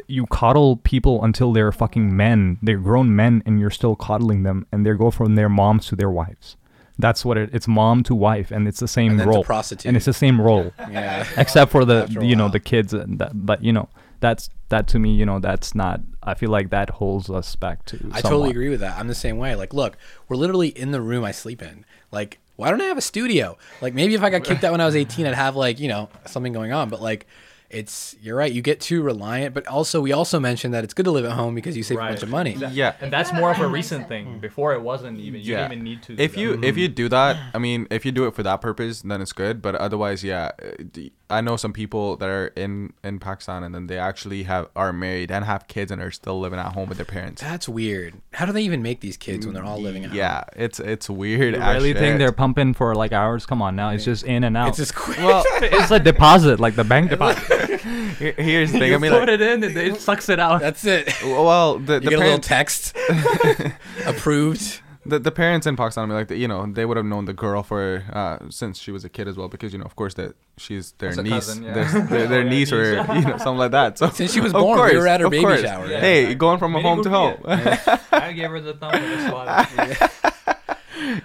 [0.07, 4.67] you coddle people until they're fucking men they're grown men and you're still coddling them
[4.73, 6.57] and they go from their moms to their wives.
[6.99, 9.43] That's what it, it's mom to wife and it's the same And role.
[9.43, 9.87] Prostitute.
[9.87, 10.73] and it's the same role.
[10.79, 11.27] Yeah.
[11.37, 13.89] except for the you know the kids and that, but you know
[14.21, 16.01] that's that to me, you know, that's not.
[16.23, 17.97] I feel like that holds us back to.
[17.97, 18.23] I somewhat.
[18.23, 18.99] totally agree with that.
[18.99, 19.55] I'm the same way.
[19.55, 19.97] Like, look,
[20.29, 21.85] we're literally in the room I sleep in.
[22.11, 23.57] Like, why don't I have a studio?
[23.81, 25.89] Like, maybe if I got kicked out when I was 18, I'd have like, you
[25.89, 26.89] know, something going on.
[26.91, 27.27] But like,
[27.71, 28.53] it's you're right.
[28.53, 29.55] You get too reliant.
[29.55, 31.99] But also, we also mentioned that it's good to live at home because you save
[31.99, 32.57] a bunch of money.
[32.73, 32.97] Yeah.
[33.01, 34.41] And that's more of a recent thing.
[34.41, 35.41] Before it wasn't even.
[35.41, 35.57] You Yeah.
[35.69, 36.17] didn't even need to.
[36.17, 36.41] do If that.
[36.41, 39.23] you if you do that, I mean, if you do it for that purpose, then
[39.23, 39.63] it's good.
[39.63, 43.74] But otherwise, yeah, uh, d- I know some people that are in in Pakistan and
[43.74, 46.89] then they actually have are married and have kids and are still living at home
[46.89, 47.40] with their parents.
[47.40, 48.15] That's weird.
[48.32, 50.19] How do they even make these kids when they're all living at home?
[50.19, 51.55] Yeah, it's it's weird.
[51.55, 53.47] You really think they're pumping for like hours?
[53.47, 54.69] Come on now, it's just in and out.
[54.69, 55.19] It's just quick.
[55.19, 55.44] well?
[55.62, 57.81] it's a deposit, like the bank deposit.
[57.81, 58.90] Here's the thing.
[58.90, 60.61] you I mean, put like, it in, it, it sucks it out.
[60.61, 61.12] That's it.
[61.23, 62.97] well, the You the get a little text.
[64.07, 64.81] Approved.
[65.11, 67.62] The, the parents in Pakistan, like, the, you know, they would have known the girl
[67.62, 70.35] for uh, since she was a kid as well, because you know, of course, that
[70.57, 71.74] she's their niece, cousin, yeah.
[71.74, 73.99] their, their, their yeah, niece, or you know, something like that.
[73.99, 75.61] So Since she was of born, we were at her of baby course.
[75.62, 75.87] shower.
[75.87, 76.01] Yeah.
[76.01, 77.37] Hey, going from Mini home to home.
[77.45, 80.11] I gave her the thumb with a swat.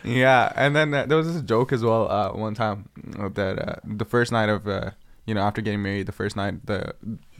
[0.03, 2.09] yeah, and then uh, there was this joke as well.
[2.09, 2.89] Uh, one time
[3.19, 4.91] uh, that uh, the first night of uh,
[5.25, 6.93] you know after getting married, the first night the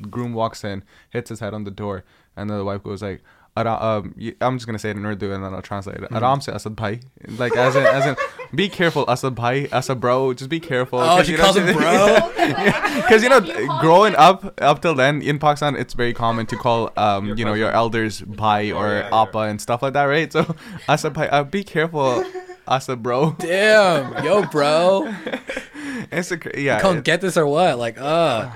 [0.10, 2.04] groom walks in, hits his head on the door,
[2.36, 3.22] and then the wife goes like.
[3.58, 6.12] "Ara- Um, y- I'm just gonna say it in Urdu and then I'll translate it.
[6.12, 7.00] Aram se Asad bhai,
[7.38, 8.16] like as in, as in,
[8.54, 11.00] be careful, Asad bhai, Asad bro, just be careful.
[11.00, 12.32] Oh, 'cause, she you know, calls him bro.
[12.96, 13.42] Because you know,
[13.80, 17.46] growing up up till then in Pakistan, it's very common to call um Your you
[17.46, 19.22] know your elders bhai or yeah, yeah.
[19.22, 20.32] appa and stuff like that, right?
[20.32, 20.56] So
[20.88, 22.24] Asad bhai, uh, be careful,
[22.68, 23.36] Asad bro.
[23.40, 25.14] Damn, yo, bro.
[26.12, 27.80] It's a cra- yeah, Call him it- get this or what?
[27.80, 28.50] Like, uh,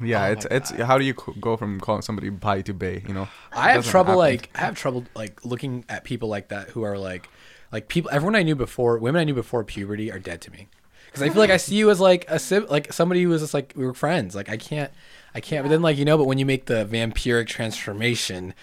[0.00, 0.26] yeah.
[0.26, 3.02] Oh it's it's how do you go from calling somebody bhai to bay?
[3.06, 4.18] You know, I have trouble happen.
[4.18, 7.28] like I have trouble like looking at people like that who are like
[7.72, 10.68] like people everyone I knew before women I knew before puberty are dead to me
[11.06, 13.54] because I feel like I see you as like a like somebody who was just
[13.54, 14.90] like we were friends like I can't
[15.34, 18.54] I can't but then like you know but when you make the vampiric transformation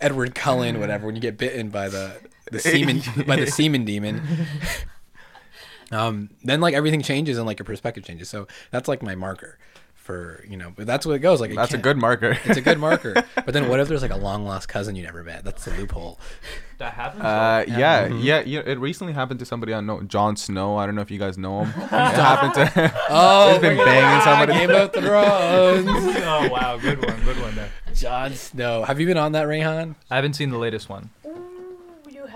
[0.00, 4.22] Edward Cullen whatever when you get bitten by the the semen by the semen demon
[5.90, 9.58] um then like everything changes and like your perspective changes so that's like my marker
[10.06, 12.38] for you know but that's what it goes like it that's a good marker.
[12.44, 13.24] it's a good marker.
[13.34, 15.44] But then what if there's like a long lost cousin you never met?
[15.44, 16.18] That's the loophole.
[16.78, 17.22] That happens.
[17.22, 17.78] Uh, though.
[17.78, 18.60] yeah, yeah, yeah.
[18.60, 20.76] It recently happened to somebody I know, Jon Snow.
[20.76, 21.68] I don't know if you guys know him.
[21.82, 22.92] it happened to.
[23.08, 24.52] Oh, He's been banging somebody.
[24.52, 25.86] Game of Thrones.
[25.88, 27.70] oh wow, good one, good one there.
[27.94, 28.82] Jon Snow.
[28.84, 29.94] Have you been on that, Rehan?
[30.10, 31.10] I haven't seen the latest one.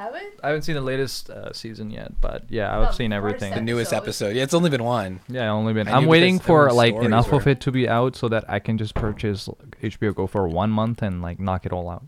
[0.01, 0.35] Ooh, you haven't?
[0.43, 3.55] I haven't seen the latest uh, season yet, but yeah, The I've seen first everything.
[3.55, 4.27] The newest Episode.
[4.27, 4.37] episode.
[4.37, 5.21] Yeah, it's only been one.
[5.29, 5.89] Yeah, only been.
[5.89, 7.89] I I'm knew waiting because for everyone's like stories enough of were- it to be
[7.89, 11.39] out so that I can just purchase like, HBO Go for one month and like
[11.39, 12.05] knock it all out.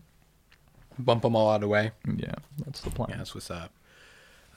[0.99, 1.91] Bump them all out of the way.
[2.05, 2.33] Yeah,
[2.65, 3.09] that's the plan.
[3.11, 3.71] Yeah, that's what's up.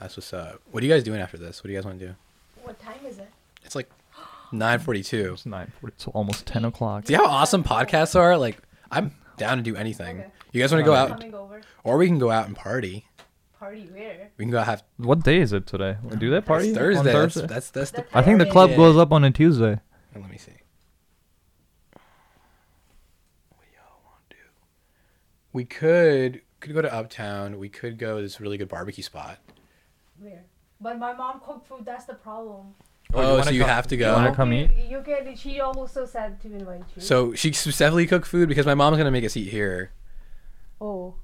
[0.00, 0.60] That's what's up.
[0.70, 1.62] What are you guys doing after this?
[1.62, 2.14] What do you guys want to do?
[2.62, 3.30] What time is it?
[3.64, 3.88] It's like
[4.52, 5.32] 9:42.
[5.34, 5.72] It's nine.
[5.86, 7.06] It's almost ten o'clock.
[7.06, 8.36] See how awesome podcasts are?
[8.36, 8.58] Like
[8.90, 10.20] I'm down to do anything.
[10.20, 10.30] Okay.
[10.52, 11.60] You guys want to go out, Coming over.
[11.84, 13.06] or we can go out and party.
[13.58, 14.30] Party where?
[14.36, 15.96] We can go have What day is it today?
[16.18, 17.12] Do they party it's on Thursday.
[17.12, 17.46] That's, Thursday?
[17.46, 18.04] that's that's the.
[18.12, 18.76] I think the club Yeah.
[18.76, 19.80] goes up on a Tuesday.
[20.12, 20.52] And let me see.
[23.50, 24.42] What y'all want to do?
[25.52, 27.58] We could could go to Uptown.
[27.58, 29.38] We could go to this really good barbecue spot.
[30.20, 30.42] Where?
[30.80, 31.84] But my mom cooked food.
[31.86, 32.74] That's the problem.
[33.14, 34.06] Oh, you Oh, wanna so you come- have to go.
[34.08, 34.16] you go.
[34.22, 34.90] wanna come you, eat?
[34.90, 35.34] You can.
[35.36, 37.00] She also said to invite you.
[37.00, 39.92] So she specifically cooked food because my mom's gonna make us eat here.
[40.80, 41.14] Oh,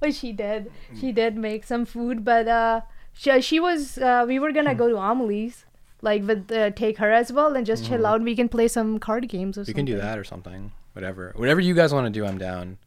[0.00, 0.70] but she did.
[1.00, 2.80] She did make some food, but uh,
[3.12, 3.98] she she was.
[3.98, 5.64] Uh, we were gonna go to Amelie's,
[6.02, 8.16] like with uh, take her as well, and just chill out.
[8.16, 9.86] and We can play some card games or We something.
[9.86, 10.72] can do that or something.
[10.92, 11.32] Whatever.
[11.36, 12.78] Whatever you guys want to do, I'm down.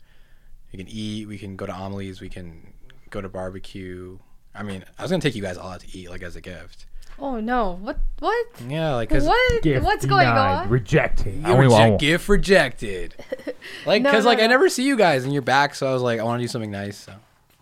[0.71, 1.27] We can eat.
[1.27, 2.21] We can go to Amelie's.
[2.21, 2.73] We can
[3.09, 4.19] go to barbecue.
[4.53, 6.41] I mean, I was gonna take you guys all out to eat, like as a
[6.41, 6.85] gift.
[7.21, 7.77] Oh no!
[7.81, 7.97] What?
[8.19, 8.47] What?
[8.67, 9.65] Yeah, like cause What?
[9.83, 10.69] What's going on?
[10.69, 11.45] Rejected.
[11.45, 13.15] You reject, gift rejected.
[13.85, 14.47] Like, No, cause no, like I no.
[14.51, 16.47] never see you guys and you're back, so I was like, I want to do
[16.47, 16.97] something nice.
[16.97, 17.13] So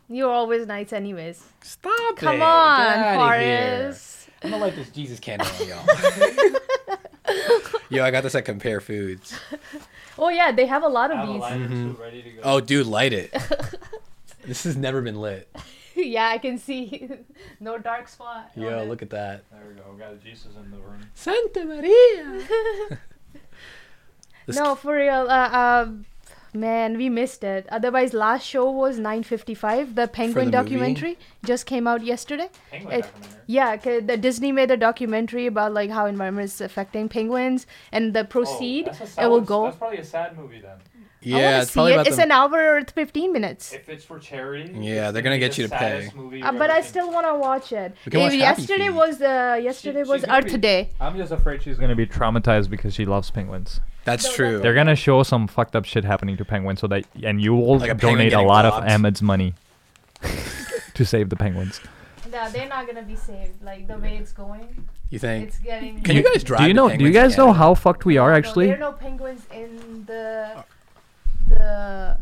[0.09, 1.43] You're always nice, anyways.
[1.61, 2.41] stop Come it.
[2.41, 3.97] on, Get outta here.
[4.43, 5.85] I'm gonna light this Jesus candle on y'all.
[7.89, 9.37] Yo, I got this at Compare Foods.
[10.19, 11.41] Oh yeah, they have a lot I of have a these.
[11.41, 11.95] lighter Mhm.
[11.95, 12.41] too, ready to go.
[12.43, 13.31] Oh, dude, light it.
[14.43, 15.47] this has never been lit.
[15.97, 17.09] Yeah, I can see.
[17.59, 18.51] no dark spot.
[18.55, 19.43] on Yo, look at that.
[19.51, 19.83] There we go.
[19.93, 21.01] We got Jesus in the room.
[21.13, 22.47] Santa Maria.
[24.49, 25.27] No, for real.
[25.29, 25.49] Uh,
[25.85, 26.05] um,
[26.53, 27.67] man, we missed it.
[27.69, 29.95] Otherwise, last show was 9:55.
[29.95, 30.51] The Penguin movie?
[30.51, 32.49] documentary just came out yesterday.
[32.71, 33.41] Penguin It- documentary.
[33.47, 38.13] Yeah, 'cause the Disney made a documentary about like how environment is affecting penguins, and
[38.13, 39.63] the Oh, proceed that's a it will sad- go.
[39.65, 40.77] That's probably a sad movie then.
[41.19, 41.95] I Yeah, it's see probably it.
[41.95, 43.73] about It's the, an hour or 15 minutes.
[43.73, 45.89] If it's for charity, Yeah, it's they're gonna be get the you to pay.
[46.01, 46.89] saddest movie Uh, but I seen.
[46.89, 47.95] still want to watch it.
[48.05, 48.93] We can watch Happy yesterday Feet.
[48.93, 50.89] was uh, yesterday she's was gonna Art be- Today.
[51.01, 53.79] I'm just afraid she's gonna be traumatized because she loves penguins.
[54.05, 54.59] that's No, true.
[54.59, 57.79] They're gonna show some fucked up shit happening to penguins, so that and you will
[57.79, 58.85] Like a penguin donate a getting lot robbed.
[58.85, 59.53] of Ahmed's money
[60.93, 61.81] to save the penguins.
[62.31, 63.61] No, they're not gonna be saved.
[63.63, 65.47] Like the way it's going, You think?
[65.47, 66.01] it's getting.
[66.03, 66.61] Can you guys drive?
[66.61, 66.89] Do you know?
[66.95, 68.67] Do you guys know how fucked we are actually?
[68.67, 70.63] there are no penguins in the
[71.57, 72.17] the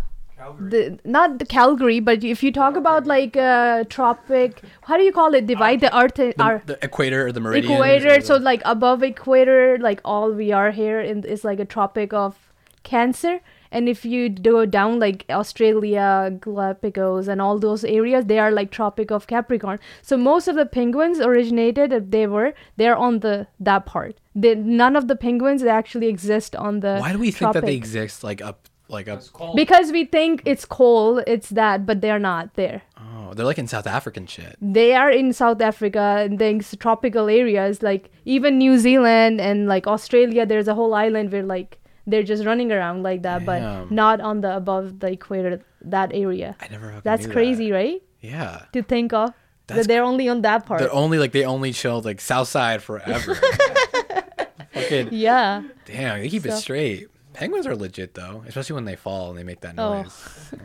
[0.59, 5.11] the not the Calgary, but if you talk about like uh, tropic, how do you
[5.11, 5.47] call it?
[5.47, 7.73] Divide the earth, the, our the equator or the meridian?
[7.73, 8.21] equator.
[8.21, 12.37] So like above equator, like all we are here in is like a tropic of
[12.83, 13.41] Cancer.
[13.71, 18.71] And if you go down like Australia, Galapagos, and all those areas, they are like
[18.71, 19.79] Tropic of Capricorn.
[20.01, 24.17] So most of the penguins originated, if they were, they're on the that part.
[24.33, 26.99] They, none of the penguins actually exist on the.
[26.99, 29.19] Why do we think that they exist like up, like up?
[29.19, 29.31] It's.
[29.55, 32.81] Because we think it's cold, it's that, but they're not there.
[32.97, 34.55] Oh, they're like in South African shit.
[34.61, 39.87] They are in South Africa and things tropical areas, like even New Zealand and like
[39.87, 40.45] Australia.
[40.45, 44.41] There's a whole island where like they're just running around like that, but not on
[44.41, 46.55] the above the equator that area.
[46.59, 46.87] I never.
[46.87, 47.75] fucking That's knew crazy, that.
[47.75, 48.01] right?
[48.21, 48.63] Yeah.
[48.73, 49.33] To think of
[49.67, 50.79] That's that they're only on that part.
[50.79, 53.35] They're only like they only chilled like South Side forever.
[54.73, 55.63] Fucking yeah.
[55.85, 57.07] damn, they keep it straight.
[57.35, 60.01] Penguins are legit though, especially when they fall and they make that Oh.
[60.03, 60.51] noise.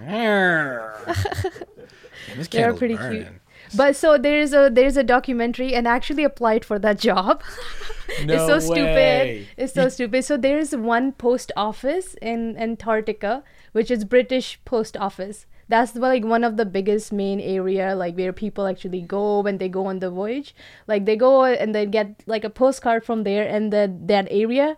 [2.27, 3.27] Damn, this They are candle's pretty cute.
[3.77, 7.43] But so there's a there's a documentary and I actually applied for that job.
[8.25, 8.61] No it's so way.
[9.47, 9.49] stupid.
[9.57, 10.25] It's so stupid.
[10.25, 13.43] So there's one post office in Antarctica,
[13.73, 15.47] which is British post office.
[15.69, 19.69] That's like one of the biggest main area, like where people actually go when they
[19.69, 20.53] go on the voyage.
[20.89, 24.77] Like they go and they get like a postcard from there, and that that area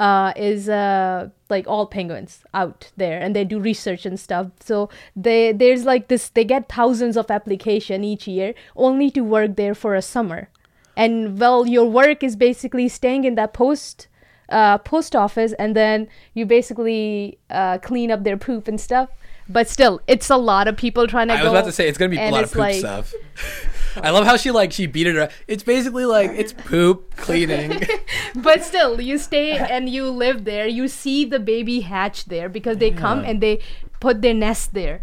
[0.00, 4.48] uh, is uh, like all penguins out there, and they do research and stuff.
[4.60, 6.28] So they there's like this.
[6.30, 10.48] They get thousands of application each year only to work there for a summer
[10.96, 14.08] and well your work is basically staying in that post
[14.50, 19.08] uh, post office and then you basically uh, clean up their poop and stuff
[19.48, 21.40] but still it's a lot of people trying to go.
[21.40, 23.14] I go was about to say it's gonna be a lot of poop like- stuff.
[23.96, 25.16] I love how she like she beat it.
[25.16, 25.30] Around.
[25.48, 27.82] It's basically like it's poop cleaning.
[28.36, 32.78] but still you stay and you live there you see the baby hatch there because
[32.78, 33.60] they come and they
[34.00, 35.02] put their nest there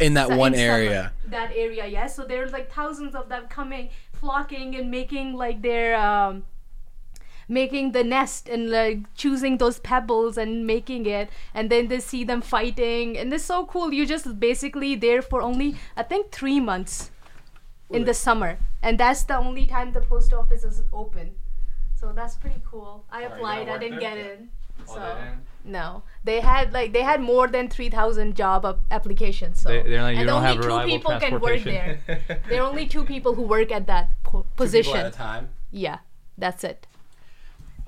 [0.00, 1.12] in that So one in summer, area.
[1.26, 5.96] that area yes so there's like thousands of them coming flocking and making like their
[5.96, 6.44] um
[7.48, 12.24] making the nest and like choosing those pebbles and making it and then they see
[12.24, 16.60] them fighting and it's so cool you just basically there for only i think three
[16.60, 17.10] months
[17.92, 21.34] in the summer and that's the only time the post office is open
[21.94, 24.16] so that's pretty cool i applied i didn't there?
[24.16, 24.48] get in
[24.88, 25.16] Oh, so
[25.64, 29.60] no, they had like they had more than three thousand job ap- applications.
[29.60, 32.00] So They- they're like, you and don't only have two people can work there.
[32.48, 35.12] there are only two people who work at that po- position.
[35.12, 35.50] time.
[35.70, 35.98] Yeah,
[36.36, 36.88] that's it.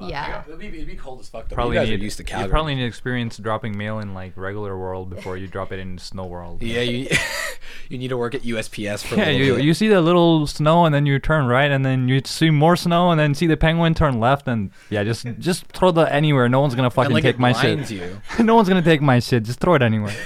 [0.00, 0.42] Yeah.
[0.46, 1.48] It'd be, it'd be cold as fuck.
[1.48, 1.54] Though.
[1.54, 4.36] Probably you guys need, are used to you probably need experience dropping mail in like
[4.36, 6.62] regular world before you drop it in snow world.
[6.62, 7.08] Yeah, you
[7.88, 9.64] you need to work at USPS for Yeah, little you bit.
[9.64, 12.76] you see the little snow and then you turn right and then you see more
[12.76, 16.48] snow and then see the penguin turn left and yeah just just throw the anywhere.
[16.48, 17.90] No one's gonna and fucking like take it my shit.
[17.90, 18.20] you.
[18.40, 19.44] no one's gonna take my shit.
[19.44, 20.14] Just throw it anywhere.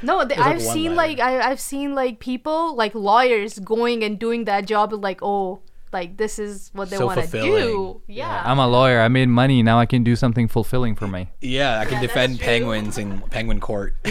[0.00, 1.08] No, th- like, I've one seen letter.
[1.08, 5.60] like I, I've seen like people like lawyers going and doing that job like oh
[5.92, 8.02] like this is what they So want to do.
[8.06, 8.42] Yeah.
[8.44, 9.00] I'm a lawyer.
[9.00, 9.62] I made money.
[9.62, 11.28] Now I can do something fulfilling for me.
[11.40, 13.94] Yeah, I can Yeah, defend penguins in penguin court.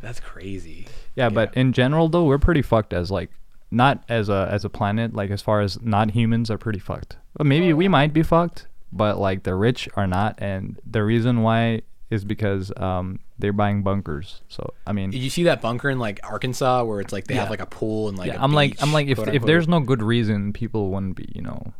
[0.00, 0.86] That's crazy.
[1.14, 3.30] Yeah, but in general though, we're pretty fucked as like
[3.70, 5.14] not as a as a planet.
[5.14, 7.16] Like as far as not humans are pretty fucked.
[7.34, 11.42] But maybe we might be fucked, but like the rich are not, and the reason
[11.42, 14.40] why is because um they're buying bunkers.
[14.48, 17.34] So I mean, Did you see that bunker in like Arkansas where it's like they
[17.34, 17.50] have Yeah.
[17.50, 19.80] like a pool and like yeah, i I'm like I'm like if if there's no
[19.80, 21.74] good reason, people wouldn't be you know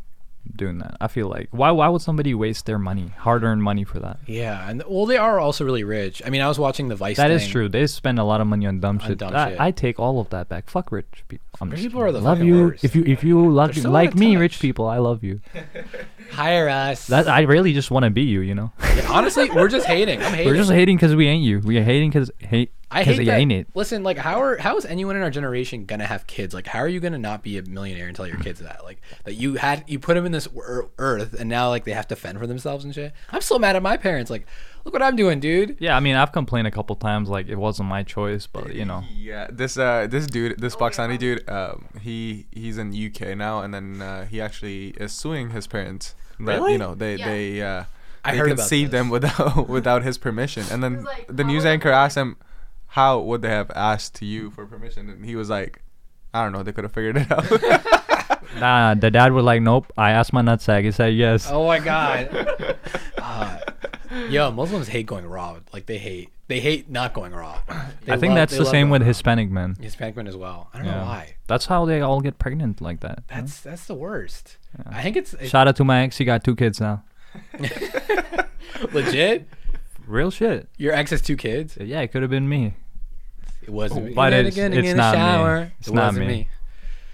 [0.54, 0.96] doing that.
[1.00, 4.18] I feel like why why would somebody waste their money, hard earned money for that?
[4.26, 6.22] yeah, and well, they are also really rich.
[6.24, 7.16] I mean, I was watching the Vice.
[7.16, 7.50] That is thing.
[7.52, 7.68] true.
[7.68, 9.18] They spend a lot of money on dumb shit.
[9.18, 9.60] dumb I, shit.
[9.60, 10.68] I take all of that back.
[10.70, 11.44] Fuck rich people.
[11.60, 12.62] I'm Rich just people are the love fucking you.
[12.68, 12.84] worst.
[12.84, 14.60] If you if you like They're so like out of me, rich touch.
[14.62, 15.40] people, I love you.
[16.30, 17.06] Hire us.
[17.06, 18.40] That I really just want to be you.
[18.40, 18.72] You know.
[18.96, 20.22] Yeah, honestly, we're just hating.
[20.22, 20.46] I'm hating.
[20.50, 21.58] We're just hating because we ain't you.
[21.60, 22.72] We are hating because hate.
[22.90, 23.38] I 'cause hate that.
[23.38, 23.66] ain't it.
[23.74, 26.54] Listen, like, how are how is anyone in our generation gonna have kids?
[26.54, 28.84] Like, how are you gonna not be a millionaire and tell your kids that?
[28.84, 31.92] Like, that you had you put them in this ear- earth, and now like they
[31.92, 33.12] have to fend for themselves and shit.
[33.30, 34.30] I'm so mad at my parents.
[34.30, 34.46] Like,
[34.86, 35.76] look what I'm doing, dude.
[35.80, 38.84] Yeah, I mean, I've complained a couple times like it wasn't my choice, but you
[38.86, 39.02] know.
[39.14, 43.74] Yeah, this uh this dude, this Pakistani dude, um, he he's in UK now, and
[43.74, 46.14] then uh, he actually is suing his parents.
[46.38, 46.72] That Really?
[46.72, 47.28] you know they Yeah.
[47.28, 47.84] they uh,
[48.24, 50.64] I they heard about conceived them without without his permission.
[50.70, 52.36] And then like, the news anchor they- asked him,
[52.88, 55.82] "How would they have asked to you for permission?" And he was like,
[56.32, 56.62] "I don't know.
[56.62, 57.46] They could have figured it out."
[58.60, 59.92] Nah, the dad was like, nope.
[59.98, 60.84] I asked my nutsack.
[60.84, 61.48] He said yes.
[61.50, 62.30] Oh my god.
[63.18, 63.58] uh,
[64.30, 65.58] yo, Muslims hate going raw.
[65.72, 67.58] Like they hate they hate not going raw.
[68.04, 69.06] They I think love- that's the same with raw.
[69.08, 69.76] Hispanic men.
[69.80, 70.68] Hispanic men as well.
[70.72, 70.98] I don't Yeah.
[71.00, 71.34] know why.
[71.48, 73.22] That's how they all get pregnant like that.
[73.30, 73.40] you know?
[73.42, 74.56] That's that's the worst.
[74.88, 76.18] I think it's, it's Shout out to my ex.
[76.18, 77.02] He got two kids now.
[78.92, 79.48] legit.
[80.06, 80.68] Real shit.
[80.76, 81.76] Your ex has two kids.
[81.80, 82.74] Yeah, it could have been me.
[83.62, 84.06] It wasn't.
[84.06, 84.12] me.
[84.12, 85.14] But it's- again, it's in the not
[85.62, 85.70] me.
[85.80, 86.48] It's it not wasn't me.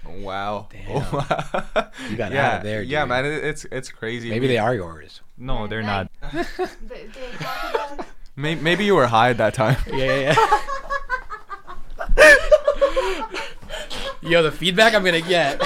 [0.05, 0.67] wow.
[0.71, 0.87] Damn.
[2.09, 3.25] You got yeah, out of there, Yeah, man.
[3.25, 4.29] It, it's it's crazy.
[4.29, 5.21] Maybe they are yours.
[5.43, 6.09] No, they're not.
[6.31, 8.05] They, they talk about
[8.35, 9.75] Maybe, maybe you were high at that time.
[9.87, 10.35] Yeah, yeah,
[12.17, 12.35] yeah.
[14.31, 15.59] Yo, the feedback I'm gonna get.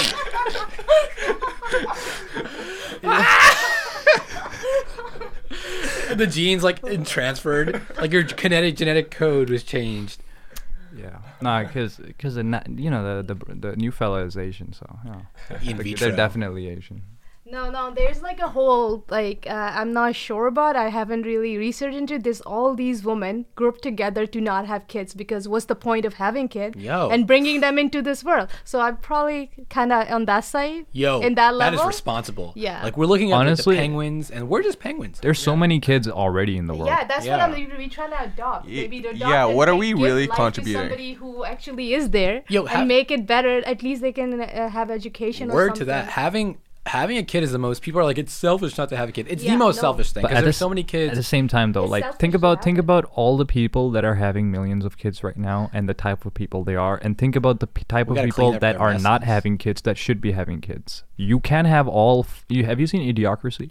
[6.16, 10.22] the genes like transferred, like your kinetic genetic code was changed.
[10.96, 11.20] Yeah.
[11.42, 15.00] Nah, because because the na- you know the, the the new fella is Asian, so
[15.06, 15.22] you know,
[15.62, 16.08] In they're, vitro.
[16.08, 17.04] they're definitely Asian.
[17.50, 20.76] No, no, there's like a whole like uh, I'm not sure about.
[20.76, 22.42] I haven't really researched into this.
[22.42, 26.48] All these women grouped together to not have kids because what's the point of having
[26.50, 27.10] kids Yo.
[27.10, 28.50] and bringing them into this world?
[28.66, 30.88] So I'm probably kind of on that side.
[30.92, 31.88] Yo, in that that is level.
[31.88, 32.54] responsible.
[32.56, 32.84] Yeah.
[32.84, 35.20] Like we're looking at like, Honestly- the penguins, and we're just penguins.
[35.22, 36.88] There's so many kids already in the world.
[36.88, 37.38] Yeah, that's Yeah.
[37.38, 38.68] what I'm we trying to adopt.
[38.68, 40.74] Maybe to adopt yeah, and what are make- we give really life contributing?
[40.82, 43.60] To somebody who actually is there Yo, and make it better.
[43.66, 45.50] At least they can uh, have education.
[45.50, 45.80] or Word something.
[45.82, 46.10] to that.
[46.10, 46.58] Having
[46.88, 47.82] having a kid is the most.
[47.82, 49.28] People are like, it's selfish not to have a kid.
[49.30, 49.82] It's Yeah, the most no.
[49.82, 51.12] selfish thing But because there's the so many kids.
[51.12, 54.04] At the same time, though, It's like think about think about all the people that
[54.06, 57.18] are having millions of kids right now, and the type of people they are, and
[57.18, 59.98] think about the p- type We of people that their are not having kids that
[59.98, 61.04] should be having kids.
[61.16, 62.22] You can have all.
[62.28, 63.70] F- you have you seen Idiocracy?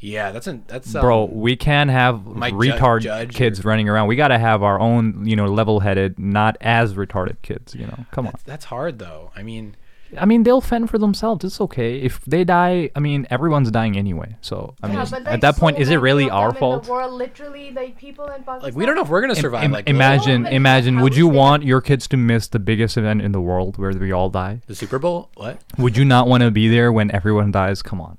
[0.00, 3.68] yeah, that's an that's um, Bro, we can have Mike Ju- retard Judge kids or-
[3.68, 4.06] running around.
[4.06, 7.74] We gotta have our own, you know, level-headed, not as retarded kids.
[7.74, 8.32] You know, come on.
[8.32, 9.32] That's, that's hard though.
[9.34, 9.74] I mean,
[10.16, 11.44] I mean, they'll fend for themselves.
[11.44, 12.90] It's okay if they die.
[12.96, 14.36] I mean, everyone's dying anyway.
[14.40, 16.84] So I Yeah, mean, but, at like, that point, is it really our fault?
[16.84, 18.60] The world, literally, like people in Pakistan.
[18.62, 19.64] like we don't know if we're gonna survive.
[19.64, 21.00] im- like imagine, Like, imagine.
[21.00, 24.10] Would you want your kids to miss the biggest event in the world where we
[24.12, 24.60] all die?
[24.66, 25.28] the Super Bowl.
[25.34, 25.60] What?
[25.76, 27.82] Would you not want to be there when everyone dies?
[27.82, 28.16] Come on,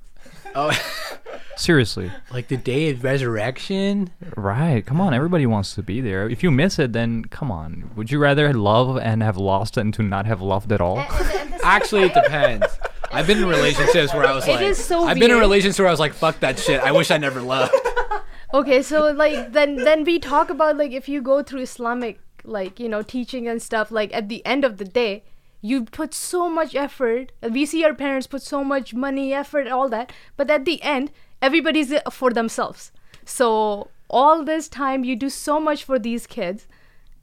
[0.56, 0.70] Oh,
[1.60, 2.12] seriously.
[2.32, 4.10] like the day of resurrection.
[4.36, 4.86] Right?
[4.86, 6.30] Come on, everybody wants to be there.
[6.30, 7.92] If you miss it, then come on.
[7.96, 11.00] Would you rather love and have lost than to not have loved at all?
[11.00, 12.66] And- and- and the Actually, it depends.
[13.12, 15.80] I've been in relationships where I was It like, is so I've been in relationships
[15.80, 16.80] where I was like, fuck that shit.
[16.82, 17.74] I wish I never loved.
[18.52, 22.80] Okay, so like then then we talk about like if you go through Islamic like
[22.80, 25.24] you know teaching and stuff like at the end of the day
[25.62, 29.88] you put so much effort we see our parents put so much money effort all
[29.90, 31.12] that but at the end
[31.42, 32.92] everybody's for themselves.
[33.26, 36.68] So all this time you do so much for these kids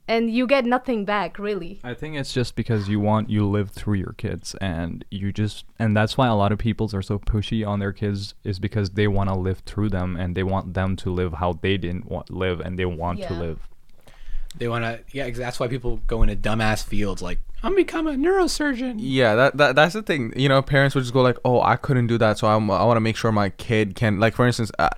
[0.07, 1.79] and you get nothing back really.
[1.83, 5.65] I think it's just because you want you live through your kids and you just
[5.77, 8.91] and that's why a lot of peoples are so pushy on their kids is because
[8.91, 12.05] they want to live through them and they want them to live how they didn't
[12.09, 13.67] want live and they want to live.
[14.57, 18.13] They want to, yeah, that's why people go into dumbass fields like, I'm become a
[18.13, 18.95] neurosurgeon.
[18.99, 20.31] Yeah, that, that that's the thing.
[20.35, 22.83] You know, parents would just go like, "Oh, I couldn't do that, so I'm, I
[22.83, 24.89] want to make sure my kid can." Like, for instance, uh,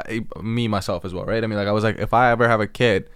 [0.00, 1.42] I, me myself as well, right?
[1.42, 3.08] I mean, like, I was like, if I ever have a kid,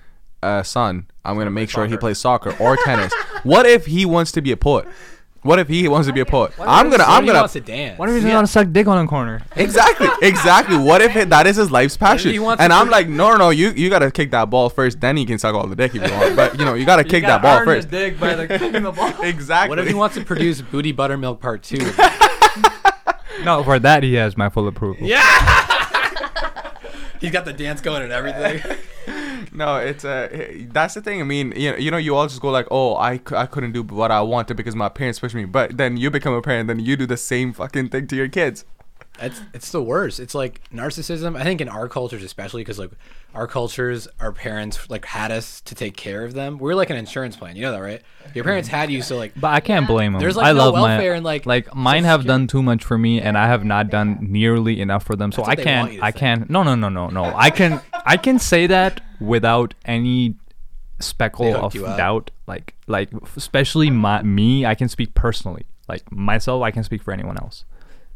[0.45, 3.13] a son, I'm gonna make sure he plays soccer or tennis.
[3.43, 4.87] what if he wants to be a poet?
[5.45, 6.53] What if he wants to be a poet?
[6.59, 7.41] I'm gonna, I'm gonna.
[7.41, 7.99] wants to dance.
[7.99, 8.35] What do you Yeah.
[8.37, 9.43] want to suck dick on a corner?
[9.57, 10.77] Exactly, exactly.
[10.79, 12.33] What if it, that is his life's passion?
[12.33, 13.51] he wants And to I'm like, no, no, no.
[13.51, 16.03] You you gotta kick that ball first, then you can suck all the dick if
[16.09, 16.35] you want.
[16.35, 17.91] But you know, you gotta kick that ball first.
[17.91, 19.13] dick by the kicking the ball.
[19.23, 19.69] Exactly.
[19.69, 21.77] What if he wants to produce Booty Buttermilk Part 2?
[23.45, 25.07] No, for that he has my full approval.
[25.07, 25.21] Yeah.
[27.21, 28.63] He's got the dance going and everything.
[29.53, 30.29] No, it's uh,
[30.73, 31.21] that's the thing.
[31.21, 33.47] I mean, you know, you know, you all just go like, oh, I, c- I
[33.47, 35.45] couldn't do what I wanted because my parents pushed me.
[35.45, 38.29] But then you become a parent, then you do the same fucking thing to your
[38.29, 38.65] kids.
[39.21, 40.19] It's it's the worst.
[40.19, 41.39] It's like narcissism.
[41.39, 42.91] I think in our cultures, especially because like
[43.33, 46.59] our cultures, our parents like had us to take care of them.
[46.59, 47.55] We're like an insurance plan.
[47.55, 48.03] You know that, right?
[48.35, 50.21] Your parents had you, so like But I can't blame them.
[50.21, 52.83] There's, like, I no love welfare my and, like, like mine have done too much
[52.85, 55.31] for me, and I have not done nearly enough for them.
[55.31, 56.03] So I what they want can't.
[56.03, 56.51] I can't.
[56.51, 57.25] No, no, no, no, no.
[57.25, 57.81] I can.
[58.05, 60.35] I can say that without any
[61.01, 62.33] speckle of doubt.
[62.49, 64.67] Like, like especially my me.
[64.67, 65.67] I can speak personally.
[65.89, 67.65] Like myself, I can speak for anyone else.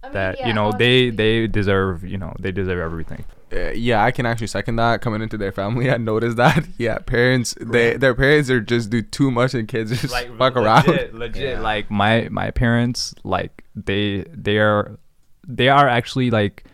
[0.09, 1.10] I mean, That yeah, you know they honestly.
[1.16, 2.05] they deserve.
[2.05, 3.24] You know they deserve everything.
[3.51, 5.01] Uh, yeah, I can actually second that.
[5.01, 6.66] Coming into their family, I noticed that.
[6.78, 10.86] Yeah, parents, they their parents are just do too much, and kids just fuck around.
[10.86, 11.60] legit, legit.
[11.60, 14.98] Like my my parents, like they they are
[15.47, 16.64] they are actually like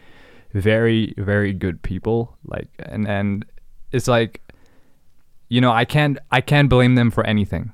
[0.53, 3.45] very very good people like and and
[3.91, 4.41] it's like
[5.49, 7.73] you know i can't i can't blame them for anything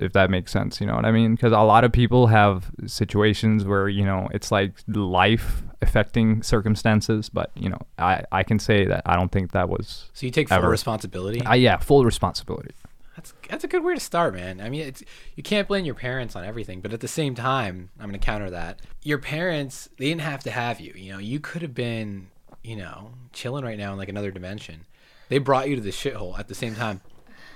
[0.00, 2.70] if that makes sense you know what i mean because a lot of people have
[2.86, 8.58] situations where you know it's like life affecting circumstances but you know i i can
[8.58, 10.68] say that i don't think that was So you take full Ever.
[10.68, 11.42] responsibility.
[11.44, 12.74] I, yeah full responsibility
[13.16, 14.60] That's that's a good way to start, man.
[14.60, 15.02] I mean, it's
[15.34, 18.48] you can't blame your parents on everything, but at the same time, I'm gonna counter
[18.50, 18.80] that.
[19.02, 20.92] Your parents, they didn't have to have you.
[20.94, 22.28] You know, you could have been,
[22.62, 24.86] you know, chilling right now in like another dimension.
[25.30, 27.00] They brought you to the shithole at the same time.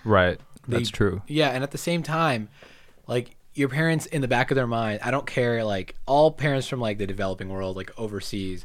[0.04, 0.38] Right
[0.68, 2.48] They- that's true Yeah, and at the same time,
[3.06, 5.62] like your parents in the back of their mind, I don't care.
[5.64, 8.64] Like all parents from like the developing world, like overseas,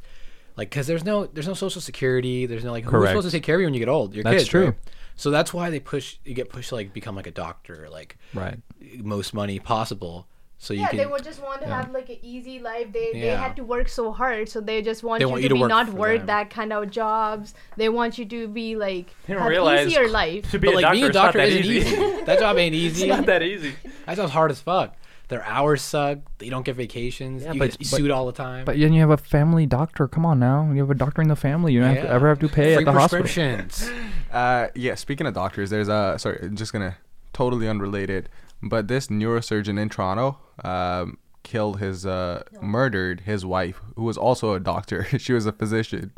[0.55, 2.45] like because there's no there's no social security.
[2.45, 3.09] There's no like who's Correct.
[3.11, 4.14] supposed to take care of you when you get old?
[4.15, 4.31] Your kids.
[4.34, 4.65] That's kids, true.
[4.68, 4.76] right?
[5.18, 8.18] So that's why they push you get pushed to like become like a doctor, like
[8.34, 8.59] right
[8.99, 10.27] most money possible,
[10.60, 10.98] so you yeah, can.
[10.98, 12.92] they would just want to have like an easy life.
[12.92, 15.44] They they had to work so hard, so they just want They you want to
[15.44, 16.28] you to be work not work them.
[16.28, 17.54] that kind of jobs.
[17.76, 19.52] They want you to be like have
[19.88, 20.50] easier life.
[20.52, 21.90] To be but a like doctor, being a not doctor that isn't easy.
[21.90, 22.22] easy.
[22.26, 23.08] that job ain't it's easy.
[23.08, 23.74] not that easy.
[24.06, 24.96] That job's hard as fuck.
[25.30, 26.20] Their hours suck.
[26.38, 27.44] They don't get vacations.
[27.44, 28.64] Yeah, you but- get but- sued all the time.
[28.66, 30.08] But then you have a family doctor.
[30.08, 31.74] Come on now, you have a doctor in the family.
[31.74, 33.24] You don't have to ever have to pay Free at the hospital.
[33.24, 33.90] prescriptions.
[34.32, 34.94] Uh, yeah.
[34.96, 36.98] Speaking of doctors, there's a sorry, I'm just gonna
[37.32, 38.28] totally unrelated,
[38.62, 44.54] but this neurosurgeon in Toronto um, killed his uh, murdered his wife, who was also
[44.54, 45.06] a doctor.
[45.20, 46.12] she was a physician,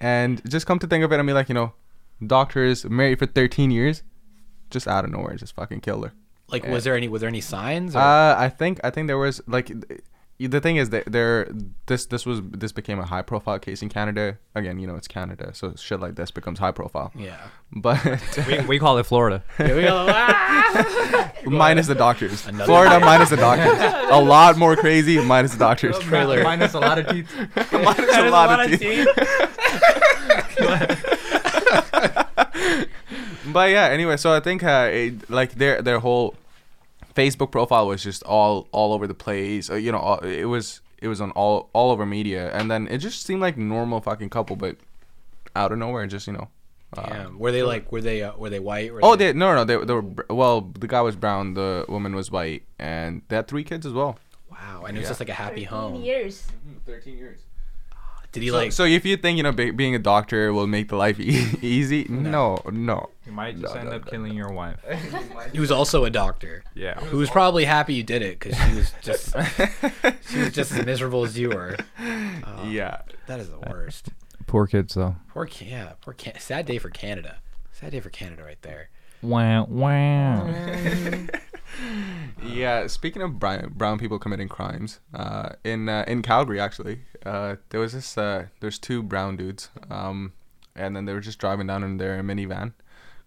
[0.00, 1.72] and just come to think of it, I mean, like you know,
[2.24, 4.02] doctors married for 13 years,
[4.70, 6.12] just out of nowhere, just fucking killed her.
[6.48, 6.72] Like, Yeah.
[6.72, 7.96] was there any was there any signs?
[7.96, 7.98] Or?
[8.00, 10.00] Uh, I think I think there was like th-
[10.38, 11.48] the thing is that there
[11.86, 14.38] this this was this became a high profile case in Canada.
[14.54, 17.10] Again, you know it's Canada, so shit like this becomes high profile.
[17.14, 17.38] yeah.
[17.72, 17.98] But
[18.46, 19.42] we, we call it Florida.
[19.56, 20.06] Here we go.
[20.08, 21.32] Ah!
[21.46, 23.78] minus the doctors, Another- Florida minus the doctors,
[24.10, 25.98] a lot more crazy minus the doctors.
[26.00, 26.42] Trailer.
[26.44, 27.30] Minus a lot of teeth.
[27.72, 29.08] minus a lot of teeth.
[33.52, 36.34] but yeah, anyway, so I think uh, it, like their their whole
[37.16, 39.70] Facebook profile was just all all over the place.
[39.70, 42.86] Uh, you know, all, it was it was on all all over media, and then
[42.88, 44.76] it just seemed like normal fucking couple, but
[45.54, 46.48] out of nowhere, just you know.
[46.96, 47.38] uh, Damn.
[47.38, 47.90] Were they like?
[47.90, 48.22] Were they?
[48.22, 48.92] Uh, were they white?
[48.92, 52.14] Were Oh, they no no they they were well the guy was brown, the woman
[52.14, 54.18] was white, and they had three kids as well.
[54.50, 54.84] Wow.
[54.86, 55.10] And it was Yeah.
[55.10, 56.02] just like a happy 13 home.
[56.02, 56.46] years.
[56.86, 57.40] Thirteen years.
[58.36, 58.72] Did he So, like?
[58.72, 61.58] so if you think you know be, being a doctor will make the life e-
[61.62, 63.08] easy, no, no.
[63.26, 64.76] You might just end up killing your wife.
[65.52, 66.62] he was also a doctor.
[66.74, 67.00] Yeah.
[67.00, 69.30] Who was probably happy you did it because she was just
[70.30, 71.76] she was just as miserable as you were.
[71.98, 72.98] Oh, yeah.
[73.26, 74.10] That is the worst.
[74.46, 75.16] Poor kids though.
[75.30, 75.92] Poor yeah.
[76.02, 77.38] Poor Can- sad day for Canada.
[77.72, 78.90] Sad day for Canada right there.
[79.26, 80.48] Wow wow.
[82.46, 87.56] Yeah, speaking of brown, brown people committing crimes, uh, in uh, in Calgary actually, uh,
[87.70, 90.32] there was this uh, there's two brown dudes, um,
[90.74, 92.72] and then they were just driving down in their minivan.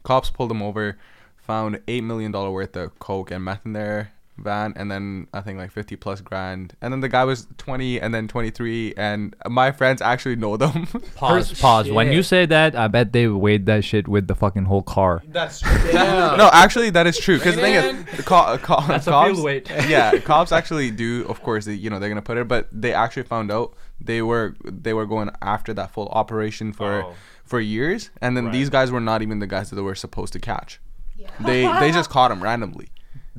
[0.03, 0.97] Cops pulled them over,
[1.35, 4.13] found eight million dollar worth of coke and meth in their
[4.43, 6.73] van, and then I think like fifty plus grand.
[6.81, 10.57] And then the guy was twenty, and then twenty three, and my friends actually know
[10.57, 10.85] them.
[11.15, 11.49] Pause.
[11.49, 11.91] First- Pause.
[11.91, 15.21] When you say that, I bet they weighed that shit with the fucking whole car.
[15.27, 15.61] That's
[15.91, 16.37] Damn.
[16.37, 17.37] no, actually, that is true.
[17.37, 19.69] Because the thing is, the co- uh, co- That's a cops, field weight.
[19.87, 21.25] yeah, cops actually do.
[21.27, 24.21] Of course, they, you know they're gonna put it, but they actually found out they
[24.21, 27.13] were they were going after that full operation for Oh.
[27.43, 28.53] for years, and then Right.
[28.53, 30.79] these guys were not even the guys that they were supposed to catch.
[31.17, 31.29] Yeah.
[31.41, 32.89] They they just caught them randomly.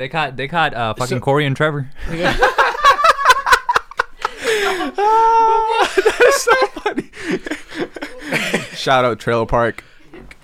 [0.00, 1.90] They caught they caught uh, fucking So- Corey and Trevor.
[6.38, 7.10] so funny.
[8.74, 9.84] Shout out Trailer Park,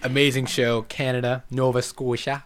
[0.03, 2.45] Amazing show, Canada, Nova Scotia.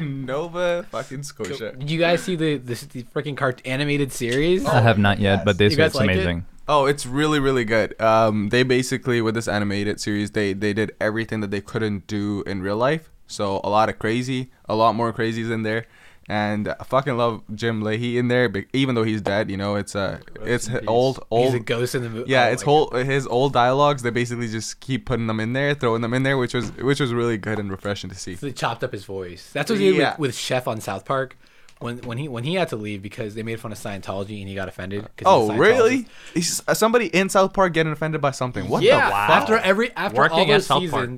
[0.00, 1.72] Nova fucking Scotia.
[1.72, 4.64] Did you guys see the the, the freaking cart animated series?
[4.64, 6.14] I have not yet, but this You say guys it's like it?
[6.14, 6.46] amazing.
[6.68, 8.00] Oh, it's really really good.
[8.00, 12.42] Um, they basically with this animated series, they they did everything that they couldn't do
[12.46, 13.10] in real life.
[13.26, 15.84] So a lot of crazy, a lot more crazies in there,
[16.28, 18.48] and I fucking love Jim Lahey in there.
[18.48, 20.88] But even though he's dead, you know, it's uh, it's in peace.
[20.88, 21.54] old He's old.
[21.54, 22.30] a ghost in the movie.
[22.30, 24.02] yeah, it's whole his old dialogues.
[24.02, 27.00] They basically just keep putting them in there, throwing them in there, which was which
[27.00, 28.34] was really good and refreshing to see.
[28.36, 29.50] So they chopped up his voice.
[29.52, 30.10] That's what they did Yeah.
[30.12, 31.36] with, with Chef on South Park.
[31.78, 34.48] When when he when he had to leave because they made fun of Scientology and
[34.48, 35.06] he got offended.
[35.26, 36.06] Oh, really?
[36.32, 38.66] He's, uh, somebody in South Park getting offended by something.
[38.70, 38.96] What yeah.
[38.96, 39.30] the fuck?
[39.30, 41.10] After every after all Working at those South Park.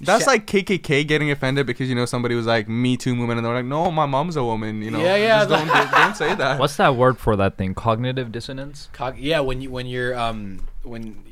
[0.00, 0.06] Seasons.
[0.06, 3.38] That's Chef- like KKK getting offended because you know somebody was like Me Too movement,
[3.38, 5.90] and they're like, "No, my mom's a woman." You know, Yeah, yeah, Just don't, don't,
[5.90, 6.58] don't say that.
[6.58, 7.74] What's that word for that thing?
[7.74, 8.88] Cognitive dissonance.
[8.92, 11.22] Cog- yeah, when you when you're um when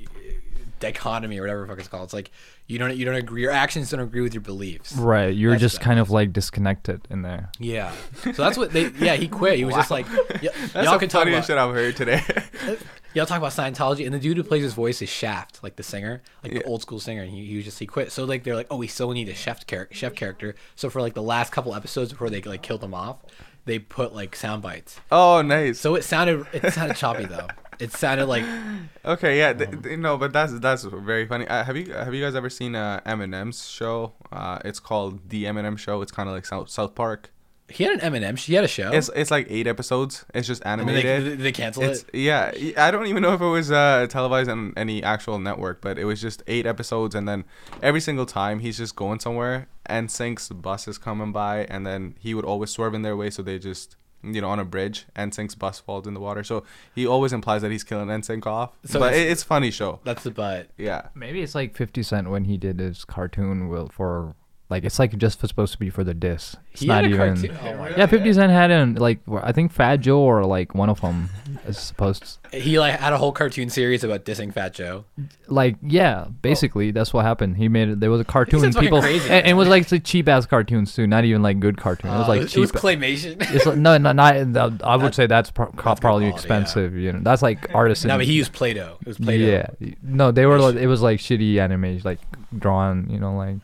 [0.80, 2.04] dichotomy or whatever the fuck it's called.
[2.04, 2.30] It's like
[2.66, 3.42] you don't you don't agree.
[3.42, 4.94] Your actions don't agree with your beliefs.
[4.94, 5.34] Right.
[5.34, 7.50] You're That's just what kind of like disconnected in there.
[7.58, 7.92] Yeah.
[8.22, 8.88] So that's what they.
[8.98, 9.56] Yeah, he quit.
[9.58, 10.06] He was just like,
[10.40, 11.44] That's y'all the can talk about.
[11.44, 12.22] shit I've heard today.
[13.14, 15.82] Y'all talk about Scientology, and the dude who plays his voice is Shaft, like the
[15.82, 16.58] singer, like Yeah.
[16.58, 18.12] the old school singer, and he, he was just he quit.
[18.12, 20.54] So like they're like, oh, we still need a chef character, chef character.
[20.76, 23.16] So for like the last couple episodes before they like killed him off,
[23.64, 25.00] they put like sound bites.
[25.10, 25.80] Oh, nice.
[25.80, 27.46] So it sounded it sounded choppy though.
[27.78, 28.44] It sounded like
[29.04, 31.46] Okay, yeah, th- th- no, but that's that's very funny.
[31.46, 34.12] Uh, have you have you guys ever seen uh, Eminem's show?
[34.32, 36.02] Uh, it's called The Eminem Show.
[36.02, 37.30] It's kind of like South South Park.
[37.70, 38.36] he had an Eminem.
[38.38, 38.90] She had a show.
[38.92, 40.24] It's it's like eight episodes.
[40.34, 41.24] It's just and animated.
[41.24, 42.14] they, they cancel It's it.
[42.14, 42.52] yeah.
[42.76, 46.04] I don't even know if it was uh, televised on any actual network, but it
[46.04, 47.44] was just eight episodes, and then
[47.82, 52.34] every single time he's just going somewhere, and Sync's buses coming by, and then he
[52.34, 55.32] would always swerve in their way, so they just you know on a bridge, and
[55.32, 56.42] Sync's bus falls in the water.
[56.44, 56.64] So
[56.94, 58.72] he always implies that he's killing NSYNC off.
[58.84, 60.00] So but it's- it, it's funny show.
[60.04, 60.70] That's the butt.
[60.76, 61.08] Yeah.
[61.14, 64.34] Maybe it's like 50 Cent when he did his cartoon will for
[64.70, 66.54] like it's like just supposed to be for the diss.
[66.72, 67.34] It's He not had a even.
[67.36, 67.56] cartoon.
[67.64, 70.90] Oh my Yeah, 50 Cent had in like I think Fat Joe or like one
[70.90, 71.30] of them
[71.66, 75.06] is supposed To, He like had a whole cartoon series about dissing Fat Joe.
[75.46, 77.56] like yeah, basically that's what happened.
[77.56, 78.00] He made it.
[78.00, 80.28] There was a cartoon sounds fucking people crazy, and, and it was like the cheap
[80.28, 82.10] ass cartoons too, not even like good cartoon.
[82.10, 82.60] it was Uh, like it cheap.
[82.60, 83.36] was claymation.
[83.54, 84.34] it's like, no, no, not.
[84.52, 86.32] that- I would That's- say that's, pro- good probably quality, yeah.
[86.34, 86.94] expensive.
[86.94, 88.08] You know, that's like artisan.
[88.08, 88.98] no, but he used Play-Doh.
[89.00, 89.44] It was Play-Doh.
[89.80, 90.58] Yeah, no, they were.
[90.60, 92.18] Like, it was like shitty animation, like
[92.58, 93.08] drawn.
[93.10, 93.56] You know, like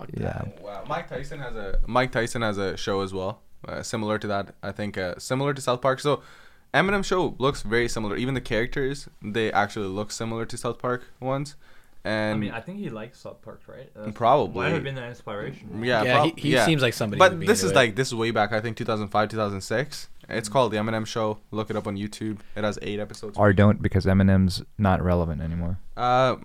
[0.00, 0.22] Fuck yeah.
[0.24, 0.62] that.
[0.62, 0.84] Wow.
[0.88, 4.54] Mike Tyson has a Mike Tyson has a show as well, uh, similar to that.
[4.62, 6.00] I think uh, similar to South Park.
[6.00, 6.22] So
[6.74, 8.16] Eminem show looks very similar.
[8.16, 11.56] Even the characters they actually look similar to South Park ones.
[12.02, 13.92] And I mean, I think he likes South Park, right?
[13.94, 14.62] That's- Probably.
[14.64, 15.84] Might have been the inspiration.
[15.84, 16.64] yeah, Yeah, prob- he, he yeah.
[16.64, 17.18] seems like somebody.
[17.18, 17.74] But this is it.
[17.74, 18.52] like this is way back.
[18.52, 20.08] I think 2005, 2006.
[20.30, 21.38] It's called the Eminem Show.
[21.50, 22.38] Look it up on YouTube.
[22.56, 23.36] It has eight episodes.
[23.36, 25.78] or don't because Eminem's not relevant anymore.
[25.96, 26.36] Uh,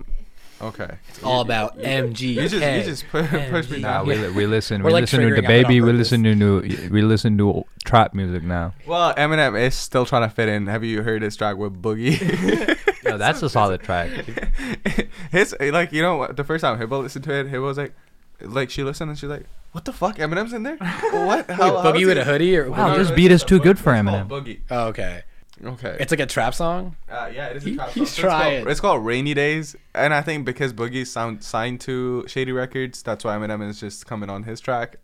[0.61, 0.95] okay.
[1.09, 2.21] It's all about MG.
[2.35, 3.81] You just you just pu- push me MG.
[3.81, 4.81] Nah, we, li- we listen.
[4.83, 5.79] We're, we like, listen to the triggering, I baby.
[5.81, 6.61] on We listen to new.
[6.91, 8.73] We listen to trap music now.
[8.87, 10.67] Well, Eminem is still trying to fit in.
[10.67, 12.71] Have you heard his track with Boogie?
[13.05, 14.09] No, that's a solid track.
[15.31, 17.93] his like you know what, the first time Hibbo listened to it, Hibbo was like,
[18.41, 20.77] like she listened and she's like, what the fuck, Eminem's in there?
[20.77, 21.47] what?
[21.47, 23.47] Wait, How, how Boogie is with a hoodie or Wow, No, this beat it's is
[23.47, 24.27] too a good for it's called Eminem.
[24.27, 24.59] Boogie.
[24.71, 25.23] Oh, okay.
[25.65, 25.97] Okay.
[25.99, 26.95] It's like a trap song.
[27.09, 28.05] uh, yeah, it is a He- trap he's song.
[28.05, 28.67] So it's called- trying.
[28.69, 33.23] It's called Rainy Days, and I think because Boogie's sound signed to Shady Records, that's
[33.23, 34.97] why Eminem is just coming on his track.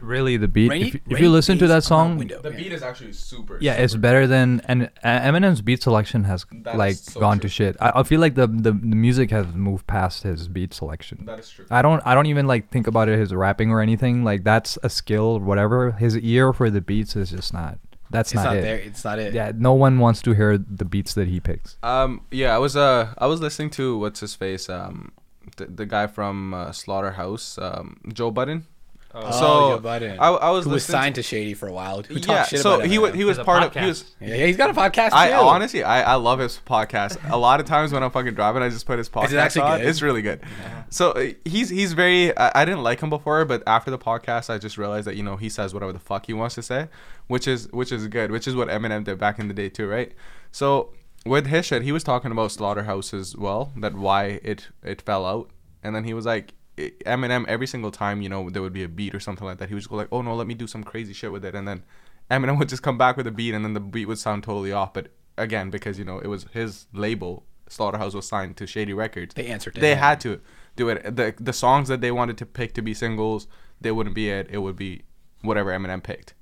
[0.00, 0.68] Really, the beat.
[0.68, 2.40] Rainy- if, if you listen to Days that song, Window.
[2.42, 2.56] The Yeah.
[2.56, 3.56] beat is actually super.
[3.60, 7.36] yeah, it's better than and uh, Eminem's beat selection has That is like so gone
[7.38, 7.42] true.
[7.42, 7.76] to shit.
[7.80, 11.24] I, I feel like the, the the music has moved past his beat selection.
[11.26, 11.66] That is true.
[11.70, 14.24] I don't I don't even like think about it his rapping or anything.
[14.24, 15.92] Like that's a skill or whatever.
[15.92, 17.78] His ear for the beats is just not.
[18.12, 18.62] That's It's not, not, it.
[18.62, 18.76] there.
[18.76, 19.34] It's not it.
[19.34, 21.76] Yeah, no one wants to hear the beats that he picks.
[21.82, 25.12] Um, yeah, I was uh, I was listening to what's his face, um,
[25.56, 28.66] the, the guy from uh, Slaughterhouse, um, Joe Budden.
[29.14, 32.02] Oh, So, Joe I, I was who was signed to Shady for a while.
[32.02, 34.14] Who yeah, shit so about he was he was There's a part of he was.
[34.20, 35.34] Yeah, he's got a podcast I too.
[35.34, 37.18] honestly, I, I love his podcast.
[37.30, 39.80] a lot of times when I'm fucking driving, I just put his podcast actually on.
[39.80, 39.88] good?
[39.88, 40.40] It's really good.
[40.88, 42.36] So uh, he's he's very.
[42.36, 45.22] I, I didn't like him before, but after the podcast, I just realized that you
[45.22, 46.88] know he says whatever the fuck he wants to say,
[47.26, 48.30] which is which is good.
[48.30, 50.12] Which is what Eminem did back in the day too, right?
[50.52, 50.94] So
[51.26, 55.26] with his shit, he was talking about Slaughterhouse as well, that why it it fell
[55.26, 55.50] out,
[55.82, 56.54] and then he was like.
[56.78, 59.68] Eminem every single time you know there would be a beat or something like that
[59.68, 61.54] he would just go like oh no let me do some crazy shit with it
[61.54, 61.82] and then
[62.30, 64.72] Eminem would just come back with a beat and then the beat would sound totally
[64.72, 68.92] off but again because you know it was his label Slaughterhouse was signed to Shady
[68.92, 69.34] Records.
[69.34, 69.98] They answered they him.
[69.98, 70.40] had to
[70.76, 71.16] do it.
[71.16, 73.46] The the songs that they wanted to pick to be singles
[73.80, 74.46] they wouldn't be it.
[74.50, 75.02] It would be
[75.40, 76.34] whatever Eminem picked.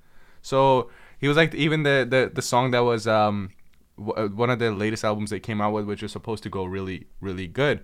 [0.43, 3.51] So he was like even the the, the song that was um
[3.97, 6.51] w- uh, one of the latest albums they came out with which was supposed to
[6.51, 7.82] go really really good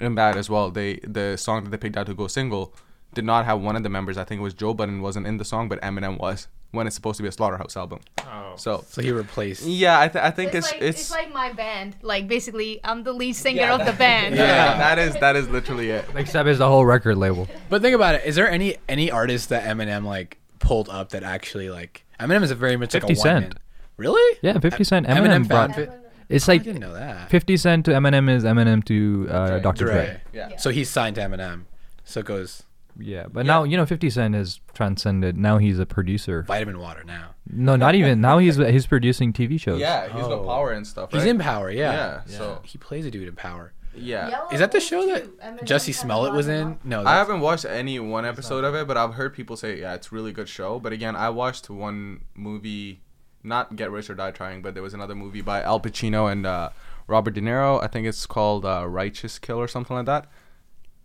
[0.00, 2.74] and that as well they the song that they picked out to go single
[3.14, 5.36] did not have one of the members I think it was Joe Budden wasn't in
[5.38, 8.54] the song but Eminem was when it's supposed to be a Slaughterhouse album Oh.
[8.56, 9.64] so So he replaced.
[9.66, 11.96] yeah I, th- I think it's, it's like, it's, it's like my band.
[12.02, 14.36] Like basically, I'm the lead singer Yeah, of the band.
[14.36, 17.48] yeah, yeah, that is that is literally it Except it's the whole record label.
[17.68, 18.24] But think about it.
[18.24, 22.50] Is there any any artist that Eminem like pulled up that actually like Eminem is
[22.52, 23.44] a very much like a 50 one Cent.
[23.46, 23.52] man.
[23.96, 24.38] Really?
[24.42, 25.06] Yeah, 50 Cent.
[25.08, 25.74] Eminem Eminem brought.
[25.74, 25.92] found
[26.30, 27.28] It's I like didn't know that.
[27.30, 29.60] 50 Cent to Eminem is Eminem to uh, Dre.
[29.60, 29.84] Dr.
[29.84, 29.92] Dre.
[29.94, 30.20] Dre.
[30.32, 31.64] yeah So he's signed to Eminem.
[32.04, 32.62] So it goes
[32.98, 35.36] Yeah, but now you know 50 Cent is transcended.
[35.36, 36.42] Now he's a producer.
[36.42, 37.34] vitamin water now.
[37.52, 38.20] No, not even.
[38.20, 39.80] Now he's he's producing TV shows.
[39.80, 40.44] yeah he's got Oh.
[40.46, 41.92] power and stuff He's in Power, yeah.
[41.92, 43.72] Yeah, so- he plays a dude in Power.
[43.92, 46.78] yeah Is that the show that Jesse Smollett was in?
[46.84, 49.94] No, I haven't watched any one episode of it, but I've heard people say, yeah,
[49.94, 50.78] it's a really good show.
[50.78, 53.00] But again, I watched one movie,
[53.42, 56.46] not Get Rich or Die Trying, but there was another movie by Al Pacino and
[56.46, 56.70] uh,
[57.06, 57.82] Robert De Niro.
[57.82, 60.26] I think it's called uh, Righteous Kill or something like that.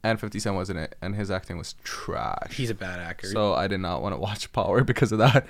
[0.03, 2.53] And 50 Cent was in it, and his acting was trash.
[2.53, 3.27] He's a bad actor.
[3.27, 5.47] so I did not want to watch Power because of that.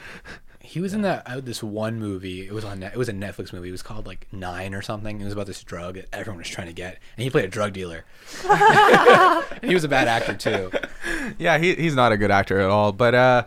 [0.62, 2.48] He was in that uh, this one movie.
[2.48, 2.80] It was on.
[2.80, 3.68] Net, it was a Netflix movie.
[3.68, 5.22] It was called like Nine or something.
[5.22, 7.50] It was about this drug that everyone was trying to get, and he played a
[7.50, 8.04] drug dealer.
[9.62, 10.72] he was a bad actor too.
[11.38, 12.94] Yeah, he, he's not a good actor at all.
[12.94, 13.46] But uh,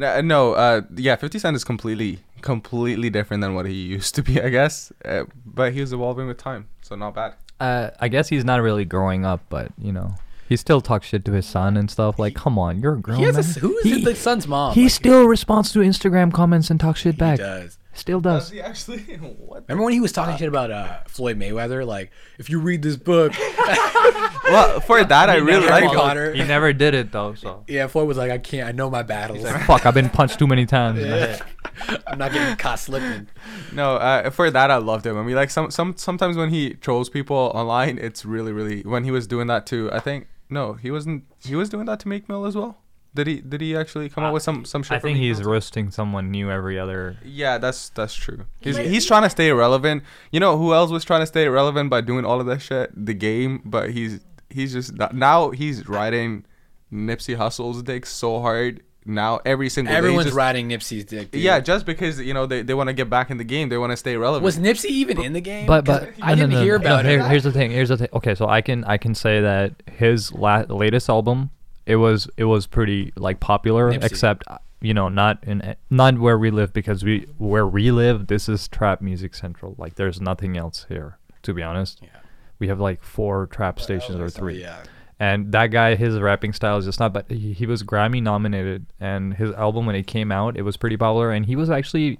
[0.00, 4.22] n- no, uh, yeah, Fifty Cent is completely completely different than what he used to
[4.22, 4.92] be, I guess.
[5.04, 7.34] Uh, but he was evolving with time, so not bad.
[7.60, 10.14] Uh, I guess he's not really growing up, but you know,
[10.48, 12.18] he still talks shit to his son and stuff.
[12.18, 13.44] Like, come on, you're a grown He has man.
[13.44, 14.74] s- who is He- the son's mom?
[14.74, 17.38] He Like, still responds to Instagram comments and talks shit he back.
[17.38, 17.76] does.
[17.98, 18.50] Still does.
[18.50, 18.98] he actually?
[19.38, 19.64] what?
[19.68, 21.84] Remember when he was talking shit about uh, Floyd Mayweather?
[21.84, 23.32] Like, if you read this book,
[24.44, 25.84] Well, for that, I really never like.
[25.84, 26.32] followed- Potter.
[26.32, 27.64] He never did it though, so.
[27.68, 28.68] yeah, Floyd was like, I can't.
[28.68, 29.42] I know my battles.
[29.66, 31.00] Fuck, I've been punched too many times.
[31.02, 31.38] man.
[32.06, 33.28] I'm not getting caught slipping.
[33.72, 35.16] No, uh, for that I loved him.
[35.18, 38.82] I mean, like some some sometimes when he trolls people online, it's really really.
[38.82, 41.24] When he was doing that too, I think no, he wasn't.
[41.44, 42.78] He was doing that to Meek Mill as well.
[43.14, 43.40] Did he?
[43.40, 44.96] Did he actually come up with some some shit?
[44.96, 45.50] I think he's Mill?
[45.50, 47.16] roasting someone new every other.
[47.24, 48.44] Yeah, that's that's true.
[48.60, 50.02] He's But- he's trying to stay relevant.
[50.30, 52.90] You know who else was trying to stay relevant by doing all of that shit?
[52.94, 54.20] The game, but he's
[54.50, 56.44] he's just now he's riding
[56.92, 58.82] Nipsey Hussle's dick so hard.
[59.10, 61.30] Now every single day Everyone's just- riding Nipsey's dick.
[61.30, 61.40] Dude.
[61.40, 63.78] Yeah, just because you know they, they want to get back in the game, they
[63.78, 64.44] want to stay relevant.
[64.44, 65.66] Was Nipsey even in the game?
[65.66, 67.26] But but I no, no, didn't no, hear no, about here- it.
[67.28, 67.70] Here's the thing.
[67.70, 68.08] Here's the thing.
[68.12, 71.50] Okay, so I can I can say that his la- latest album
[71.88, 74.04] it was it was pretty like popular, Nipsey.
[74.04, 78.28] except uh, you know not in not where we live because we where we live
[78.28, 79.74] this is trap music central.
[79.78, 82.00] Like there's nothing else here to be honest.
[82.02, 82.10] Yeah.
[82.58, 84.60] We have like four trap stations or three.
[84.60, 84.82] Yeah.
[85.20, 87.12] And that guy, his rapping style is just not.
[87.12, 90.76] But he, he was Grammy nominated, and his album when it came out, it was
[90.76, 91.32] pretty popular.
[91.32, 92.18] And he was actually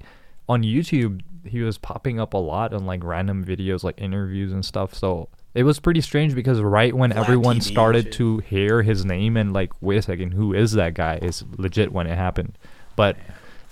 [0.48, 1.20] on YouTube.
[1.44, 4.94] He was popping up a lot on like random videos, like interviews and stuff.
[4.94, 5.28] So
[5.58, 9.36] it was pretty strange because right when Vlad everyone TV started to hear his name
[9.36, 11.18] and like, wait a second, who is that guy?
[11.20, 12.56] Is legit when it happened.
[12.94, 13.16] But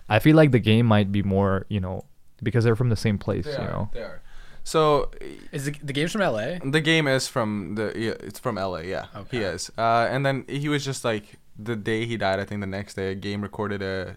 [0.08, 2.04] I feel like the game might be more, you know,
[2.42, 3.90] because they're from the same place, They you are, know.
[3.94, 4.20] they are.
[4.64, 5.12] So
[5.52, 6.58] Is the, the game's from LA?
[6.64, 9.06] the game is from the yeah, it's from LA, yeah.
[9.14, 9.38] okay.
[9.38, 9.70] He is.
[9.78, 12.94] Uh, and then he was just like the day he died, I think the next
[12.94, 14.16] day, a game recorded a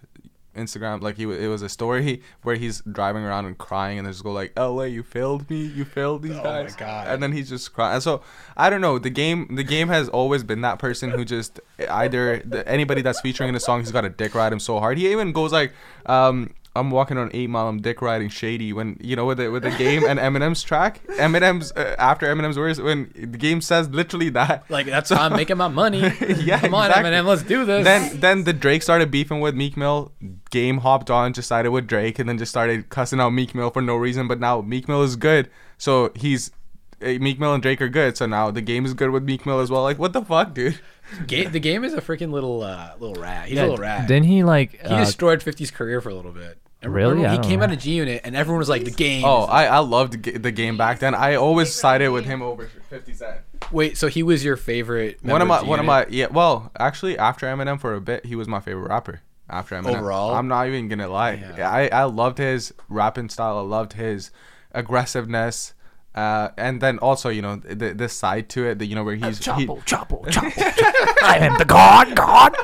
[0.56, 4.10] Instagram like he it was a story where he's driving around and crying and they
[4.10, 7.06] just go like LA you failed me you failed these Oh my guys God.
[7.08, 8.22] and then he's just crying and so
[8.56, 12.40] I don't know the game the game has always been that person who just either
[12.44, 14.98] the, anybody that's featuring in a song he's got a dick ride him so hard
[14.98, 15.72] he even goes like
[16.06, 17.66] um I'm walking on eight mile.
[17.66, 18.72] I'm dick riding shady.
[18.72, 22.56] When you know with the with the game and Eminem's track, Eminem's uh, after Eminem's
[22.56, 24.70] words when the game says literally that.
[24.70, 26.00] Like that's how I'm making my money.
[26.40, 27.10] Yeah, Come on, exactly.
[27.10, 27.84] Eminem, let's do this.
[27.84, 30.12] Then then the Drake started beefing with Meek Mill.
[30.50, 33.70] Game hopped on, just sided with Drake, and then just started cussing out Meek Mill
[33.70, 34.28] for no reason.
[34.28, 36.52] But now Meek Mill is good, so he's
[37.00, 38.16] Meek Mill and Drake are good.
[38.16, 39.82] So now the game is good with Meek Mill as well.
[39.82, 40.78] Like what the fuck, dude?
[41.26, 43.48] Ga- the game is a freaking little uh, little rat.
[43.48, 44.06] He's Yeah, a little rat.
[44.06, 44.72] Didn't he like?
[44.72, 46.58] he uh, destroyed 50's career for a little bit.
[46.82, 47.14] Remember- Really?
[47.16, 47.66] remember He came know.
[47.66, 50.50] out of G Unit, and everyone was like, "The game." Oh, I I loved the
[50.52, 51.14] game back then.
[51.14, 53.38] I always sided with him over Fifty Cent.
[53.70, 55.18] Wait, so he was your favorite?
[55.22, 56.28] One of member my one of my yeah.
[56.30, 59.20] Well, actually, after Eminem for a bit, he was my favorite rapper.
[59.50, 60.34] After Eminem, Overall?
[60.34, 61.32] I'm not even gonna lie.
[61.56, 61.68] Yeah.
[61.70, 63.58] I I loved his rapping style.
[63.58, 64.30] I loved his
[64.72, 65.74] aggressiveness.
[66.14, 69.14] Uh, and then also, you know, the this side to it, that you know, where
[69.14, 71.22] he's he, Chapo, Chapo, Chapo.
[71.22, 72.54] I am the god, god.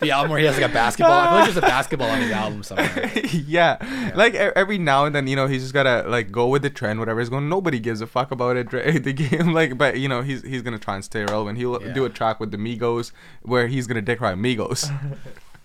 [0.00, 1.12] the album where he has like a basketball.
[1.12, 3.10] I feel like there's a basketball on his album somewhere.
[3.32, 4.12] yeah.
[4.14, 6.70] like e- every now and then, you know, he's just gotta like go with the
[6.70, 7.48] trend, whatever is going.
[7.48, 8.68] Nobody gives a fuck about it.
[9.04, 11.58] The game, like, but you know, he's he's gonna try and stay relevant.
[11.58, 11.92] He'll Yeah.
[11.94, 13.12] do a track with the Migos
[13.42, 14.90] where he's gonna dick ride Migos.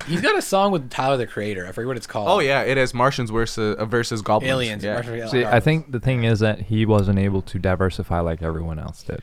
[0.07, 1.67] He's got a song with Tyler the Creator.
[1.67, 2.29] I forget what it's called.
[2.29, 4.49] oh yeah, it is Martians versus uh, versus goblins.
[4.51, 4.83] Aliens.
[4.83, 4.93] Yeah.
[4.93, 8.79] Martian- See, I think the thing is that he wasn't able to diversify like everyone
[8.79, 9.21] else did.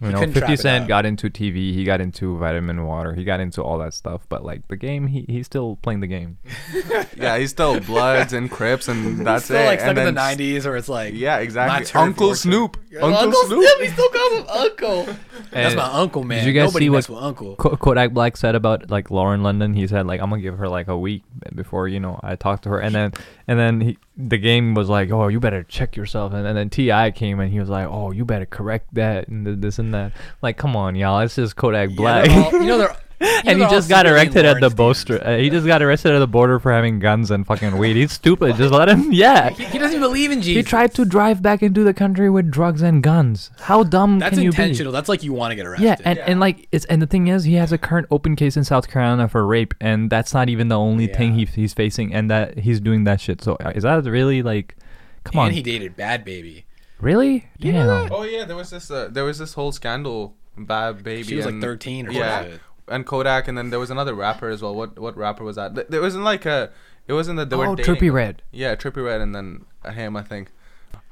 [0.00, 3.40] You He know, 50 Cent got into TV, he got into vitamin water, he got
[3.40, 6.36] into all that stuff, but like the game, he, he's still playing the game.
[7.16, 9.64] yeah, he's still Bloods and Crips, and that's still it.
[9.64, 11.86] like stuck and in the '90s, or it's like Yeah, my exactly.
[11.86, 12.76] turf Uncle war- Snoop.
[12.90, 13.80] Yeah, Uncle, Snoop.
[13.80, 15.08] He still calls him Uncle.
[15.50, 16.44] That's my uncle, man.
[16.44, 17.56] Did you guys Nobody see what Uncle.
[17.56, 19.72] Kodak Black said about like Lauren London?
[19.72, 21.22] He said like I'm gonna give her like a week
[21.54, 23.12] before you know I talk to her, and then
[23.48, 26.70] and then he, the game was like, oh you better check yourself, and, and then
[26.70, 30.12] Ti came and he was like, oh you better correct that and this and that.
[30.42, 32.26] Like come on y'all, it's just Kodak Black.
[32.26, 32.96] they're all- you know they're.
[33.18, 35.26] You know and he just got arrested at the Lawrence border.
[35.26, 37.96] Uh, he just got arrested at the border for having guns and fucking weed.
[37.96, 38.56] He's stupid.
[38.56, 39.10] Just let him.
[39.12, 39.50] Yeah.
[39.50, 40.56] He, he doesn't believe in Jesus.
[40.56, 43.50] He tried to drive back into the country with drugs and guns.
[43.60, 44.56] How dumb That's can you be?
[44.56, 44.92] That's intentional.
[44.92, 45.84] That's like you want to get arrested.
[45.84, 48.56] Yeah, and, and like it's and the thing is, he has a current open case
[48.56, 52.12] in South Carolina for rape, and that's not even the only thing he he's facing,
[52.12, 53.42] and that he's doing that shit.
[53.42, 54.76] So uh, is that really like,
[55.24, 55.46] come on.
[55.46, 56.64] and on, he dated Bhad Bhabie.
[57.00, 57.48] really?
[57.58, 58.12] You know Damn.
[58.12, 61.24] Oh yeah, there was this uh, there was this whole scandal, Bhad Bhabie.
[61.24, 62.40] She was like 13 or yeah.
[62.40, 62.60] something.
[62.88, 64.74] And Kodak, and then there was another rapper as well.
[64.74, 65.74] What what rapper was that?
[65.74, 66.70] Th- There wasn't like a.
[67.08, 67.94] It wasn't that they were Oh, dating.
[67.96, 68.42] Trippie Redd.
[68.52, 70.16] Yeah, Trippie Redd, and then him.
[70.16, 70.50] I think.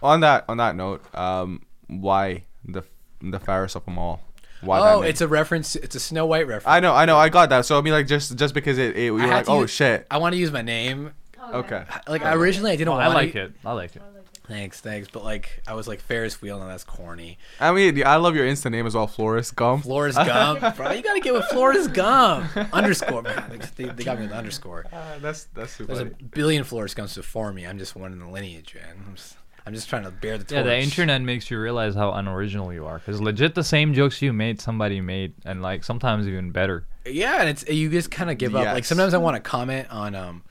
[0.03, 2.83] On that on that note, um, why the
[3.23, 4.21] the fairest of them all?
[4.61, 5.77] Why that Oh, it's a reference.
[5.77, 6.67] It's a Snow White reference.
[6.67, 7.65] I know, I know, I got that.
[7.67, 9.71] So I mean, like, just just because it, it we I were like, oh use-
[9.71, 10.07] shit.
[10.11, 11.13] I want to use my name.
[11.53, 11.85] Okay.
[12.09, 13.05] Like originally, I didn't Oh, want.
[13.05, 13.53] I like it.
[13.65, 14.03] I like it.
[14.47, 15.09] Thanks, thanks.
[15.11, 17.39] But like, I was like Ferris wheel, and that's corny.
[17.59, 19.81] I mean, I love your Insta name as well, Flores Gum.
[19.81, 20.93] Flores Gump, bro.
[20.93, 22.55] You gotta get with Flores Gump.
[22.73, 23.59] underscore, man.
[23.77, 24.85] They, they got me with the underscore.
[24.93, 25.95] Uh, that's that's super.
[25.95, 27.67] There's a billion Flores Gumps before me.
[27.67, 29.03] I'm just one in the lineage, man.
[29.09, 30.57] I'm just, I'm just trying to bear the torch.
[30.59, 32.99] Yeah, the internet makes you realize how unoriginal you are.
[32.99, 36.87] Cause legit, the same jokes you made, somebody made, and like sometimes even better.
[37.07, 38.67] Yeah, and it's you just kind of give up.
[38.67, 40.43] Like sometimes I want to comment on um,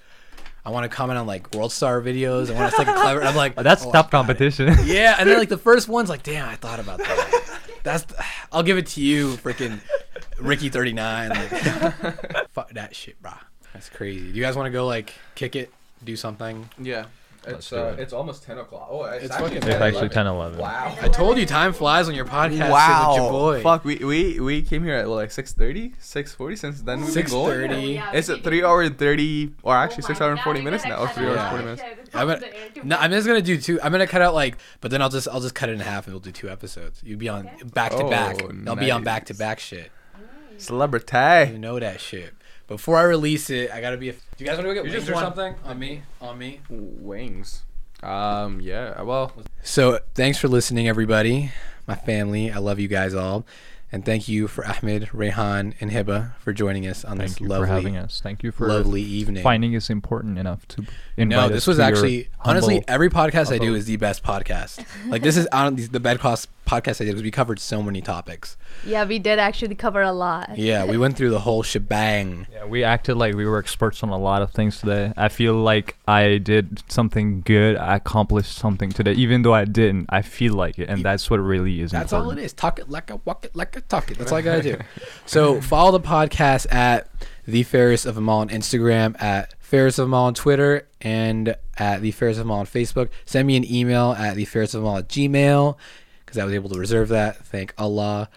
[0.65, 2.49] I want to comment on like World Star videos.
[2.49, 3.23] I want to like a clever.
[3.23, 4.11] I'm like, But that's oh, tough I it.
[4.11, 4.75] competition.
[4.85, 7.59] Yeah, and then like the first one's like, damn, I thought about that.
[7.83, 8.05] That's
[8.51, 9.79] I'll give it to you, freaking
[10.39, 11.29] Ricky thirty nine.
[11.29, 11.49] Like,
[12.51, 13.31] fuck that shit, bro.
[13.73, 14.31] That's crazy.
[14.31, 15.71] Do you guys want to go like kick it,
[16.03, 16.69] do something?
[16.79, 17.05] yeah.
[17.45, 18.01] Let's It's uh, it.
[18.01, 18.87] it's almost ten o'clock.
[18.89, 20.59] Oh, it's, It's actually fucking- it's actually 10, 10 11.
[20.59, 20.95] Wow.
[21.01, 23.09] I told you, time flies when you're podcasting wow.
[23.09, 23.61] with your boy.
[23.61, 26.57] Fuck, we, we we came here at what, like 6:30, 6:40.
[26.57, 28.13] Since then we've 6:30.
[28.13, 30.99] It's a three hour and thirty, or actually six hour and forty minutes now.
[30.99, 31.83] Or three hours forty minutes.
[32.13, 32.41] I'm gonna,
[32.83, 33.81] no, I'm just gonna do two.
[33.81, 36.05] I'm gonna cut out like, but then I'll just I'll just cut it in half
[36.07, 37.01] and we'll do two episodes.
[37.03, 38.41] You'll be on back to back.
[38.43, 39.91] Oh, I'll be on back to back shit.
[40.57, 41.51] Celebrity.
[41.51, 42.33] You know that shit.
[42.67, 44.09] Before I release it, I gotta be.
[44.09, 46.01] A, do you guys want to go get You wings or something on me?
[46.21, 46.59] On me.
[46.69, 47.63] Wings.
[48.01, 48.59] Um.
[48.61, 49.01] Yeah.
[49.01, 49.31] Well.
[49.61, 51.51] So thanks for listening, everybody,
[51.87, 52.51] my family.
[52.51, 53.45] I love you guys all,
[53.91, 57.47] and thank you for Ahmed, Rehan, and Hiba for joining us on Thank this you
[57.47, 58.19] lovely, for having us.
[58.21, 59.43] Thank you for lovely evening.
[59.43, 60.85] finding us important enough to
[61.15, 63.85] invite No, us this was to your actually honestly humble- every podcast I do is
[63.85, 64.85] the best podcast.
[65.09, 68.01] Like this is on the best cost podcast I did because we covered so many
[68.01, 68.57] topics.
[68.85, 70.57] Yeah, we did actually cover a lot.
[70.57, 72.47] Yeah, we went through the whole shebang.
[72.53, 75.11] Yeah, we acted like we were experts on a lot of things today.
[75.17, 77.77] I feel like I did something good.
[77.77, 80.05] I accomplished something today, even though I didn't.
[80.09, 82.33] I feel like it, and that's what really is That's important.
[82.37, 82.53] all it is.
[82.53, 84.17] Talk it like a walk it like a talk it.
[84.17, 84.77] That's all I gotta do.
[85.25, 87.09] So follow the podcast at
[87.47, 91.55] the Ferris of them all on Instagram, at Ferris of them all on Twitter, and
[91.77, 93.09] at the Ferris of them all on Facebook.
[93.25, 95.77] Send me an email at the Ferris of them all at Gmail
[96.25, 97.45] because I was able to reserve that.
[97.45, 98.29] Thank Allah.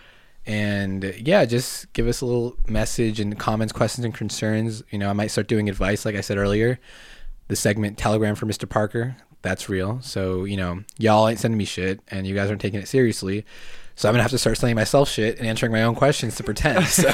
[0.46, 4.82] And uh, yeah, just give us a little message and comments, questions, and concerns.
[4.90, 6.78] You know, I might start doing advice, like I said earlier.
[7.48, 8.68] The segment Telegram for Mr.
[8.68, 10.00] Parker, that's real.
[10.02, 13.44] So, you know, y'all ain't sending me shit and you guys aren't taking it seriously.
[13.94, 16.44] So I'm gonna have to start sending myself shit and answering my own questions to
[16.44, 16.84] pretend.
[16.86, 17.10] So,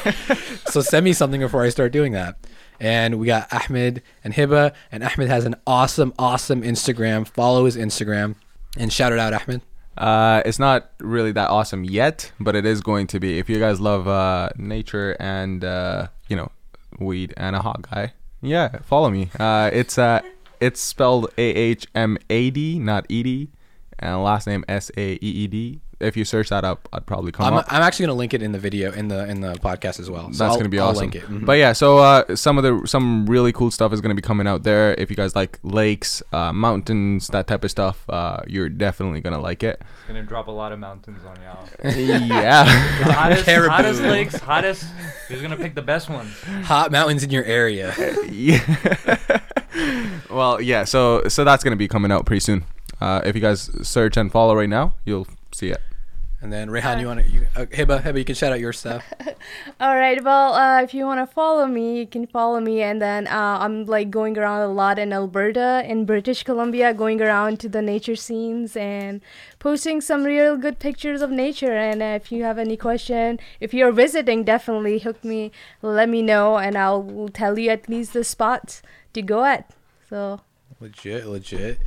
[0.67, 2.37] so send me something before I start doing that.
[2.81, 7.27] And we got Ahmed and Hiba, and Ahmed has an awesome, awesome Instagram.
[7.29, 8.35] Follow his Instagram
[8.77, 9.63] and shout it out, Ahmed.
[9.97, 13.39] Uh, it's not really that awesome yet, but it is going to be.
[13.39, 16.51] If you guys love uh, nature and uh, you know
[16.99, 19.31] weed and a hot guy, yeah, follow me.
[19.39, 20.21] Uh, it's uh,
[20.61, 23.51] it's spelled A H M A D, not E D,
[23.99, 25.81] and last name S A E E D.
[26.03, 27.67] If you search that up, I'd probably come I'm, up.
[27.73, 30.33] I'm actually gonna link it in the video in the in the podcast as well.
[30.33, 31.11] So That's I'll- gonna be I'll awesome.
[31.11, 31.23] Link it.
[31.25, 31.47] Mhm.
[31.47, 34.47] But yeah, so uh, some of the some really cool stuff is gonna be coming
[34.47, 34.95] out there.
[34.99, 39.41] If you guys like lakes, uh, mountains, that type of stuff, uh, you're definitely gonna
[39.41, 39.81] like it.
[39.81, 41.69] It's gonna drop a lot of mountains on y'all.
[41.97, 42.65] yeah.
[42.65, 44.85] hottest, hottest lakes, hottest.
[45.29, 46.33] He's gonna pick the best ones.
[46.65, 47.95] hot mountains in your area.
[48.31, 49.41] yeah.
[50.31, 50.85] well, yeah.
[50.85, 52.65] So so that's gonna be coming out pretty soon.
[53.01, 55.81] Uh, if you guys search and follow right now, you'll see it.
[56.43, 57.31] And then Rehan, you want to?
[57.31, 59.05] You, uh, Hiba, Hiba, you can shout out your stuff.
[59.81, 60.23] All right.
[60.23, 62.83] Well, uh, if you want to follow me, you can follow me.
[62.83, 67.23] And then uh, I'm like going around a lot in Alberta, in British Columbia, going
[67.23, 69.21] around to the nature scenes and
[69.61, 71.77] posting some real good pictures of nature.
[71.77, 76.23] And uh, if you have any question, if you're visiting, definitely hook me, let me
[76.23, 78.83] know, and I'll tell you at least the spots
[79.13, 79.71] to go at.
[80.11, 80.41] So
[80.81, 81.79] Legit, legit.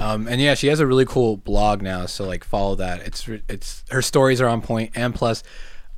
[0.00, 3.00] Um, and yeah, she has a really cool blog now, so like follow that.
[3.00, 5.42] It's it's her stories are on point, and plus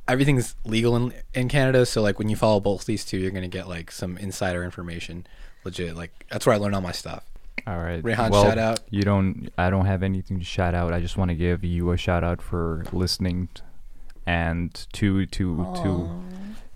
[0.07, 1.85] everything's legal in in Canada.
[1.85, 5.27] So like when you follow both these two, you're gonna get like some insider information.
[5.63, 7.23] Legit, like that's where I learned all my stuff.
[7.65, 8.01] All right.
[8.01, 8.79] Rehan, well, shout out.
[8.89, 9.49] You don't.
[9.57, 10.93] I don't have anything to shout out.
[10.93, 13.61] I just want to give you a shout out for listening, t-
[14.25, 16.23] and to to to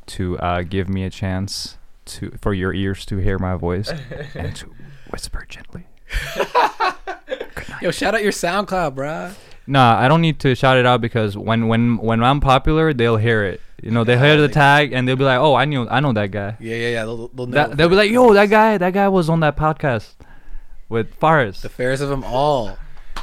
[0.07, 3.89] to uh, give me a chance to for your ears to hear my voice
[4.35, 4.73] and to
[5.12, 5.86] whisper gently.
[7.82, 9.34] Yo, shout out your SoundCloud, bruh.
[9.68, 13.18] Nah, I don't need to shout it out because when when when I'm popular, they'll
[13.18, 13.62] hear it.
[13.82, 16.14] You know, they hear the tag and they'll be like, "Oh, I knew, I know
[16.14, 17.06] that guy." Yeah, yeah, yeah.
[17.06, 17.54] They'll, they'll know.
[17.68, 20.14] That, they'll be like, "Yo, that guy, that guy was on that podcast
[20.90, 22.78] with Faris." the fairest of them all.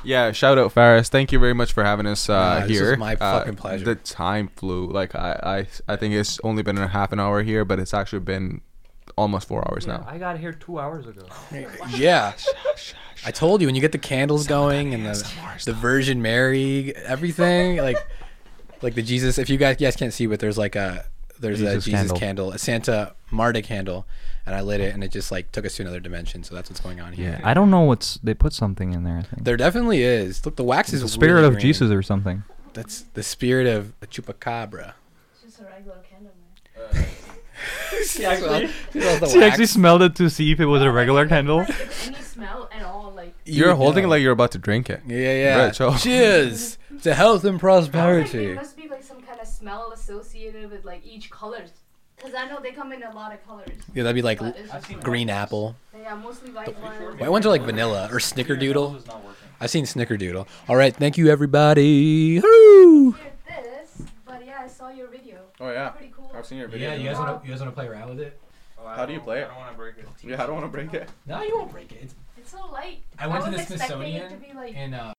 [0.05, 1.09] Yeah, shout out Faris.
[1.09, 2.97] Thank you very much for having us uh, Nah, this was here.
[2.97, 3.85] my Uh, fucking pleasure.
[3.85, 4.87] The time flew.
[4.91, 7.93] Like I, I, I think it's only been a half an hour here, but it's
[7.93, 8.61] actually been
[9.19, 10.05] almost four hours now.
[10.09, 11.27] I got here two hours ago.
[11.91, 12.33] Yeah.
[13.27, 17.77] I told you when you get the candles going and the the Virgin Mary, everything
[17.89, 17.97] like
[18.81, 19.39] like the Jesus.
[19.39, 21.05] If you guys you guys can't see, but there's like a
[21.41, 22.19] there's a Jesus Jesus candle.
[22.19, 22.53] candle.
[22.53, 24.07] a Santa Marta candle,
[24.47, 26.45] and I lit it, and it just like took us to another dimension.
[26.45, 27.39] So that's what's going on here.
[27.41, 29.19] Yeah, I don't know what's they put something in there.
[29.19, 30.45] I think There definitely is.
[30.47, 31.63] Look, the wax is the spirit really of green.
[31.63, 32.45] Jesus or something.
[32.75, 34.93] That's the spirit of the chupacabra.
[35.33, 36.08] It's just a regular candle, man.
[38.07, 41.61] she actually, She actually smelled it to see if it was a oh regular candle.
[41.61, 45.03] any smell at all, like You're holding it like you're about to drink it.
[45.07, 45.65] yeah, yeah.
[45.67, 48.47] Right, so- Cheers to health and prosperity.
[48.47, 51.71] There must be like some kind of smell associated with like each colors.
[52.21, 53.69] Cause I know they come in a lot of colors.
[53.95, 55.77] Yeah, that'd be like But it's just green apple.
[55.97, 57.21] Yeah, mostly white ones.
[57.21, 59.01] White ones are like vanilla or snickerdoodle.
[59.61, 60.47] I've seen snickerdoodle.
[60.69, 62.41] All right, thank you everybody.
[62.41, 63.13] Woo!
[63.13, 65.39] Hear this, but yeah, I saw your video.
[65.61, 66.31] Oh yeah, Pretty cool.
[66.35, 66.91] I've seen your video.
[66.91, 68.41] Yeah, you guys want to you guys want to play around with it?
[68.85, 69.45] How do you play it?
[69.45, 70.07] I don't want to break it.
[70.23, 71.09] Yeah, I don't want to break it.
[71.27, 71.99] No, you won't break it.
[72.03, 73.03] It's, It's so light.
[73.19, 75.13] I went to was the expecting Smithsonian to be like in uh,